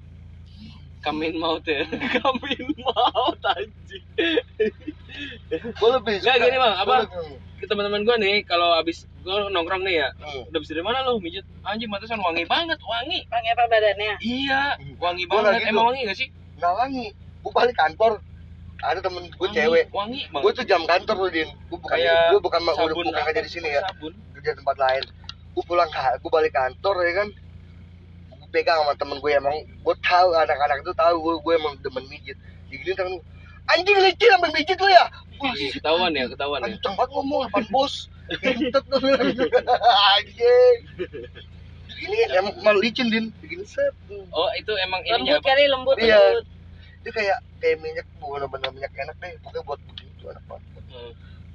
Kamin 0.98 1.38
maut 1.38 1.62
ya? 1.62 1.86
Kamin 2.16 2.66
maut 2.76 3.38
anjing. 3.46 4.04
Gue 5.72 5.90
lebih 5.92 6.16
Nggak, 6.18 6.36
gini, 6.40 6.56
Bang, 6.58 6.74
apa? 6.76 6.96
Ke 7.56 7.64
teman-teman 7.64 8.02
gue 8.02 8.16
nih 8.18 8.36
kalau 8.42 8.76
abis 8.76 9.08
gue 9.18 9.32
nongkrong 9.48 9.80
nih 9.80 9.96
ya 9.98 10.08
Hmm. 10.16 10.44
udah 10.46 10.60
bisa 10.60 10.72
dari 10.72 10.84
mana 10.84 11.00
lo 11.02 11.16
mijit? 11.16 11.42
Anjing 11.62 11.88
mantesan 11.88 12.20
wangi 12.20 12.44
banget 12.44 12.76
wangi. 12.80 13.24
Bang 13.26 13.42
apa 13.42 13.64
badannya? 13.66 14.14
iya 14.20 14.76
wangi 14.96 15.24
Gua 15.24 15.40
banget. 15.42 15.66
emang 15.66 15.74
tuh. 15.74 15.88
wangi 15.88 16.00
gak 16.04 16.16
sih? 16.16 16.28
Nggak 16.56 16.72
wangi. 16.74 17.06
Gue 17.42 17.52
balik 17.52 17.74
kantor. 17.74 18.12
Ada 18.76 19.00
temen 19.00 19.24
gue 19.24 19.40
Wangi, 19.40 19.56
cewek. 19.56 19.84
wangi 19.88 20.20
gue 20.22 20.36
banget 20.36 20.54
tuh 20.54 20.64
jam 20.64 20.82
kantor 20.84 21.16
tuh 21.18 21.30
din. 21.30 21.48
Gue 21.66 21.78
bukan 21.78 21.96
Kayak 21.96 22.20
gue 22.28 22.40
bukan 22.40 22.60
udah 22.60 22.74
sabun 22.76 23.04
bukan 23.06 23.22
kerja 23.24 23.40
di 23.40 23.50
sini 23.50 23.68
ya. 23.70 23.80
Sabun. 23.82 24.12
Kerja 24.32 24.50
di 24.52 24.58
tempat 24.58 24.76
lain. 24.76 25.02
Gue 25.50 25.64
pulang 25.64 25.88
gue 26.20 26.30
balik 26.30 26.52
kantor 26.52 26.94
ya 27.00 27.12
kan? 27.16 27.28
Gue 28.30 28.48
pegang 28.52 28.78
sama 28.78 28.92
temen 28.94 29.16
gue 29.16 29.32
emang 29.32 29.56
gue 29.56 29.94
tahu 29.98 30.28
anak-anak 30.30 30.78
itu 30.78 30.92
tahu 30.92 31.14
gue 31.18 31.34
gue 31.40 31.52
emang 31.56 31.74
demen 31.80 32.04
mijit. 32.06 32.36
Digini 32.66 32.92
temen 32.92 33.12
gue, 33.14 33.24
anjing 33.68 33.96
licin 33.96 34.28
sampai 34.28 34.50
mijit 34.52 34.76
lu 34.76 34.86
ya 34.86 35.04
ketahuan 35.78 36.12
ya 36.12 36.24
ketahuan 36.30 36.60
ya. 36.62 36.66
kenceng 36.74 36.94
banget 36.96 37.10
ngomong 37.14 37.40
apaan 37.48 37.66
bos. 37.70 37.94
Lu 38.90 38.96
bilang 38.98 39.30
anjing. 40.18 40.78
Ini 41.96 42.16
emang 42.36 42.54
malu 42.60 42.78
licin 42.82 43.08
din. 43.08 43.30
Begini 43.40 43.64
set 43.64 43.94
oh 44.10 44.50
itu 44.58 44.72
emang 44.84 45.00
ininya 45.06 45.38
Lembut 45.38 45.42
apa? 45.42 45.48
kali 45.48 45.62
lembut. 45.70 45.96
Iya. 46.00 46.20
itu 47.06 47.14
kayak 47.14 47.38
kayak 47.62 47.78
minyak 47.78 48.06
bukan 48.18 48.50
bener 48.50 48.70
minyak 48.74 48.92
enak 48.92 49.16
deh. 49.22 49.32
Pokoknya 49.40 49.62
buat 49.62 49.80
begitu 49.86 50.24
enak 50.26 50.44
banget. 50.50 50.70
Hmm. 50.86 51.12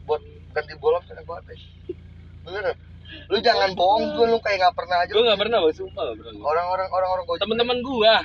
buat 0.07 0.21
ganti 0.51 0.73
bolam 0.79 1.03
enak 1.05 1.25
banget 1.27 1.43
deh. 1.51 1.61
Bener 2.47 2.63
lu 3.27 3.43
jangan 3.43 3.75
bohong 3.75 4.15
gue 4.15 4.25
lu 4.31 4.39
kayak 4.39 4.57
nggak 4.63 4.75
pernah 4.75 4.97
aja. 5.03 5.11
Gue 5.11 5.23
nggak 5.27 5.39
pernah 5.39 5.57
bang 5.59 5.75
sumpah 5.75 6.03
pernah 6.15 6.31
orang-orang 6.47 6.87
orang-orang 6.87 7.23
gojek. 7.27 7.43
Temen-temen 7.43 7.77
gua 7.83 8.23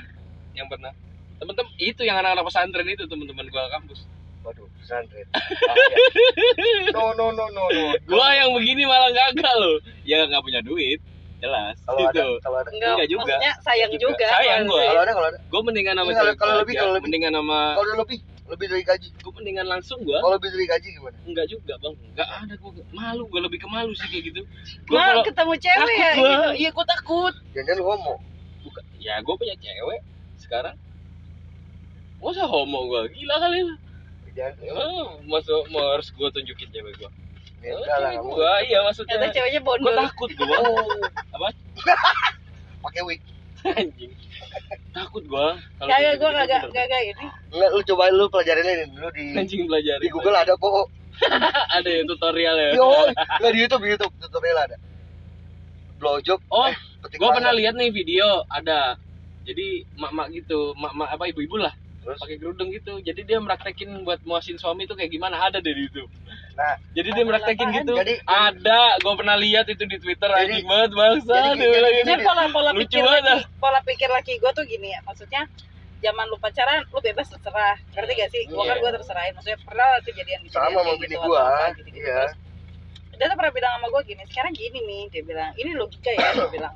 yang 0.55 0.71
pernah. 0.71 0.95
Temen-temen 1.43 1.73
itu 1.83 2.01
yang 2.07 2.17
anak-anak 2.23 2.47
pesantren 2.47 2.87
itu 2.87 3.03
temen-temen 3.11 3.51
gua 3.51 3.67
kampus 3.75 4.07
waduh 4.47 4.67
pesantren 4.79 5.27
ya. 5.27 5.27
no 6.95 7.11
no 7.19 7.35
no 7.35 7.45
no 7.51 7.65
no. 7.67 7.83
Gua 8.07 8.29
yang 8.31 8.55
begini 8.55 8.87
malah 8.87 9.11
gagal 9.11 9.57
loh. 9.59 9.77
Ya 10.07 10.23
nggak 10.23 10.43
punya 10.47 10.63
duit. 10.63 11.03
Jelas. 11.37 11.77
Kalau 11.85 12.01
gitu. 12.01 12.17
ada 12.17 12.25
kalau 12.41 12.57
ada 12.63 12.71
Enggak, 12.73 12.93
Enggak 12.97 13.09
juga. 13.11 13.23
maksudnya 13.27 13.53
sayang 13.61 13.91
Juga. 13.93 14.03
juga. 14.09 14.27
Sayang 14.33 14.63
gua. 14.65 14.81
kalau 14.87 15.03
ada 15.03 15.13
kalau 15.13 15.29
ada. 15.35 15.39
Gua 15.51 15.61
mendingan 15.67 15.95
sama 15.99 16.11
kalau 16.15 16.33
gua 16.33 16.57
lebih, 16.63 16.75
kalau 16.79 16.93
lebih. 16.97 17.05
mendingan 17.11 17.33
sama 17.35 17.59
kalau 17.75 17.95
lebih 18.01 18.19
lebih 18.47 18.67
dari 18.71 18.85
gaji. 18.87 19.09
Gua 19.21 19.33
mendingan 19.37 19.67
langsung 19.67 19.99
gua. 20.07 20.19
Kalau 20.23 20.35
lebih 20.39 20.49
dari 20.55 20.67
gaji 20.71 20.89
gimana? 20.95 21.17
Enggak 21.27 21.47
juga 21.51 21.73
bang. 21.83 21.95
Enggak 22.15 22.29
ada 22.31 22.55
gua. 22.57 22.71
Malu 22.95 23.23
gua 23.29 23.41
lebih 23.45 23.59
ke 23.59 23.69
malu 23.69 23.93
sih 23.99 24.07
kayak 24.09 24.25
gitu. 24.33 24.41
Gua 24.87 24.97
Mal 24.97 25.07
kalau 25.11 25.25
ketemu 25.27 25.53
cewek 25.59 25.77
takut 25.77 25.99
ya. 25.99 26.11
gua. 26.15 26.31
gitu. 26.31 26.51
iya 26.63 26.71
gua 26.71 26.87
takut. 26.87 27.35
Jangan 27.53 27.79
homo. 27.83 28.15
Bukan. 28.63 28.83
Ya 29.03 29.15
gua 29.27 29.35
punya 29.35 29.55
cewek 29.59 30.01
sekarang. 30.41 30.77
Masa 32.17 32.43
homo 32.49 32.81
gua? 32.89 33.05
Gila 33.13 33.35
kali 33.43 33.61
lu 33.67 33.75
ya 34.37 34.53
Oh, 34.71 35.17
masuk 35.25 35.65
mau 35.69 35.91
harus 35.91 36.09
gue 36.09 36.29
tunjukin 36.31 36.69
cewek 36.69 36.93
gue. 36.95 37.11
ya 37.59 37.73
kamu 38.13 38.31
Gua 38.31 38.61
iya 38.63 38.79
maksudnya. 38.81 39.17
Ternyata 39.17 39.35
ceweknya 39.35 39.61
Gue 39.61 39.67
bondol. 39.67 39.97
takut 39.99 40.31
gue. 40.31 40.47
oh 40.55 40.87
Apa? 41.33 41.49
pakai 42.85 43.03
wig 43.03 43.21
Anjing. 43.67 44.13
Takut 44.93 45.25
gue. 45.25 45.49
Kagak 45.81 46.15
gue 46.15 46.31
kagak 46.31 46.63
kagak 46.69 47.03
ini. 47.07 47.27
enggak 47.51 47.71
lu 47.73 47.81
coba 47.83 48.03
lu 48.09 48.25
pelajarin 48.29 48.63
ini 48.65 48.85
dulu 48.89 49.09
di 49.11 49.25
Anjing 49.35 49.65
belajar. 49.65 49.97
di 49.99 50.09
Google 50.09 50.37
ada 50.37 50.53
kok 50.55 50.87
ada 51.77 51.89
ya 51.89 52.05
tutorial 52.05 52.55
ya. 52.55 52.71
yo 52.77 53.09
nggak 53.41 53.51
di 53.51 53.59
YouTube 53.59 53.83
di 53.83 53.91
YouTube 53.91 54.13
tutorial 54.21 54.59
ada 54.61 54.77
blowjob 55.97 56.39
Oh, 56.47 56.69
eh, 56.69 56.77
gue 57.09 57.31
pernah 57.33 57.51
lihat 57.51 57.73
nih 57.73 57.89
video 57.89 58.45
ada. 58.47 59.01
Jadi 59.43 59.87
mak-mak 59.95 60.29
gitu, 60.31 60.75
mak-mak 60.75 61.09
apa 61.09 61.25
ibu-ibu 61.27 61.57
lah 61.57 61.71
terus 62.07 62.23
pakai 62.23 62.39
kerudung 62.39 62.71
gitu. 62.71 63.03
Jadi 63.03 63.27
dia 63.27 63.43
meraktekin 63.43 63.91
buat 64.07 64.23
muasin 64.23 64.55
suami 64.57 64.87
itu 64.87 64.95
kayak 64.95 65.11
gimana 65.11 65.43
ada 65.43 65.59
deh 65.59 65.75
di 65.75 65.83
YouTube. 65.91 66.07
nah 66.55 66.79
Jadi 66.95 67.09
dia 67.11 67.25
meraktekin 67.27 67.69
gitu. 67.75 67.93
Jadi- 67.99 68.23
ada, 68.25 68.97
gue 69.03 69.15
pernah 69.19 69.37
lihat 69.37 69.67
itu 69.67 69.83
di 69.85 69.99
Twitter 69.99 70.31
Jadi- 70.31 70.41
anjing 70.63 70.67
banget 70.71 70.91
bangsa. 70.95 71.35
jadi- 71.35 71.59
Dia 71.59 71.69
bilang 71.75 71.93
jadi- 71.93 72.07
gitu. 72.07 72.23
Pola 72.25 72.45
pola 72.55 72.71
Lucu 72.71 72.87
pikir 72.87 73.05
laki, 73.05 73.37
pola 73.59 73.81
pikir 73.83 74.09
laki 74.15 74.33
gue 74.39 74.51
tuh 74.55 74.65
gini 74.65 74.89
ya. 74.95 75.01
Maksudnya 75.03 75.43
zaman 76.01 76.25
lu 76.31 76.39
pacaran 76.39 76.87
lu 76.89 76.99
bebas 77.03 77.27
terserah. 77.29 77.77
Ngerti 77.93 78.13
gak 78.15 78.31
sih? 78.31 78.43
Gue 78.47 78.63
kan 78.63 78.79
Iya. 78.79 78.83
gue 78.87 78.91
terserahin. 79.03 79.33
Maksudnya 79.35 79.59
pernah 79.67 79.89
kejadian 80.07 80.41
kejadian 80.47 80.71
sama 80.71 80.79
sama 80.81 80.93
bini 81.03 81.17
gua 81.19 81.45
iya 81.93 82.23
dia 83.17 83.33
tuh 83.33 83.37
pernah 83.41 83.53
bilang 83.53 83.73
sama 83.81 83.87
gue 83.89 84.03
gini 84.13 84.23
sekarang 84.29 84.53
gini 84.53 84.79
nih 84.85 85.03
dia 85.09 85.23
bilang 85.25 85.51
ini 85.57 85.73
logika 85.73 86.13
ya 86.13 86.37
dia 86.37 86.49
bilang 86.53 86.75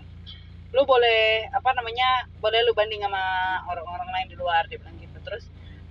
lu 0.72 0.82
boleh 0.88 1.44
apa 1.52 1.70
namanya 1.76 2.24
boleh 2.40 2.64
lu 2.64 2.72
banding 2.72 3.02
sama 3.04 3.20
orang-orang 3.68 4.08
lain 4.08 4.26
di 4.32 4.36
luar 4.40 4.64
dia 4.70 4.80
bilang 4.80 4.96
gitu 4.96 4.99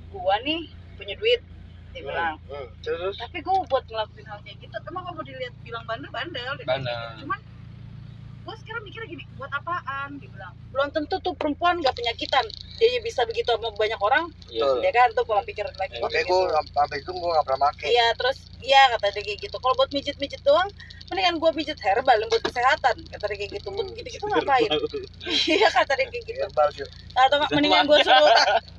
gua 0.09 0.35
nih 0.41 0.65
punya 0.97 1.15
duit 1.15 1.41
dia 1.89 2.01
bilang 2.05 2.35
Hmm, 2.45 2.65
hmm. 2.65 2.67
terus 2.81 3.15
tapi 3.17 3.41
gua 3.41 3.61
buat 3.65 3.85
ngelakuin 3.85 4.25
hal 4.25 4.39
kayak 4.41 4.57
gitu 4.59 4.75
emang 4.85 5.03
kamu 5.05 5.21
dilihat 5.25 5.53
bilang 5.61 5.83
bandel 5.85 6.09
bandel 6.09 6.53
Bandel. 6.65 7.01
cuman 7.21 7.39
gua 8.45 8.55
sekarang 8.57 8.83
mikirnya 8.83 9.07
gini 9.09 9.23
buat 9.35 9.51
apaan 9.51 10.09
dia 10.17 10.29
bilang 10.29 10.53
belum 10.69 10.89
tentu 10.89 11.15
tuh 11.19 11.33
perempuan 11.33 11.81
gak 11.81 11.93
penyakitan 11.93 12.45
dia 12.77 13.01
bisa 13.01 13.25
begitu 13.25 13.49
sama 13.49 13.69
banyak 13.73 13.99
orang 13.99 14.29
Betul. 14.45 14.81
ya 14.81 14.91
kan 14.93 15.09
tuh 15.13 15.25
pola 15.25 15.41
pikir 15.41 15.65
lagi 15.65 15.97
makanya 15.97 16.25
gua 16.25 16.61
sampai 16.69 16.97
itu 16.97 17.11
gua 17.11 17.29
nggak 17.37 17.45
pernah 17.45 17.61
pakai 17.67 17.87
Iya 17.89 18.07
terus 18.17 18.37
iya 18.59 18.81
kata 18.95 19.11
dia 19.15 19.23
kayak 19.23 19.39
gitu. 19.39 19.55
Kalau 19.57 19.75
buat 19.75 19.91
mijit-mijit 19.91 20.41
doang, 20.43 20.69
mendingan 21.09 21.35
gua 21.39 21.51
mijit 21.55 21.79
herbal 21.79 22.19
buat 22.27 22.43
kesehatan. 22.43 22.95
Kata 23.07 23.23
dia 23.31 23.37
kayak 23.39 23.51
gitu. 23.59 23.67
Buat 23.71 23.87
Hmm. 23.87 23.97
gitu-gitu 23.97 24.25
ngapain? 24.27 24.69
Iya 25.47 25.67
kata 25.71 25.91
dia 25.95 26.05
kayak 26.07 26.23
gitu. 26.27 26.41
Atau 27.15 27.37
mendingan 27.55 27.83
gua 27.87 27.99
suruh 28.03 28.29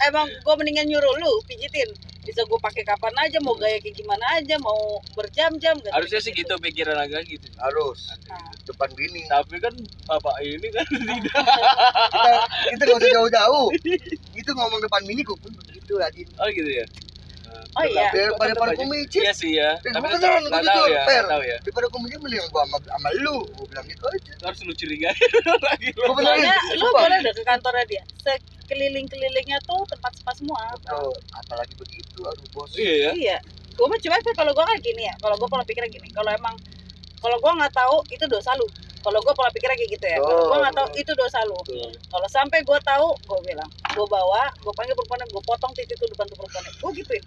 emang 0.04 0.26
gua 0.44 0.54
mendingan 0.56 0.86
nyuruh 0.86 1.14
lu 1.18 1.32
pijitin. 1.48 1.90
Bisa 2.20 2.44
gua 2.44 2.60
pakai 2.60 2.84
kapan 2.84 3.16
aja, 3.16 3.40
mau 3.40 3.56
gaya 3.56 3.80
kayak 3.80 3.96
gimana 3.96 4.22
aja, 4.36 4.54
mau 4.60 5.00
berjam-jam. 5.16 5.74
Harusnya 5.90 6.20
sih 6.20 6.30
gitu 6.30 6.52
pikiran 6.60 6.94
agak 6.94 7.24
gitu. 7.26 7.48
harus 7.56 8.12
Nah, 8.28 8.44
depan 8.68 8.92
bini 8.94 9.24
Tapi 9.26 9.56
kan 9.58 9.74
bapak 10.06 10.36
ini 10.44 10.68
kan 10.70 10.84
tidak. 10.86 11.32
kita 12.12 12.32
kita 12.70 12.82
nggak 12.84 12.98
usah 13.00 13.10
jauh-jauh 13.16 13.66
itu 14.36 14.50
ngomong 14.52 14.80
depan 14.84 15.02
bini 15.08 15.24
gua 15.24 15.34
pun 15.40 15.50
begitu 15.56 15.96
Adin 15.98 16.28
Oh 16.38 16.46
gitu 16.52 16.70
ya. 16.70 16.86
Oh 17.70 17.84
iya. 17.86 18.10
daripada 18.10 18.74
gua 18.74 18.86
micit 18.88 19.22
Iya 19.22 19.32
sih 19.32 19.52
ya. 19.54 19.78
Eh, 19.78 19.92
Tapi 19.94 20.02
gua 20.02 20.18
beneran, 20.18 20.42
nggak 20.42 20.58
gua 20.58 20.70
tahu 20.74 20.82
jujur, 20.82 20.90
ya, 20.90 21.02
fair. 21.06 21.24
tahu 21.24 21.42
ya. 21.46 21.56
daripada 21.62 21.86
gua 21.86 22.00
micit 22.02 22.18
mending 22.18 22.46
gua 22.50 22.62
sama, 22.66 22.76
sama 22.82 23.08
lu 23.22 23.36
gua 23.54 23.66
bilang 23.70 23.86
gitu 23.86 24.04
aja 24.04 24.32
Harus 24.42 24.58
lu 24.66 24.74
lagi 25.70 25.88
lu. 25.94 26.02
gua 26.02 26.14
benerin 26.18 26.42
Soalnya 26.42 26.56
lu 26.74 26.86
boleh 26.90 27.18
deh 27.22 27.32
ke 27.32 27.42
kantornya 27.46 27.84
dia. 27.86 28.02
Sekeliling-kelilingnya 28.18 29.58
tuh 29.64 29.80
tempat 29.86 30.12
spa 30.14 30.32
semua. 30.34 30.60
Tuh, 30.82 31.14
apalagi 31.32 31.74
begitu 31.74 32.20
aduh 32.22 32.46
bos 32.50 32.70
Iya 32.74 32.94
ya. 32.94 33.10
Iya. 33.14 33.36
Gue 33.74 33.86
mah 33.86 33.96
cuma 33.96 34.16
kalau 34.34 34.52
gue 34.52 34.64
kan 34.66 34.76
gini 34.82 35.02
ya. 35.06 35.14
Kalau 35.18 35.34
gue 35.38 35.48
pola 35.48 35.64
pikirnya 35.64 35.88
gini. 35.88 36.08
Kalau 36.10 36.30
emang 36.30 36.54
kalau 37.20 37.36
gue 37.38 37.52
nggak 37.54 37.72
tahu 37.72 37.96
itu 38.10 38.24
dosa 38.26 38.52
lu. 38.58 38.66
Kalau 39.00 39.18
gue 39.24 39.32
pola 39.32 39.48
pikirnya 39.48 39.76
kayak 39.80 39.90
gitu 39.96 40.06
ya. 40.06 40.18
Kalau 40.20 40.44
gue 40.46 40.58
nggak 40.60 40.74
tahu 40.76 40.88
itu 40.96 41.12
dosa 41.16 41.38
lu. 41.48 41.56
Kalau 42.12 42.28
sampai 42.28 42.60
gue 42.60 42.78
tahu, 42.84 43.06
gue 43.16 43.38
bilang, 43.48 43.70
gue 43.96 44.06
bawa, 44.06 44.52
gue 44.60 44.72
panggil 44.76 44.92
perempuan, 44.92 45.24
gue 45.24 45.42
potong 45.48 45.72
titik 45.72 45.96
itu 45.96 46.04
depan 46.12 46.28
tuh 46.28 46.36
perempuan. 46.36 46.62
Gue 46.68 46.90
gituin. 47.00 47.22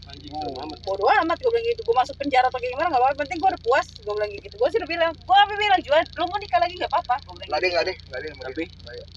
Amat. 0.63 0.77
Bodoh 0.85 1.09
amat 1.25 1.37
gue 1.41 1.49
bilang 1.49 1.65
gitu. 1.65 1.81
Gue 1.81 1.95
masuk 1.97 2.15
penjara 2.21 2.47
atau 2.47 2.59
gimana 2.61 2.87
nggak 2.93 3.01
apa-apa. 3.01 3.15
Penting 3.25 3.37
gue 3.41 3.49
udah 3.49 3.61
puas. 3.65 3.87
Gue 4.05 4.13
bilang 4.13 4.31
gitu. 4.31 4.55
Gue 4.55 4.69
sih 4.69 4.77
udah 4.77 4.89
bilang, 4.89 5.11
gue 5.17 5.37
apa 5.37 5.53
bilang 5.57 5.79
Juan, 5.81 6.05
lu 6.13 6.23
mau 6.29 6.37
nikah 6.37 6.59
lagi 6.61 6.73
nggak 6.77 6.91
apa-apa. 6.93 7.15
Gue 7.25 7.33
bilang 7.41 7.49
nggak 7.49 7.61
gitu. 7.61 7.65
deh 7.65 7.71
nggak 7.73 7.85
deh 7.85 7.95
nggak 7.97 8.19
deh 8.21 8.31
nggak 8.33 8.49
Tapi 8.53 8.61
deh. 8.61 8.67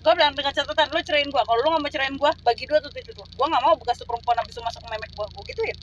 Gue 0.01 0.13
bilang 0.17 0.33
dengan 0.33 0.53
catatan, 0.57 0.87
lu 0.93 1.01
cerain 1.05 1.29
gue. 1.29 1.43
Kalau 1.45 1.59
lu 1.61 1.69
nggak 1.73 1.83
mau 1.85 1.93
cerain 1.93 2.15
gue, 2.17 2.31
bagi 2.41 2.65
dua 2.65 2.79
tuh 2.81 2.91
titik 2.93 3.13
tuh. 3.13 3.27
Gue 3.27 3.47
nggak 3.47 3.63
mau 3.63 3.75
bekas 3.77 3.97
tuh 4.01 4.07
perempuan 4.09 4.37
habis 4.41 4.55
itu 4.57 4.63
masuk 4.65 4.81
memek 4.89 5.11
gue. 5.13 5.27
Gue 5.29 5.45
gituin. 5.53 5.77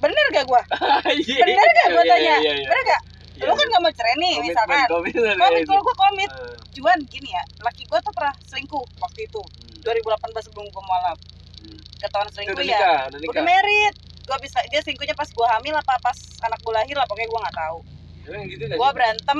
Bener 0.00 0.26
gak 0.32 0.44
gue? 0.48 0.62
Bener 1.44 1.68
gak 1.76 1.88
gue 1.92 2.02
Iya, 2.02 2.08
tanya? 2.08 2.34
iya, 2.40 2.52
iya. 2.56 2.68
Bener 2.72 2.82
gak? 2.88 3.02
Lu 3.40 3.52
kan 3.52 3.66
gak 3.66 3.80
mau 3.80 3.90
cerai 3.90 4.14
nih 4.14 4.32
Komitmen, 4.34 4.44
misalkan. 4.46 4.86
komitmen, 4.86 5.34
Komit, 5.34 5.56
ya, 5.56 5.66
kalau 5.66 5.80
gue 5.80 5.94
komit. 5.96 6.30
itu. 6.30 6.44
Cuman 6.76 6.98
gini 7.06 7.28
ya, 7.30 7.42
laki 7.60 7.82
gue 7.84 7.98
tuh 7.98 8.12
pernah 8.12 8.34
selingkuh 8.44 8.84
waktu 8.98 9.20
itu. 9.22 9.40
Hmm. 9.40 9.80
2018 9.82 10.46
sebelum 10.46 10.66
gue 10.66 10.82
mualaf. 10.82 11.18
Hmm. 11.58 11.78
Ketahuan 11.98 12.26
Itu 12.26 12.34
selingkuh 12.34 12.54
udah 12.54 12.64
ya. 12.64 12.70
nikah, 12.70 12.98
udah 13.06 13.18
Udah 13.18 13.20
nikah. 13.22 13.44
merit. 13.44 13.94
Gue 14.22 14.36
bisa, 14.38 14.58
dia 14.66 14.80
selingkuhnya 14.80 15.12
pas 15.12 15.26
gue 15.26 15.46
hamil 15.50 15.74
apa 15.74 15.94
pas 15.98 16.16
anak 16.42 16.58
gue 16.58 16.72
lahir 16.72 16.94
lah, 16.94 17.04
pokoknya 17.04 17.28
gue 17.28 17.40
gak 17.42 17.58
tahu. 17.58 17.78
Gitu 18.22 18.62
Gue 18.70 18.90
berantem, 18.92 19.38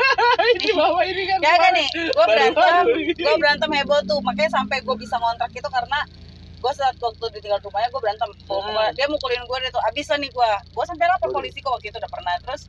ini 0.56 0.72
bawa 0.72 1.00
ini 1.04 1.22
kan. 1.26 1.38
ya 1.38 1.54
kan 1.54 1.70
nih, 1.70 1.86
gue 1.92 2.26
berantem, 2.26 2.84
gue 3.12 3.34
berantem 3.36 3.70
heboh 3.72 4.00
tuh, 4.02 4.18
makanya 4.20 4.50
sampai 4.52 4.80
gue 4.80 4.96
bisa 4.96 5.14
ngontrak 5.14 5.52
itu 5.52 5.68
karena 5.68 6.00
gue 6.56 6.72
saat 6.72 6.96
waktu 6.96 7.24
ditinggal 7.30 7.60
rumahnya 7.60 7.86
gue 7.86 8.00
berantem 8.00 8.30
Hmm. 8.48 8.90
dia 8.92 9.06
mukulin 9.06 9.38
gue 9.38 9.58
dia 9.60 9.70
tuh 9.70 9.82
abis 9.84 10.08
lah 10.08 10.18
nih 10.18 10.26
gue 10.28 10.50
gue 10.66 10.84
sampai 10.84 11.06
lapor 11.06 11.28
polisi 11.30 11.60
kok 11.60 11.70
waktu 11.70 11.86
itu 11.86 11.96
udah 11.96 12.08
pernah 12.08 12.34
terus 12.40 12.66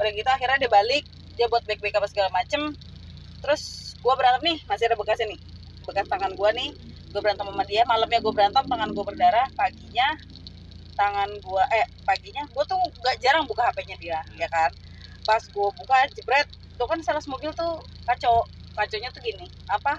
udah 0.00 0.12
gitu 0.16 0.28
akhirnya 0.32 0.58
dia 0.64 0.70
balik 0.72 1.04
dia 1.36 1.46
buat 1.48 1.64
back 1.64 1.80
back 1.80 1.94
apa 1.96 2.08
segala 2.08 2.28
macem. 2.32 2.76
Terus 3.40 3.92
gue 3.96 4.14
berantem 4.16 4.42
nih 4.44 4.58
masih 4.68 4.84
ada 4.88 4.96
bekasnya 4.96 5.32
nih. 5.32 5.40
Bekas 5.88 6.08
tangan 6.08 6.32
gue 6.36 6.50
nih 6.56 6.70
gue 7.10 7.20
berantem 7.20 7.48
sama 7.48 7.64
dia. 7.64 7.82
Malamnya 7.88 8.20
gue 8.20 8.32
berantem 8.32 8.64
tangan 8.64 8.90
gue 8.92 9.04
berdarah. 9.04 9.46
Paginya 9.56 10.08
tangan 10.96 11.32
gue 11.40 11.62
eh 11.72 11.86
paginya 12.04 12.44
gue 12.44 12.64
tuh 12.68 12.76
gak 13.00 13.16
jarang 13.24 13.48
buka 13.48 13.72
hpnya 13.72 13.96
dia 13.96 14.20
ya 14.36 14.48
kan? 14.52 14.68
Pas 15.24 15.40
gue 15.40 15.68
buka 15.80 15.96
jebret. 16.12 16.48
Tuh 16.76 16.88
kan 16.88 17.00
sales 17.00 17.28
mobil 17.28 17.52
tuh 17.56 17.80
kacau. 18.04 18.44
Kaconya 18.76 19.12
tuh 19.12 19.20
gini 19.20 19.48
apa? 19.68 19.96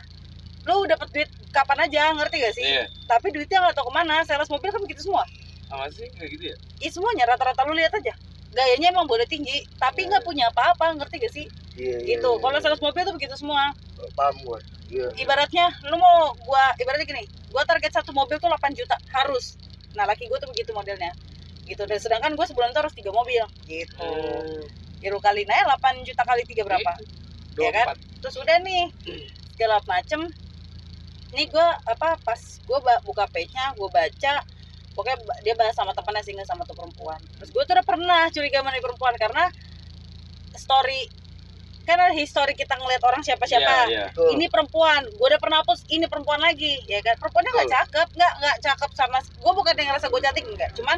Lu 0.66 0.86
dapat 0.86 1.10
duit 1.10 1.30
kapan 1.54 1.90
aja 1.90 2.14
ngerti 2.18 2.38
gak 2.42 2.56
sih? 2.58 2.66
Iya. 2.66 2.86
tapi 3.06 3.28
duitnya 3.28 3.60
nggak 3.60 3.76
tahu 3.76 3.90
ke 3.90 3.94
mana. 3.94 4.22
Sales 4.26 4.50
mobil 4.50 4.70
kan 4.70 4.82
begitu 4.86 5.10
semua. 5.10 5.26
Sama 5.66 5.90
sih 5.90 6.06
kayak 6.14 6.30
gitu 6.38 6.44
ya. 6.54 6.58
Ih 6.86 6.92
semuanya. 6.94 7.26
Rata-rata 7.34 7.66
lu 7.66 7.74
lihat 7.74 7.94
aja 7.98 8.14
gayanya 8.52 8.92
emang 8.92 9.08
boleh 9.08 9.24
tinggi 9.28 9.64
tapi 9.80 10.06
nggak 10.08 10.24
punya 10.28 10.52
apa-apa 10.52 10.96
ngerti 11.00 11.16
gak 11.24 11.34
sih? 11.34 11.46
Iya, 11.80 12.04
iya, 12.04 12.20
gitu. 12.20 12.36
iya. 12.36 12.42
kalau 12.44 12.58
sales 12.60 12.84
mobil 12.84 13.02
tuh 13.08 13.16
begitu 13.16 13.36
semua. 13.40 13.72
Paham 14.16 14.36
gua 14.44 14.60
iya. 14.92 15.08
Ibaratnya 15.16 15.72
lu 15.88 15.96
mau 15.96 16.36
gua 16.44 16.76
ibaratnya 16.76 17.08
gini 17.08 17.24
gua 17.52 17.64
target 17.64 17.96
satu 17.96 18.12
mobil 18.12 18.36
tuh 18.38 18.52
8 18.52 18.76
juta 18.76 19.00
harus. 19.16 19.56
Nah 19.96 20.04
laki 20.04 20.28
gua 20.28 20.40
tuh 20.44 20.52
begitu 20.52 20.76
modelnya. 20.76 21.16
Gitu. 21.64 21.80
Dan 21.88 21.98
sedangkan 22.00 22.36
gua 22.36 22.44
sebulan 22.44 22.76
tuh 22.76 22.84
harus 22.84 22.96
tiga 22.96 23.16
mobil. 23.16 23.44
Gitu. 23.64 23.96
Hmm. 24.04 24.68
Iru 25.02 25.18
kali 25.24 25.48
naik 25.48 25.66
8 25.80 26.04
juta 26.04 26.24
kali 26.28 26.44
tiga 26.44 26.68
berapa? 26.68 26.92
Dua 27.56 27.68
Ya 27.68 27.72
kan? 27.72 27.86
empat. 27.96 27.98
terus 28.22 28.36
udah 28.38 28.58
nih 28.62 28.84
segala 29.56 29.82
macem. 29.88 30.28
Nih 31.32 31.48
gue 31.48 31.68
apa 31.88 32.20
pas 32.22 32.42
gue 32.60 32.80
buka 33.08 33.24
page 33.32 33.56
nya 33.56 33.72
gue 33.72 33.88
baca 33.88 34.34
pokoknya 34.92 35.16
dia 35.42 35.54
bahas 35.54 35.72
sama 35.72 35.92
temennya 35.92 36.22
single 36.22 36.44
sama 36.44 36.64
tuh 36.64 36.74
perempuan 36.74 37.18
terus 37.36 37.50
gue 37.50 37.62
tuh 37.62 37.74
udah 37.74 37.84
pernah 37.84 38.28
curiga 38.28 38.60
sama 38.60 38.70
nih 38.70 38.80
perempuan 38.80 39.14
karena 39.16 39.44
story 40.54 41.08
kan 41.82 41.98
ada 41.98 42.14
history 42.14 42.54
kita 42.54 42.78
ngeliat 42.78 43.02
orang 43.02 43.20
siapa 43.20 43.42
siapa 43.44 43.66
Iya, 43.84 43.90
iya. 43.90 44.04
Betul. 44.08 44.38
ini 44.38 44.46
perempuan 44.48 45.02
gue 45.04 45.28
udah 45.28 45.42
pernah 45.42 45.58
hapus 45.60 45.82
ini 45.88 46.06
perempuan 46.06 46.38
lagi 46.38 46.78
ya 46.86 47.02
kan 47.02 47.18
perempuannya 47.18 47.52
nggak 47.52 47.70
cakep 47.72 48.08
nggak 48.14 48.34
nggak 48.38 48.56
cakep 48.62 48.90
sama 48.94 49.18
gue 49.18 49.52
bukan 49.52 49.74
yang 49.74 49.88
ngerasa 49.90 50.08
gue 50.08 50.22
cantik 50.22 50.46
enggak 50.46 50.70
cuman 50.74 50.98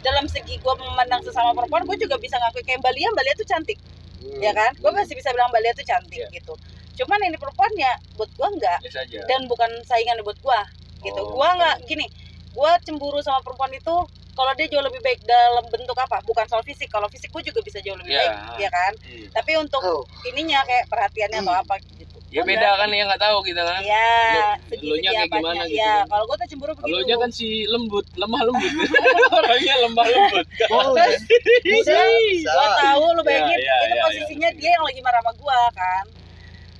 dalam 0.00 0.24
segi 0.26 0.58
gue 0.58 0.74
memandang 0.74 1.22
sesama 1.22 1.54
perempuan 1.54 1.86
gue 1.86 1.96
juga 1.98 2.18
bisa 2.18 2.36
ngakui 2.36 2.60
kayak 2.60 2.78
Mbak 2.78 2.92
Lia 2.92 3.08
Mbak 3.10 3.24
Lia 3.24 3.34
tuh 3.36 3.48
cantik 3.48 3.78
Hmm. 4.16 4.40
ya 4.40 4.50
kan 4.50 4.72
gue 4.72 4.88
masih 4.90 5.14
bisa 5.14 5.28
bilang 5.30 5.52
Mbak 5.52 5.60
Lia 5.60 5.72
tuh 5.74 5.84
cantik 5.84 6.16
Iya. 6.18 6.28
gitu 6.32 6.56
cuman 6.96 7.20
ini 7.22 7.36
perempuan 7.36 7.68
ya 7.76 7.92
buat 8.14 8.30
gue 8.30 8.48
enggak 8.50 8.78
aja. 8.80 9.20
dan 9.22 9.44
bukan 9.44 9.68
saingan 9.84 10.16
buat 10.24 10.34
gue 10.34 10.60
gitu 11.04 11.20
Oh, 11.20 11.36
gue 11.36 11.48
nggak 11.52 11.76
gini 11.84 12.08
gue 12.54 12.70
cemburu 12.82 13.18
sama 13.18 13.38
perempuan 13.40 13.70
itu 13.70 13.96
kalau 14.32 14.50
dia 14.52 14.66
jauh 14.66 14.82
lebih 14.82 14.98
baik 15.00 15.22
dalam 15.22 15.62
bentuk 15.68 15.94
apa 15.96 16.18
bukan 16.22 16.42
soal 16.44 16.62
fisik 16.62 16.86
kalau 16.86 17.06
fisik 17.06 17.28
gue 17.28 17.42
juga 17.44 17.60
bisa 17.60 17.78
jauh 17.78 17.94
lebih 17.94 18.10
Iya. 18.12 18.22
baik 18.24 18.38
ya 18.58 18.70
kan 18.70 18.92
Hmm. 18.96 19.26
tapi 19.32 19.52
untuk 19.56 19.78
Oh, 19.80 20.02
ininya 20.24 20.62
kayak 20.62 20.86
perhatiannya 20.86 21.38
atau 21.40 21.52
Hmm. 21.52 21.62
apa 21.62 21.74
gitu 21.92 22.14
Ya 22.34 22.42
Gua 22.42 22.50
beda 22.50 22.66
kan 22.74 22.90
yang 22.90 23.06
nggak 23.06 23.22
tahu 23.22 23.38
kita 23.46 23.62
kan. 23.62 23.78
Iya, 23.78 24.10
Lu- 24.10 24.58
segi-segi 24.66 24.86
elunya 24.90 25.10
kayak 25.14 25.30
gimana 25.30 25.62
gitu 25.62 25.78
Iya, 25.78 25.94
kan. 25.94 26.06
kalau 26.10 26.24
gue 26.26 26.36
tuh 26.36 26.48
cemburu 26.50 26.72
begitu. 26.74 26.90
Elunya 26.90 27.14
kan 27.14 27.30
si 27.30 27.46
lembut, 27.64 28.06
lemah 28.12 28.40
lembut. 28.42 28.72
Orangnya 29.38 29.74
lemah 29.78 30.06
lembut. 30.08 30.46
oh, 30.74 30.82
Terus 30.98 31.22
bisa, 31.62 31.94
bisa. 31.94 32.50
gue 32.50 32.68
tahu 32.82 33.04
lu 33.14 33.22
bayangin 33.22 33.54
Iya, 33.54 33.62
iya, 33.62 33.76
itu 33.78 33.86
iya, 33.86 34.02
posisinya 34.02 34.48
dia 34.50 34.70
yang 34.74 34.82
lagi 34.82 35.00
marah 35.00 35.22
sama 35.22 35.32
gue 35.32 35.58
kan. 35.78 36.04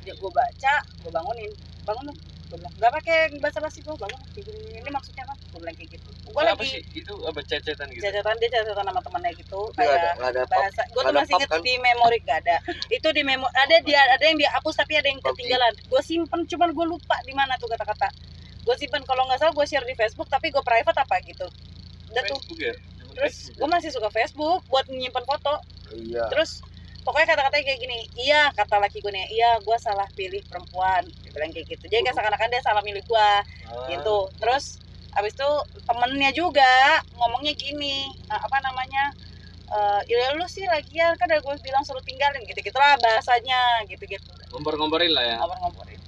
Ya 0.02 0.12
gue 0.18 0.30
baca, 0.34 0.74
gue 0.82 1.10
bangunin, 1.12 1.50
bangun 1.86 2.04
dong. 2.10 2.18
Gue 2.44 2.56
bilang 2.60 2.74
nggak 2.76 2.92
pakai 3.00 3.18
bahasa 3.40 3.58
basi 3.58 3.80
gue 3.80 3.94
bangun 3.96 4.20
ini 4.36 4.90
maksudnya 4.92 5.22
apa? 5.24 5.34
Gue 5.50 5.58
bilang 5.64 5.76
kayak 5.80 5.90
gitu. 5.96 6.08
Gue 6.28 6.42
apa 6.42 6.50
lagi 6.52 6.66
sih? 6.68 6.82
Itu 7.00 7.14
apa 7.24 7.40
cecetan 7.40 7.86
gitu? 7.90 8.02
Catatan 8.04 8.36
dia 8.36 8.48
catatan 8.52 8.84
sama 8.84 9.00
temennya 9.00 9.32
gitu 9.38 9.60
Nggak 9.72 9.84
ada, 9.84 9.94
kayak 9.94 10.12
nggak 10.18 10.30
ada 10.30 10.42
bahasa 10.50 10.82
gue 10.84 11.02
tuh 11.02 11.14
masih 11.14 11.32
inget 11.38 11.50
kan? 11.50 11.60
di 11.64 11.74
memori 11.80 12.18
gak 12.22 12.38
ada. 12.44 12.56
Itu 12.92 13.08
di 13.14 13.22
memori 13.24 13.52
ada 13.56 13.76
dia 13.80 14.00
ada 14.04 14.24
yang 14.24 14.38
dia 14.38 14.50
hapus 14.52 14.74
tapi 14.76 14.92
ada 15.00 15.08
yang 15.08 15.20
ketinggalan. 15.22 15.72
Gue 15.88 16.02
simpen 16.04 16.40
cuman 16.44 16.68
gue 16.72 16.86
lupa 16.86 17.16
di 17.24 17.32
mana 17.32 17.56
tuh 17.56 17.68
kata-kata. 17.72 18.08
Gue 18.64 18.76
simpen 18.76 19.02
kalau 19.08 19.24
nggak 19.28 19.40
salah 19.40 19.52
gue 19.56 19.66
share 19.68 19.86
di 19.86 19.96
Facebook 19.96 20.28
tapi 20.28 20.52
gue 20.52 20.60
private 20.60 20.98
apa 21.00 21.16
gitu. 21.24 21.46
Udah 22.12 22.22
tuh. 22.28 22.38
Facebook 22.40 22.60
ya? 22.60 22.74
Terus 23.14 23.34
gue 23.54 23.68
masih 23.70 23.90
suka 23.94 24.10
Facebook 24.10 24.60
buat 24.68 24.84
nyimpen 24.90 25.24
foto. 25.24 25.62
Iya. 25.94 26.26
Terus 26.28 26.60
pokoknya 27.04 27.36
kata-katanya 27.36 27.64
kayak 27.68 27.80
gini 27.80 27.98
iya 28.16 28.48
kata 28.50 28.80
laki 28.80 28.98
gue 29.04 29.12
nih 29.12 29.28
iya 29.30 29.50
gue 29.60 29.76
salah 29.78 30.08
pilih 30.16 30.40
perempuan. 30.48 31.04
Dia 31.22 31.30
bilang 31.30 31.52
kayak 31.52 31.66
gitu. 31.68 31.84
Jadi 31.86 32.00
kayak 32.02 32.16
seakan-akan 32.16 32.48
dia 32.50 32.62
salah 32.64 32.82
milih 32.82 33.04
gue 33.04 33.28
Ah. 33.70 33.86
gitu. 33.92 34.32
Terus 34.40 34.80
abis 35.14 35.32
itu 35.36 35.50
temennya 35.86 36.30
juga 36.34 36.98
ngomongnya 37.14 37.54
gini 37.54 38.02
eh, 38.10 38.40
apa 38.40 38.58
namanya 38.64 39.14
eh 39.70 40.00
ya 40.10 40.34
lu 40.34 40.44
sih 40.50 40.66
lagian 40.66 41.14
kan 41.16 41.30
ada 41.30 41.38
gue 41.40 41.54
bilang 41.62 41.86
suruh 41.86 42.02
tinggalin 42.02 42.42
gitu 42.44 42.58
gitu 42.60 42.74
lah 42.76 42.98
bahasanya 43.00 43.86
gitu 43.88 44.04
gitu 44.04 44.26
ngompor-ngomporin 44.50 45.12
lah 45.14 45.24
ya. 45.24 45.36
Ngobrol-ngomporin 45.38 46.00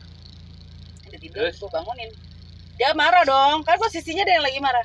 udah 1.06 1.20
tidur 1.22 1.44
gue 1.46 1.68
bangunin. 1.70 2.10
Dia 2.76 2.92
marah 2.92 3.24
dong 3.24 3.64
kan 3.64 3.78
posisinya 3.80 4.26
dia 4.26 4.36
yang 4.36 4.44
lagi 4.44 4.60
marah 4.60 4.84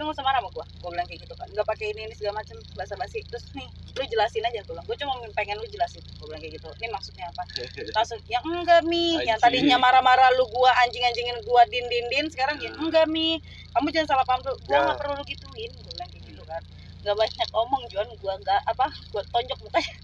lu 0.00 0.08
nggak 0.08 0.16
usah 0.16 0.24
marah 0.24 0.40
sama 0.40 0.48
gue 0.56 0.64
gue 0.80 0.90
bilang 0.96 1.06
kayak 1.06 1.20
gitu 1.28 1.34
kan 1.36 1.48
nggak 1.52 1.66
pakai 1.68 1.86
ini 1.92 2.00
ini 2.08 2.14
segala 2.16 2.40
macem 2.40 2.56
basa 2.72 2.94
basi 2.96 3.20
terus 3.28 3.44
nih 3.52 3.68
lu 3.94 4.02
jelasin 4.08 4.42
aja 4.48 4.64
gue 4.64 4.72
bilang 4.72 4.86
gue 4.88 4.96
cuma 4.96 5.12
pengen 5.36 5.56
lu 5.60 5.66
jelasin. 5.68 6.00
Gue 6.20 6.26
bilang 6.28 6.40
kayak 6.44 6.54
gitu. 6.60 6.68
Ini 6.80 6.88
maksudnya 6.92 7.24
apa? 7.32 7.42
Langsung 7.96 8.20
yang 8.28 8.42
enggak 8.44 8.80
mi. 8.84 9.16
Yang 9.24 9.38
tadinya 9.40 9.76
marah-marah 9.80 10.28
lu 10.36 10.44
gua 10.52 10.68
anjing-anjingin 10.84 11.36
gua 11.48 11.64
din 11.72 11.84
din 11.88 12.04
din 12.12 12.26
sekarang 12.28 12.60
ya 12.60 12.70
enggak 12.76 13.08
mi. 13.08 13.40
Kamu 13.72 13.88
jangan 13.88 14.16
salah 14.16 14.24
paham 14.28 14.40
tuh. 14.44 14.56
Gua 14.68 14.76
Ya. 14.76 14.80
nggak 14.84 14.98
perlu 15.00 15.12
lu 15.16 15.24
gituin. 15.24 15.70
Gua 15.72 15.92
bilang 15.96 16.08
kayak 16.12 16.24
gitu 16.28 16.42
kan 16.44 16.62
nggak 17.00 17.16
banyak 17.16 17.48
omong 17.56 17.82
Juan 17.88 18.08
gua 18.20 18.34
nggak 18.36 18.60
apa 18.68 18.86
gua 19.12 19.22
tonjok 19.32 19.58
mukanya. 19.64 19.94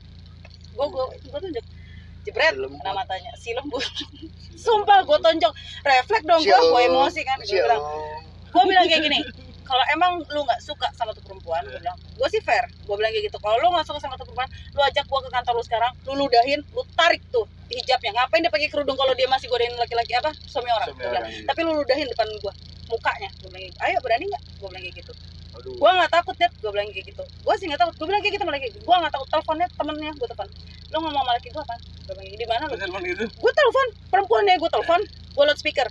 Gua 0.72 0.86
gua 0.88 1.04
gua 1.12 1.38
tunjuk 1.40 1.64
jebret 2.24 2.54
kena 2.56 2.92
matanya. 2.96 3.30
Si 3.36 3.52
lembut. 3.52 3.84
Sumpah 4.64 5.04
gua 5.04 5.18
tonjok. 5.20 5.52
Refleks 5.84 6.24
dong 6.24 6.40
gua. 6.42 6.58
Gua 6.72 6.80
emosi 6.80 7.20
kan 7.22 7.38
Sial. 7.44 7.60
bilang. 7.64 7.82
Gua 8.56 8.64
bilang 8.64 8.86
kayak 8.88 9.02
gini 9.04 9.20
kalau 9.66 9.84
emang 9.90 10.22
lu 10.30 10.40
nggak 10.46 10.62
suka 10.62 10.86
sama 10.94 11.10
tuh 11.12 11.22
perempuan 11.26 11.60
gue 11.66 11.76
bilang 11.82 11.98
gue 11.98 12.28
sih 12.30 12.40
fair. 12.40 12.64
Gue 12.86 12.94
bilang 12.94 13.10
kayak 13.10 13.26
gitu. 13.28 13.38
Kalau 13.42 13.58
lu 13.58 13.68
nggak 13.74 13.86
suka 13.86 13.98
sama 13.98 14.14
tuh 14.14 14.24
perempuan 14.30 14.48
lu 14.72 14.80
ajak 14.86 15.04
gua 15.10 15.20
ke 15.24 15.30
kantor 15.32 15.52
lu 15.58 15.64
sekarang 15.64 15.92
lu 16.06 16.12
ludahin 16.20 16.60
lu 16.76 16.82
tarik 16.94 17.22
tuh 17.34 17.44
hijabnya 17.72 18.10
ngapain 18.14 18.40
dia 18.44 18.52
pakai 18.52 18.68
kerudung 18.70 18.94
kalau 18.94 19.12
dia 19.18 19.26
masih 19.26 19.50
godain 19.50 19.74
laki-laki 19.74 20.14
apa? 20.14 20.30
Suami 20.46 20.70
orang. 20.70 20.88
Suami 20.94 21.04
orang, 21.10 21.30
iya. 21.32 21.44
tapi 21.48 21.60
lu 21.66 21.72
ludahin 21.74 22.06
depan 22.06 22.28
gua 22.38 22.52
mukanya. 22.86 23.28
Gue 23.42 23.48
bilang 23.50 23.64
gitu. 23.66 23.78
ayo 23.82 23.96
berani 24.00 24.24
nggak? 24.30 24.42
Gue 24.62 24.68
bilang 24.70 24.84
kayak 24.86 24.96
gitu. 25.02 25.12
Aduh. 25.56 25.74
Gua 25.80 25.90
nggak 25.98 26.10
takut 26.14 26.34
deh 26.38 26.50
gue 26.50 26.70
bilang 26.70 26.86
kayak 26.94 27.06
gitu. 27.10 27.22
Gua 27.42 27.54
sih 27.58 27.66
nggak 27.66 27.80
takut. 27.82 27.94
Gue 27.98 28.06
bilang 28.06 28.22
kayak 28.22 28.34
gitu 28.38 28.44
malah 28.46 28.60
kayak 28.60 28.72
gitu. 28.72 28.80
Gua 28.86 28.96
nggak 29.02 29.12
takut. 29.12 29.28
Teleponnya 29.34 29.66
temennya 29.74 30.12
gue 30.14 30.28
telepon. 30.28 30.48
Lu 30.86 30.96
ngomong 31.02 31.22
sama 31.26 31.32
laki 31.34 31.48
gua 31.50 31.62
apa? 31.66 31.76
Gue 32.06 32.14
bilang 32.14 32.38
di 32.38 32.46
mana 32.46 32.62
lu? 32.62 32.70
Terus 32.70 32.82
telepon 32.86 33.02
gitu. 33.02 33.24
Gue 33.34 33.52
telepon. 33.52 33.86
Perempuannya 34.14 34.54
gue 34.62 34.70
telepon. 34.70 35.00
Gue 35.36 35.44
loudspeaker 35.44 35.88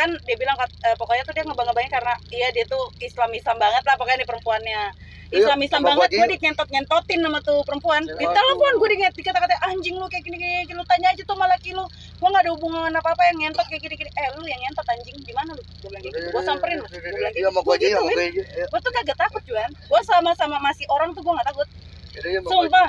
kan 0.00 0.10
dia 0.24 0.36
bilang 0.40 0.56
kat- 0.56 0.80
eh, 0.80 0.96
pokoknya 0.96 1.22
tuh 1.28 1.34
dia 1.36 1.44
ngebang-ngebangin 1.44 1.92
karena 1.92 2.14
iya 2.32 2.48
dia 2.56 2.64
tuh 2.64 2.88
Islam 3.04 3.30
Islam 3.36 3.56
banget 3.60 3.82
lah 3.84 3.94
pokoknya 4.00 4.24
nih 4.24 4.28
perempuannya. 4.28 4.82
Iya, 5.30 5.46
Islam 5.46 5.58
Islam 5.62 5.82
banget 5.86 6.10
gue 6.10 6.28
dikentot 6.34 6.68
nyentotin 6.74 7.20
sama 7.22 7.38
tuh 7.44 7.62
perempuan. 7.62 8.02
Di 8.02 8.26
Aduh. 8.26 8.34
telepon 8.34 8.72
gue 8.82 8.88
diket 8.98 9.14
dikata-kata 9.14 9.54
anjing 9.62 9.94
lu 9.94 10.06
kayak 10.10 10.24
gini 10.26 10.36
gini 10.42 10.74
lu 10.74 10.82
tanya 10.90 11.14
aja 11.14 11.22
tuh 11.22 11.36
sama 11.38 11.46
laki 11.46 11.70
lu. 11.70 11.84
Gue 12.18 12.28
nggak 12.32 12.42
ada 12.42 12.50
hubungan 12.50 12.90
apa 12.90 13.08
apa 13.14 13.22
yang 13.30 13.36
nyentot 13.38 13.66
kayak 13.70 13.82
gini 13.84 13.94
gini 13.94 14.10
eh 14.10 14.26
lu 14.34 14.42
yang 14.48 14.58
nyentot 14.58 14.86
anjing. 14.90 15.16
Di 15.22 15.32
mana 15.36 15.54
lu? 15.54 15.62
Gue 15.62 15.88
bilang 15.92 16.02
gitu. 16.02 16.16
Gue 16.34 16.42
samperin 16.42 16.76
lu. 16.82 16.86
Gue 16.90 17.00
bilang 17.14 17.34
iya 17.36 17.46
gitu. 17.46 17.46
sama 17.46 17.60
sama 17.62 18.10
gue 18.50 18.80
tuh 18.82 18.92
kagak 18.96 19.18
takut 19.20 19.42
cuan 19.46 19.70
gue 19.70 20.00
sama-sama 20.02 20.56
masih 20.58 20.86
orang 20.90 21.14
tuh 21.14 21.22
gue 21.22 21.32
nggak 21.36 21.48
takut. 21.54 21.68
Sama 22.10 22.48
sumpah 22.50 22.88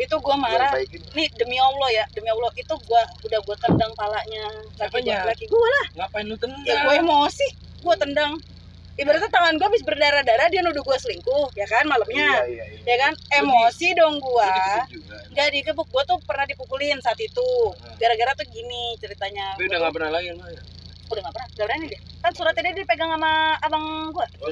itu 0.00 0.16
gue 0.16 0.24
Gua 0.24 0.36
marah. 0.40 0.72
nih 1.12 1.28
demi 1.36 1.60
Allah 1.60 1.88
ya 1.92 2.04
demi 2.16 2.32
Allah. 2.32 2.48
Itu 2.56 2.72
gua 2.88 3.02
udah 3.20 3.40
gua 3.44 3.56
tendang 3.60 3.92
palanya. 3.92 4.44
Laki 4.80 4.80
gua, 4.80 4.86
Apanya? 4.88 5.16
laki 5.28 5.44
gua 5.46 5.68
lah. 5.68 5.86
Ngapain 6.00 6.24
lu 6.24 6.36
tendang? 6.40 6.62
Ya 6.64 6.74
gua 6.82 6.94
emosi. 6.96 7.46
Gua 7.84 7.94
tendang. 8.00 8.32
Ibaratnya 8.96 9.28
tangan 9.32 9.54
gua 9.56 9.66
habis 9.68 9.84
berdarah 9.84 10.22
darah 10.24 10.48
dia 10.48 10.60
nuduh 10.64 10.80
gua 10.80 10.96
selingkuh 10.96 11.52
ya 11.52 11.68
kan 11.68 11.84
malamnya. 11.84 12.16
Iya 12.16 12.40
iya 12.48 12.64
iya. 12.72 12.82
Ya 12.88 12.96
kan? 12.96 13.12
Emosi 13.44 13.92
dong 13.92 14.16
juga 14.18 14.88
nggak 15.30 15.48
dikebuk 15.52 15.86
gua 15.92 16.02
tuh 16.08 16.16
pernah 16.24 16.48
dipukulin 16.48 16.96
saat 17.04 17.20
itu. 17.20 17.50
Gara-gara 18.00 18.32
tuh 18.34 18.48
gini 18.48 18.96
ceritanya. 18.96 19.54
Tapi 19.54 19.68
udah 19.68 19.78
nggak 19.84 19.94
pernah 19.94 20.10
lagi 20.16 20.32
ya 20.32 20.79
udah 21.12 21.22
nggak 21.26 21.34
pernah. 21.34 21.48
Udah 21.58 21.66
berani 21.66 21.86
dia. 21.90 22.00
Kan 22.20 22.32
suratnya 22.36 22.62
dia 22.70 22.74
dipegang 22.80 23.10
sama 23.10 23.32
abang 23.64 23.84
gua. 24.14 24.26
Oh, 24.44 24.50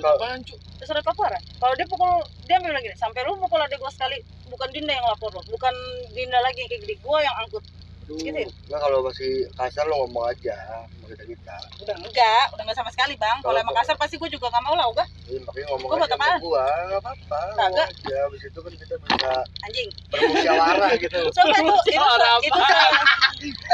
surat 0.89 1.05
laporan 1.05 1.43
kalau 1.61 1.75
dia 1.77 1.85
pukul 1.85 2.09
dia 2.49 2.57
bilang 2.65 2.81
gini 2.81 2.97
sampai 2.97 3.21
lu 3.29 3.37
pukul 3.37 3.61
adik 3.61 3.77
gua 3.77 3.93
sekali 3.93 4.17
bukan 4.49 4.69
Dinda 4.73 4.97
yang 4.97 5.05
lapor 5.05 5.29
lo 5.37 5.45
bukan 5.45 5.75
Dinda 6.17 6.41
lagi 6.41 6.65
yang 6.65 6.71
kayak 6.73 6.83
gini 6.89 6.97
gua 7.05 7.21
yang 7.21 7.37
angkut 7.45 7.61
Gituin. 8.09 8.49
nah 8.73 8.79
kalau 8.81 9.05
masih 9.05 9.45
kasar 9.53 9.85
lo 9.85 9.95
ngomong 10.03 10.25
aja 10.33 10.57
sama 10.65 11.07
kita 11.09 11.25
kita. 11.29 11.57
Udah 11.85 11.97
enggak 12.01 12.45
udah 12.57 12.63
enggak 12.65 12.79
sama 12.79 12.91
sekali 12.91 13.15
bang. 13.15 13.37
Kalau 13.45 13.59
emang 13.59 13.77
kasar 13.77 13.97
pasti 13.97 14.17
gue 14.17 14.29
juga 14.33 14.49
gak 14.49 14.65
mau 14.65 14.73
lah 14.73 14.89
udah 14.89 15.07
Iya, 15.29 15.45
makanya 15.45 15.67
ngomong 15.69 15.89
Gua 15.89 15.97
aja 16.01 16.09
sama 16.09 16.27
gua 16.41 16.65
nggak 16.89 17.01
apa-apa. 17.05 17.41
Kagak. 17.53 17.89
aja 17.93 18.17
abis 18.25 18.43
itu 18.49 18.59
kan 18.65 18.73
kita 18.73 18.95
bisa 18.97 19.31
anjing. 19.61 19.89
bermusyawarah 20.09 20.93
gitu. 20.97 21.21
Coba 21.37 21.57
itu 21.61 21.75
itu 21.93 22.07
itu 22.49 22.61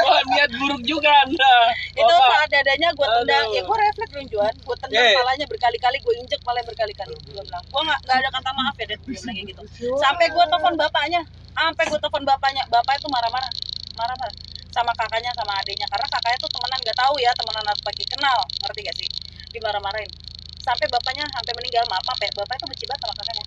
wah 0.03 0.21
niat 0.27 0.51
buruk 0.59 0.81
juga 0.83 1.11
anda. 1.23 1.55
Itu 1.95 2.13
dadanya 2.51 2.89
gue 2.91 3.07
tendang. 3.07 3.45
Aduh. 3.47 3.55
ya 3.55 3.61
gue 3.63 3.77
refleks 3.79 4.11
dong 4.11 4.27
Juan. 4.27 4.53
Gue 4.67 4.75
tendang 4.83 4.99
Eh. 4.99 5.15
kepalanya 5.15 5.45
berkali-kali 5.47 5.97
gue 6.03 6.13
injek 6.19 6.39
malah 6.43 6.63
berkali-kali. 6.67 7.13
Gue 7.23 7.39
bilang 7.39 7.63
gue 7.63 7.81
nggak 7.81 7.99
ada 8.03 8.29
kata 8.35 8.49
maaf 8.51 8.75
ya 8.75 8.85
Dad. 8.91 8.99
Gue 8.99 9.15
bilang 9.15 9.31
kayak 9.31 9.47
gitu. 9.47 9.61
Sampai 9.95 10.25
gue 10.27 10.43
telepon 10.43 10.73
bapaknya. 10.75 11.21
Sampai 11.55 11.83
gue 11.87 11.99
telepon 12.03 12.23
bapaknya. 12.27 12.63
Bapak 12.67 12.93
itu 12.99 13.07
marah-marah 13.07 13.51
marah-marah 13.97 14.35
sama 14.71 14.91
kakaknya 14.95 15.31
sama 15.35 15.53
adiknya. 15.63 15.87
Karena 15.87 16.07
kakaknya 16.11 16.37
tuh 16.43 16.49
temenan 16.51 16.79
nggak 16.83 16.97
tahu 16.99 17.15
ya 17.23 17.31
temenan 17.35 17.65
atau 17.65 17.83
lagi. 17.87 18.03
Kenal 18.11 18.37
ngerti 18.63 18.79
gak 18.83 18.95
sih? 18.99 19.09
Dimarah-marahin. 19.55 20.11
Sampai 20.59 20.85
bapaknya 20.91 21.23
sampai 21.31 21.51
meninggal 21.55 21.83
maaf 21.87 22.03
maaf 22.03 22.19
ya. 22.19 22.29
Bapak 22.35 22.55
itu 22.59 22.65
benci 22.67 22.85
banget 22.89 23.01
sama 23.07 23.13
kakaknya. 23.19 23.45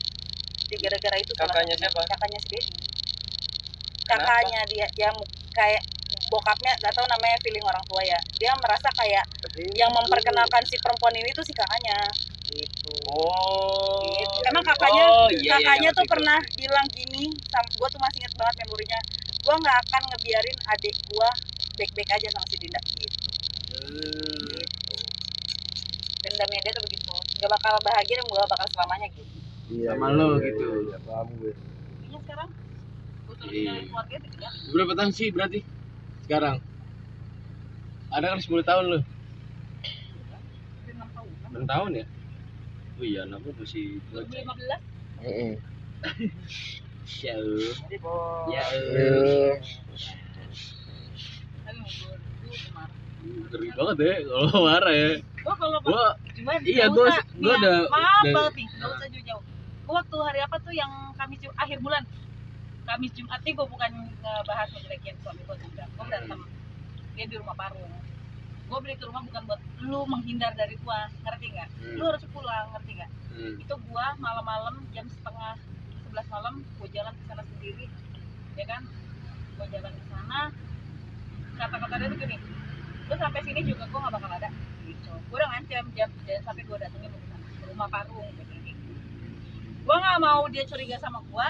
Dia 0.68 0.78
gara-gara 0.84 1.16
itu 1.16 1.32
Kakaknya 1.32 1.74
siapa? 1.76 2.01
kakaknya 2.05 2.38
si 2.44 2.49
Dedi 2.53 2.61
Kenapa? 4.05 4.24
kakaknya 4.24 4.61
dia 4.72 4.86
yang 4.96 5.16
kayak 5.53 5.82
bokapnya 6.28 6.72
gak 6.80 6.92
tahu 6.96 7.05
namanya 7.09 7.36
feeling 7.44 7.64
orang 7.64 7.84
tua 7.88 8.01
ya. 8.05 8.18
Dia 8.36 8.53
merasa 8.61 8.88
kayak 8.96 9.24
Tapi 9.44 9.68
yang 9.76 9.92
memperkenalkan 9.92 10.64
si 10.64 10.76
perempuan 10.80 11.12
ini 11.12 11.28
tuh 11.32 11.44
si 11.44 11.53
kakaknya. 11.53 11.96
Itu 12.49 12.92
oh. 13.12 14.01
Gitu. 14.16 14.40
emang 14.49 14.64
kakaknya 14.64 15.05
Oh, 15.05 15.28
iya, 15.28 15.57
iya, 15.57 15.57
kakaknya 15.61 15.90
ngerti, 15.92 15.96
tuh 15.96 16.05
ngerti. 16.05 16.12
pernah 16.16 16.38
bilang 16.57 16.86
gini 16.88 17.24
sam 17.49 17.64
gue 17.68 17.88
tuh 17.88 18.01
masih 18.01 18.18
inget 18.24 18.32
banget 18.36 18.55
memorinya 18.64 18.99
gue 19.49 19.57
nggak 19.64 19.78
akan 19.80 20.03
ngebiarin 20.12 20.59
adik 20.76 20.92
gue 21.09 21.28
baik-baik 21.80 22.11
aja 22.20 22.28
sama 22.36 22.44
si 22.53 22.57
Dinda 22.61 22.80
gitu. 22.84 23.09
Hmm. 23.80 24.61
dendamnya 26.20 26.61
dia 26.68 26.72
tuh 26.76 26.84
begitu. 26.84 27.14
Gak 27.40 27.49
bakal 27.57 27.80
bahagia 27.80 28.20
dan 28.20 28.26
gue 28.28 28.42
bakal 28.44 28.66
selamanya 28.76 29.09
gitu. 29.16 29.24
Iya, 29.72 29.96
Sama 29.96 30.07
iya, 30.12 30.16
lo 30.20 30.28
iya, 30.28 30.44
gitu. 30.53 30.64
iya, 30.68 30.80
iya, 30.84 30.99
paham 31.01 31.28
gue 31.40 31.53
iya 32.09 32.18
sekarang. 32.20 32.49
Iya. 33.49 33.72
ya 33.88 34.51
berapa 34.76 34.92
tahun 35.01 35.12
sih 35.16 35.28
berarti? 35.32 35.61
Sekarang? 36.28 36.57
Ada 38.12 38.26
kan 38.36 38.40
10 38.44 38.68
tahun 38.68 38.84
tahun 39.01 39.05
6 41.57 41.72
tahun 41.72 41.90
ya? 41.96 42.05
Oh 43.01 43.05
iya 43.09 43.20
anakku 43.24 43.49
masih 43.57 43.96
bocah. 44.12 44.28
2015 44.28 45.24
Heeh. 45.24 45.53
ya 45.57 46.88
bos 47.09 47.76
ya 48.48 48.64
Iya. 48.64 48.64
gue 48.84 49.56
gue 52.38 52.56
ngeri 53.48 53.68
banget 53.74 53.96
ya 53.98 54.14
kalau 54.26 54.61
marah 54.66 54.94
ya 54.94 55.09
gue 55.18 55.54
kalau 55.56 55.78
gua 55.80 56.04
Cuma 56.36 56.52
Iya, 56.61 56.86
gua- 56.86 57.09
usah. 57.11 57.24
gua 57.34 57.50
Nih, 57.50 57.59
udah- 57.59 57.88
maaf 57.90 58.24
banget 58.28 58.52
nih, 58.54 58.66
nggak 58.70 58.90
usah 58.92 59.09
jauh-jauh. 59.11 59.42
Gua 59.82 59.94
waktu 59.98 60.16
hari 60.22 60.40
apa 60.40 60.56
tuh 60.61 60.70
yang 60.72 60.92
Kamis 61.18 61.40
akhir 61.56 61.78
bulan. 61.80 62.02
Kamis 62.86 63.11
Jumat 63.12 63.40
nih 63.42 63.52
gue 63.52 63.66
bukan 63.66 63.90
ngebahas 64.14 64.68
ngejelekin 64.70 65.14
suami 65.18 65.42
gue 65.42 65.56
juga. 65.59 65.84
Gue 65.88 66.04
berantem. 66.06 66.40
Dia 67.12 67.24
di 67.26 67.36
rumah 67.36 67.52
Parung. 67.52 67.90
Gue 68.64 68.78
beli 68.78 68.94
ke 68.94 69.04
rumah 69.04 69.22
bukan 69.24 69.42
buat 69.44 69.61
lu 69.80 70.00
menghindar 70.06 70.52
dari 70.54 70.78
gua, 70.78 71.11
ngerti 71.18 71.46
nggak? 71.50 71.68
Lu 71.96 72.04
harus 72.06 72.22
pulang, 72.30 72.66
ngerti 72.70 72.90
nggak? 72.94 73.11
Hmm. 73.28 73.54
Itu 73.59 73.74
gua 73.84 74.06
malam-malam 74.16 74.74
jam 74.88 75.06
setengah 75.09 75.59
11 76.26 76.34
malam 76.34 76.54
gue 76.66 76.88
jalan 76.90 77.12
ke 77.14 77.22
sana 77.30 77.42
sendiri, 77.46 77.86
ya 78.58 78.64
kan? 78.66 78.82
Gue 79.54 79.66
jalan 79.70 79.92
ke 79.94 80.02
sana. 80.10 80.40
Kata-kata 81.58 81.94
dia 81.98 82.08
tuh 82.10 82.18
gini, 82.22 82.36
lu 83.08 83.14
sampai 83.16 83.40
sini 83.42 83.60
juga 83.64 83.84
gue 83.88 83.98
gak 83.98 84.12
bakal 84.14 84.30
ada 84.30 84.48
gitu 84.84 85.12
gue 85.12 85.36
udah 85.36 85.48
ngancam 85.52 85.84
jam 85.96 86.08
jangan 86.24 86.42
sampai 86.44 86.62
gue 86.64 86.76
datengin 86.80 87.08
lu 87.12 87.18
ke 87.20 87.26
sana 87.28 87.46
ke 87.56 87.64
rumah 87.68 87.88
parung 87.88 88.28
gitu 88.36 88.52
gue 89.84 89.96
gak 89.96 90.18
mau 90.20 90.42
dia 90.52 90.64
curiga 90.68 90.96
sama 91.00 91.18
gue 91.24 91.48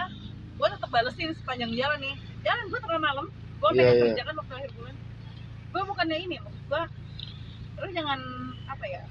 gue 0.58 0.66
tetap 0.70 0.90
balesin 0.90 1.30
sepanjang 1.34 1.70
jalan 1.74 1.98
nih 1.98 2.14
jalan 2.46 2.64
gue 2.70 2.78
tengah 2.78 3.00
malam 3.02 3.26
gue 3.30 3.68
Iya, 3.68 3.78
pengen 3.78 3.94
iya. 3.94 4.02
kerjakan 4.06 4.34
waktu 4.38 4.52
akhir 4.54 4.70
bulan 4.78 4.94
gue 5.68 5.82
bukannya 5.82 6.16
ini 6.18 6.36
maksud 6.38 6.64
gue 6.66 6.82
terus 7.78 7.90
jangan 7.94 8.20
apa 8.70 8.84
ya 8.86 9.02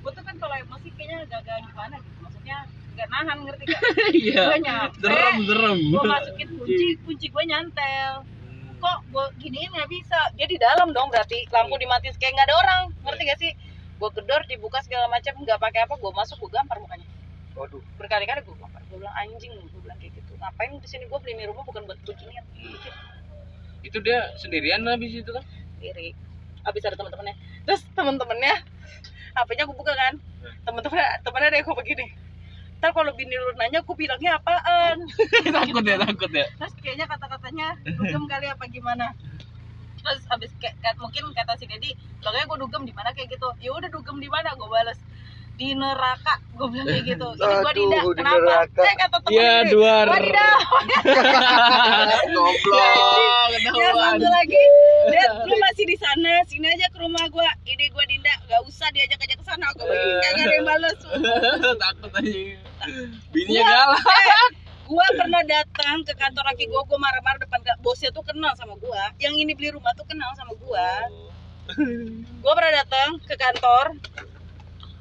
gue 0.00 0.10
tuh 0.16 0.24
kan 0.24 0.34
kalau 0.40 0.54
emosi 0.56 0.88
kayaknya 0.96 1.16
agak-agak 1.28 1.56
gimana 1.68 1.96
gitu 2.00 2.18
maksudnya 2.24 2.58
nggak 3.00 3.10
nahan 3.10 3.38
ngerti 3.42 3.62
gak 3.64 3.80
Iya. 4.20 4.42
gue 4.44 4.58
nyampe 4.60 4.96
Serem, 5.00 5.36
serem. 5.42 5.78
gue 5.88 6.02
masukin 6.04 6.48
kunci 6.54 6.86
kunci 7.00 7.26
gue 7.26 7.44
nyantel. 7.46 8.12
Kok 8.76 8.98
gue 9.06 9.24
giniin 9.38 9.70
nggak 9.70 9.88
bisa? 9.88 10.20
Dia 10.34 10.44
di 10.44 10.56
dalam 10.56 10.92
dong 10.92 11.08
berarti 11.08 11.48
lampu 11.48 11.76
dimatiin 11.76 12.12
kayak 12.16 12.32
nggak 12.34 12.46
ada 12.46 12.56
orang 12.58 12.80
ngerti 13.02 13.22
gak 13.24 13.38
sih? 13.38 13.52
Gue 13.96 14.08
gedor 14.10 14.40
dibuka 14.44 14.80
segala 14.80 15.08
macam 15.08 15.32
nggak 15.34 15.58
pakai 15.58 15.80
apa 15.84 15.94
gue 15.94 16.10
masuk 16.10 16.36
gue 16.38 16.50
gampar 16.50 16.76
mukanya. 16.76 17.08
Waduh. 17.52 17.80
Berkali-kali 17.96 18.40
gue 18.40 18.54
gampar 18.54 18.80
gue 18.82 18.96
bilang 18.96 19.16
anjing 19.16 19.52
gue 19.52 19.80
bilang 19.80 19.96
kayak 19.96 20.12
gitu. 20.14 20.32
Ngapain 20.36 20.72
di 20.74 20.86
sini? 20.86 21.04
Gue 21.04 21.18
beli 21.18 21.32
ini 21.34 21.44
rumah 21.44 21.60
bukan 21.62 21.84
buat 21.84 21.96
beginian 22.00 22.44
Itu 23.80 24.00
dia 24.00 24.28
sendirian 24.36 24.84
habis 24.84 25.12
itu 25.14 25.28
kan? 25.28 25.44
sendiri. 25.76 26.12
Abis 26.60 26.84
ada 26.84 26.92
teman-temannya. 26.94 27.32
Terus 27.64 27.80
teman-temannya 27.90 28.54
HP-nya 29.30 29.64
gue 29.64 29.72
buka 29.74 29.92
kan? 29.94 30.14
Teman-temannya 30.62 31.08
temannya 31.20 31.48
ada 31.48 31.56
yang 31.56 31.66
gue 31.66 31.76
begini 31.76 32.06
ntar 32.80 32.96
kalau 32.96 33.12
bini 33.12 33.36
lu 33.36 33.52
nanya 33.60 33.84
aku 33.84 33.92
bilangnya 33.92 34.40
apaan? 34.40 35.04
Takut 35.60 35.84
ya, 35.84 35.96
takut 36.00 36.32
ya. 36.32 36.48
terus 36.56 36.74
kayaknya 36.80 37.04
kata-katanya 37.04 37.66
dugem 37.84 38.24
kali 38.24 38.46
apa 38.48 38.64
gimana? 38.66 39.12
Terus 40.00 40.24
habis 40.32 40.48
kayak 40.56 40.80
kayak- 40.80 40.96
mungkin 40.96 41.28
kata 41.36 41.60
si 41.60 41.68
Dedi 41.68 41.92
makanya 42.24 42.48
gue 42.48 42.58
dugem 42.64 42.82
di 42.88 42.94
mana? 42.96 43.12
Kayak 43.12 43.36
gitu. 43.36 43.48
Ya 43.60 43.70
udah 43.76 43.92
dugem 43.92 44.16
di 44.16 44.28
mana? 44.32 44.56
Gue 44.56 44.64
balas 44.66 44.96
di 45.60 45.76
neraka 45.76 46.40
gue 46.50 46.66
bilang 46.66 46.88
kayak 46.88 47.04
gitu. 47.06 47.28
Ini 47.36 47.54
gue 47.54 47.72
Dinda. 47.76 47.98
di 48.00 48.12
kenapa? 48.16 48.40
neraka. 48.40 48.80
eh 48.82 48.94
kata 48.96 49.16
temen 49.18 49.30
Iya, 49.30 49.52
gini, 49.60 49.70
dua. 49.70 49.94
wadidaw 50.06 50.58
goblok. 52.34 53.48
Ya 53.70 53.88
satu 53.92 54.26
lagi. 54.26 54.62
Dia 55.06 55.24
lu 55.42 55.54
masih 55.58 55.84
di 55.84 55.96
sana. 55.96 56.32
Sini 56.44 56.66
aja 56.66 56.86
ke 56.88 56.96
rumah 56.96 57.24
gue 57.26 57.44
ini 57.66 57.84
gue 57.86 58.04
Dinda. 58.06 58.34
Gak 58.46 58.60
usah 58.64 58.88
diajak 58.90 59.20
ajak 59.20 59.36
ke 59.36 59.44
sana. 59.44 59.66
Gue 59.74 59.84
bilang 59.84 60.20
kagak 60.22 60.40
ada 60.40 60.54
yang 60.54 60.66
balas 60.66 60.96
takut 61.82 62.10
aja. 62.10 62.32
Bininya 63.30 63.60
Gua- 63.60 63.68
galak. 63.70 64.00
eh, 64.00 64.48
gua 64.86 65.06
pernah 65.14 65.42
datang 65.44 65.96
ke 66.02 66.12
kantor 66.14 66.44
laki 66.46 66.64
gua. 66.66 66.82
Gua 66.82 66.98
marah-marah 66.98 67.38
depan 67.38 67.60
bosnya 67.78 68.08
tuh 68.10 68.22
kenal 68.22 68.52
sama 68.54 68.74
gua. 68.76 69.12
Yang 69.16 69.34
ini 69.38 69.52
beli 69.52 69.68
rumah 69.70 69.92
tuh 69.92 70.04
kenal 70.04 70.32
sama 70.34 70.56
gua. 70.56 70.88
Gua 72.40 72.52
pernah 72.54 72.72
datang 72.74 73.20
ke 73.22 73.34
kantor 73.34 73.94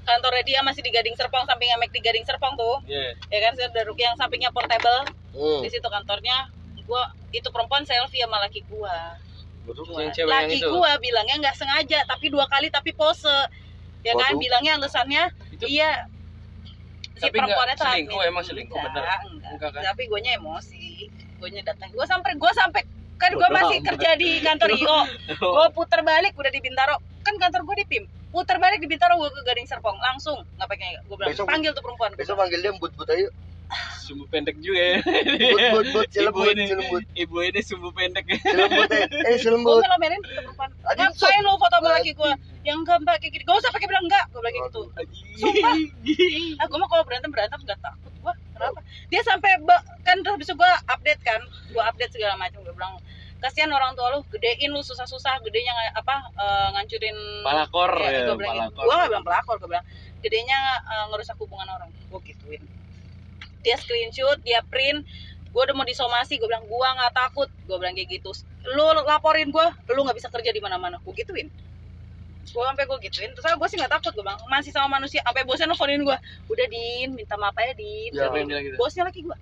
kantornya 0.09 0.43
dia 0.43 0.59
masih 0.65 0.81
di 0.81 0.89
Gading 0.89 1.13
Serpong 1.13 1.45
samping 1.45 1.69
Amek 1.77 1.93
di 1.93 2.01
Gading 2.01 2.25
Serpong 2.25 2.57
tuh. 2.57 2.81
Iya. 2.89 3.13
ya 3.29 3.39
kan 3.45 3.53
saya 3.53 3.69
duduk 3.69 3.97
yang 4.01 4.17
sampingnya 4.17 4.49
portable 4.49 5.05
hmm. 5.37 5.61
di 5.61 5.69
situ 5.69 5.85
kantornya. 5.85 6.49
Gua 6.89 7.13
itu 7.29 7.45
perempuan 7.53 7.85
selfie 7.85 8.25
sama 8.25 8.41
laki 8.41 8.65
gua. 8.65 9.21
Yang 9.69 10.17
cewek 10.17 10.33
yang 10.33 10.49
laki 10.49 10.57
itu. 10.57 10.69
gua 10.73 10.91
bilangnya 10.97 11.35
nggak 11.45 11.55
sengaja 11.55 11.99
tapi 12.09 12.33
dua 12.33 12.49
kali 12.49 12.73
tapi 12.73 12.89
pose. 12.97 13.29
Ya 14.01 14.17
kan? 14.17 14.33
Waduh. 14.33 14.41
bilangnya 14.41 14.73
alasannya 14.81 15.23
Itu- 15.53 15.69
iya. 15.69 16.09
Si 17.19 17.27
Tapi 17.27 17.35
perempuannya 17.35 17.75
tuh 17.75 17.83
selingkuh, 17.83 18.21
emang 18.23 18.43
selingkuh, 18.47 18.79
bener? 18.79 19.03
enggak. 19.03 19.19
Enggak 19.59 19.69
kan? 19.75 19.81
tapi 19.91 20.07
gue 20.07 20.19
emosi. 20.23 21.11
Gue 21.35 21.49
datang. 21.59 21.91
Gue 21.91 22.07
sampai 22.07 22.31
gue 22.39 22.51
sampai 22.55 22.81
kan 23.19 23.35
gue 23.35 23.49
masih 23.51 23.83
kerja 23.83 24.15
di 24.15 24.39
kantor 24.39 24.71
IO 24.79 24.99
gue 25.59 25.67
puter 25.75 25.99
balik 25.99 26.31
udah 26.39 26.47
di 26.47 26.63
Bintaro. 26.63 26.95
Kan 27.27 27.35
kantor 27.35 27.67
gue 27.67 27.83
di 27.83 27.85
PIM 27.91 28.03
puter 28.29 28.57
balik 28.57 28.77
di 28.77 28.87
Bintaro 28.87 29.15
gue 29.15 29.29
ke 29.29 29.41
Gading 29.43 29.65
Serpong. 29.65 29.97
Langsung. 29.97 30.39
Nggak 30.55 30.69
pakai 30.69 30.89
gue 30.99 31.15
bilang 31.15 31.29
Besok- 31.31 31.49
panggil 31.49 31.71
tuh 31.71 31.81
perempuan. 31.81 32.11
besok 32.13 32.35
panggil 32.35 32.59
dia 32.59 32.71
but 32.75 32.93
but 32.93 33.09
ayo 33.09 33.29
Sumbu 34.01 34.25
pendek 34.25 34.57
juga 34.57 34.81
ya. 34.81 34.97
but 35.53 35.85
but 35.85 35.85
but 35.93 36.07
Ibu 36.09 36.41
ini, 36.49 36.65
cilembut 36.65 37.05
ibu 37.13 37.37
ini 37.45 37.61
sumbu 37.61 37.93
pendek. 37.93 38.25
Ya. 38.25 38.41
cilembut 38.41 38.89
eh 38.89 39.05
eh 39.05 39.05
gue 39.05 39.37
cilembut 39.37 39.77
ngelomelin 39.77 40.19
tuh 40.19 40.33
perempuan. 40.41 40.69
Ngapain 40.89 41.41
lo 41.45 41.53
foto 41.53 41.75
sama 41.77 41.89
laki 41.93 42.11
gue 42.17 42.31
yang 42.65 42.81
enggak 42.81 42.97
mbak 43.05 43.21
kayak 43.21 43.31
gini. 43.37 43.43
Gak 43.45 43.61
usah 43.61 43.69
pakai 43.69 43.85
bilang 43.85 44.05
enggak. 44.09 44.25
Gue 44.33 44.41
bilang 44.41 44.53
kayak 44.57 44.67
gitu. 44.73 44.81
Sumpah. 45.37 45.75
ah 46.57 46.65
gue 46.65 46.77
mah 46.81 46.89
kalau 46.89 47.03
berantem 47.05 47.29
berantem 47.29 47.59
nggak 47.61 47.77
takut. 47.77 48.13
Gue 48.19 48.33
kenapa? 48.57 48.79
Dia 49.13 49.21
sampai 49.21 49.51
kan 50.01 50.17
terus 50.25 50.37
bisa 50.41 50.53
gue 50.57 50.71
update 50.89 51.21
kan. 51.21 51.41
Gue 51.69 51.83
update 51.85 52.11
segala 52.11 52.33
macam. 52.35 52.65
Gue 52.65 52.73
bilang 52.73 52.97
kasihan 53.39 53.71
orang 53.71 53.95
tua 53.95 54.11
lu 54.11 54.19
gedein 54.35 54.71
lu 54.71 54.83
susah-susah 54.83 55.39
gedenya 55.47 55.71
apa 55.95 56.27
eh, 56.35 56.67
ngancurin 56.75 57.17
Palakor 57.41 57.91
ya, 58.03 58.27
gue 58.27 58.37
bilang 58.37 58.67
palakor. 58.67 58.83
gue 58.83 58.95
gak 58.99 59.09
bilang 59.09 59.25
pelakor 59.25 59.55
gue 59.63 59.69
bilang 59.71 59.85
gedenya 60.19 60.59
eh, 60.83 61.05
ngerusak 61.11 61.39
hubungan 61.39 61.67
orang. 61.71 61.89
Gue 62.11 62.19
gituin. 62.27 62.63
Dia 63.63 63.75
screenshot 63.79 64.39
dia 64.43 64.59
print 64.67 65.07
gue 65.49 65.61
udah 65.65 65.73
mau 65.73 65.87
disomasi 65.87 66.37
gue 66.37 66.45
bilang 66.45 66.67
gue 66.67 66.87
nggak 66.99 67.13
takut. 67.15 67.49
Gue 67.65 67.77
bilang 67.79 67.95
kayak 67.95 68.19
gitu. 68.19 68.35
Lu 68.75 68.91
laporin 69.07 69.49
gue 69.49 69.65
lu 69.95 69.99
nggak 70.03 70.17
bisa 70.19 70.27
kerja 70.27 70.51
di 70.51 70.59
mana-mana. 70.59 70.99
Gue 71.01 71.15
gituin. 71.15 71.47
Gue 72.49 72.63
sampai 72.67 72.83
gue 72.85 72.97
gituin. 73.07 73.31
Terus 73.33 73.55
gue 73.55 73.67
sih 73.71 73.77
nggak 73.79 73.93
takut 73.95 74.11
gue 74.13 74.23
bilang 74.23 74.39
masih 74.51 74.75
sama 74.75 74.99
manusia. 74.99 75.23
Sampai 75.23 75.47
bosnya 75.47 75.71
nelfonin 75.71 76.03
gue 76.03 76.17
udah 76.51 76.65
din 76.67 77.15
minta 77.15 77.39
maaf 77.39 77.55
aja 77.55 77.71
din. 77.71 78.11
Ya. 78.11 78.27
Bilang 78.27 78.51
gitu? 78.51 78.75
bosnya 78.75 79.07
lagi 79.07 79.23
gue 79.23 79.37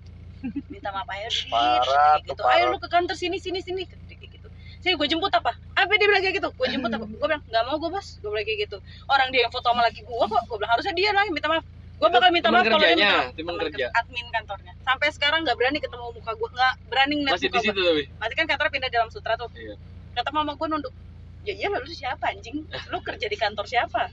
minta 0.68 0.88
maaf 0.90 1.08
din 1.08 1.48
Parah, 1.48 2.16
gitu. 2.20 2.42
ayo 2.44 2.64
lu 2.68 2.78
ke 2.78 2.88
kantor 2.88 3.14
sini 3.14 3.36
sini 3.36 3.58
sini 3.58 3.82
kayak 3.84 4.30
gitu. 4.30 4.48
Sini 4.78 4.94
gue 4.94 5.08
jemput 5.08 5.30
apa? 5.30 5.50
Apa 5.74 5.92
dia 5.92 6.06
bilang 6.06 6.20
kayak 6.20 6.36
gitu? 6.36 6.48
Gue 6.50 6.66
jemput 6.68 6.88
apa? 6.88 7.04
Gue 7.04 7.26
bilang 7.26 7.42
nggak 7.42 7.62
mau 7.64 7.76
gue 7.76 7.90
bos. 7.90 8.08
Gue 8.18 8.30
bilang 8.30 8.44
kayak 8.44 8.58
gitu. 8.64 8.76
Orang 9.06 9.28
dia 9.28 9.40
yang 9.42 9.50
foto 9.50 9.66
sama 9.66 9.82
laki 9.82 10.00
gue 10.00 10.14
kok 10.24 10.42
gue 10.44 10.56
bilang 10.56 10.72
harusnya 10.72 10.92
dia 10.92 11.10
lagi 11.10 11.30
minta 11.30 11.48
maaf. 11.48 11.64
Gue 11.98 12.08
bakal 12.08 12.30
minta 12.30 12.48
maaf 12.48 12.62
kalau 12.64 12.78
dia 12.78 12.94
minta 12.94 13.34
Teman 13.34 13.54
kerja. 13.58 13.84
ke- 13.84 13.94
admin 13.96 14.26
kantornya. 14.28 14.72
Sampai 14.80 15.08
sekarang 15.10 15.40
nggak 15.42 15.56
berani 15.56 15.78
ketemu 15.78 16.04
muka 16.12 16.32
gue 16.32 16.48
nggak 16.48 16.72
berani 16.86 17.14
ngeliat 17.16 17.34
Masih 17.34 17.48
muka 17.48 17.58
di 17.58 17.66
situ 17.66 17.80
tapi. 17.80 18.02
masih 18.14 18.34
kan 18.34 18.46
kantornya 18.46 18.72
pindah 18.72 18.90
dalam 18.92 19.08
sutra 19.10 19.34
tuh. 19.34 19.50
Iya. 19.52 19.74
kata 20.14 20.30
mama 20.30 20.54
gue 20.54 20.66
nunduk. 20.66 20.94
Ya 21.42 21.54
iya 21.54 21.66
lu 21.68 21.86
siapa 21.88 22.28
anjing? 22.28 22.62
Lu 22.88 22.98
kerja 23.06 23.26
di 23.26 23.34
kantor 23.34 23.64
siapa? 23.64 24.10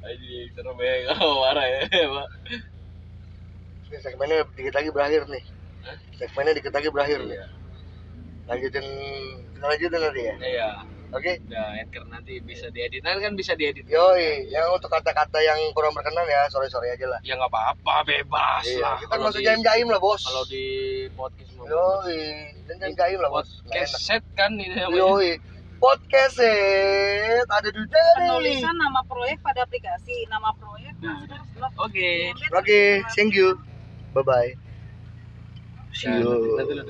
Aji, 0.00 0.48
serem 0.50 0.78
ya. 0.78 1.12
Marah 1.42 1.66
ya, 1.66 1.80
Pak. 1.84 2.28
Ini 3.88 3.96
segmennya 3.98 4.44
dikit 4.52 4.74
lagi 4.74 4.90
berakhir 4.90 5.22
nih 5.26 5.44
segmennya 6.14 6.52
dikit 6.54 6.72
lagi 6.72 6.88
berakhir 6.88 7.20
nih 7.22 7.34
Iya. 7.34 7.46
lanjutin 8.46 8.86
kita 9.50 9.64
lanjutin 9.64 9.98
nanti 9.98 10.20
ya 10.20 10.34
Iya. 10.38 10.68
oke 11.08 11.32
Udah, 11.42 11.66
anchor 11.74 12.04
nanti 12.06 12.32
bisa 12.38 12.68
diedit. 12.68 13.00
Nanti 13.00 13.20
kan 13.22 13.32
bisa 13.32 13.52
diedit. 13.52 13.88
Yoi, 13.88 14.44
yang 14.46 14.68
untuk 14.70 14.88
kata-kata 14.88 15.40
yang 15.40 15.56
kurang 15.72 15.90
berkenan 15.90 16.20
ya, 16.22 16.44
sore-sore 16.48 16.92
aja 16.92 17.08
lah. 17.08 17.16
Ya 17.24 17.32
nggak 17.32 17.48
apa-apa, 17.48 18.04
bebas 18.04 18.60
Iya, 18.62 18.84
lah. 18.84 18.94
kita 18.98 19.08
Kalau 19.10 19.24
masuk 19.24 19.40
di- 19.40 19.46
jaim-jaim 19.48 19.86
lah, 19.88 19.96
bos. 19.98 20.20
Kalau 20.20 20.44
di 20.44 20.64
podcast 21.16 21.50
mau 21.56 21.64
Yoi, 21.64 22.20
dan 22.68 22.76
jaim-jaim 22.78 23.18
lah, 23.18 23.30
bos. 23.30 23.48
Nggak 23.64 23.88
podcast 23.88 23.94
set 23.98 24.24
kan 24.36 24.52
ini 24.52 24.68
namanya. 24.70 25.00
Yoi, 25.00 25.30
podcast 25.80 26.34
set 26.36 27.46
ada 27.48 27.68
di 27.68 27.80
dari. 27.80 28.12
penulisan 28.20 28.74
nama 28.76 29.00
proyek 29.02 29.40
pada 29.40 29.64
aplikasi 29.64 30.28
nama 30.28 30.52
proyek 30.52 30.92
Nah. 31.00 31.24
nah, 31.24 31.40
sudah 31.48 31.70
Oke. 31.80 32.36
Oke, 32.52 32.80
thank 33.16 33.32
you. 33.32 33.56
Bye-bye. 34.24 34.54
See 35.92 36.10
Nah, 36.10 36.18
you. 36.18 36.84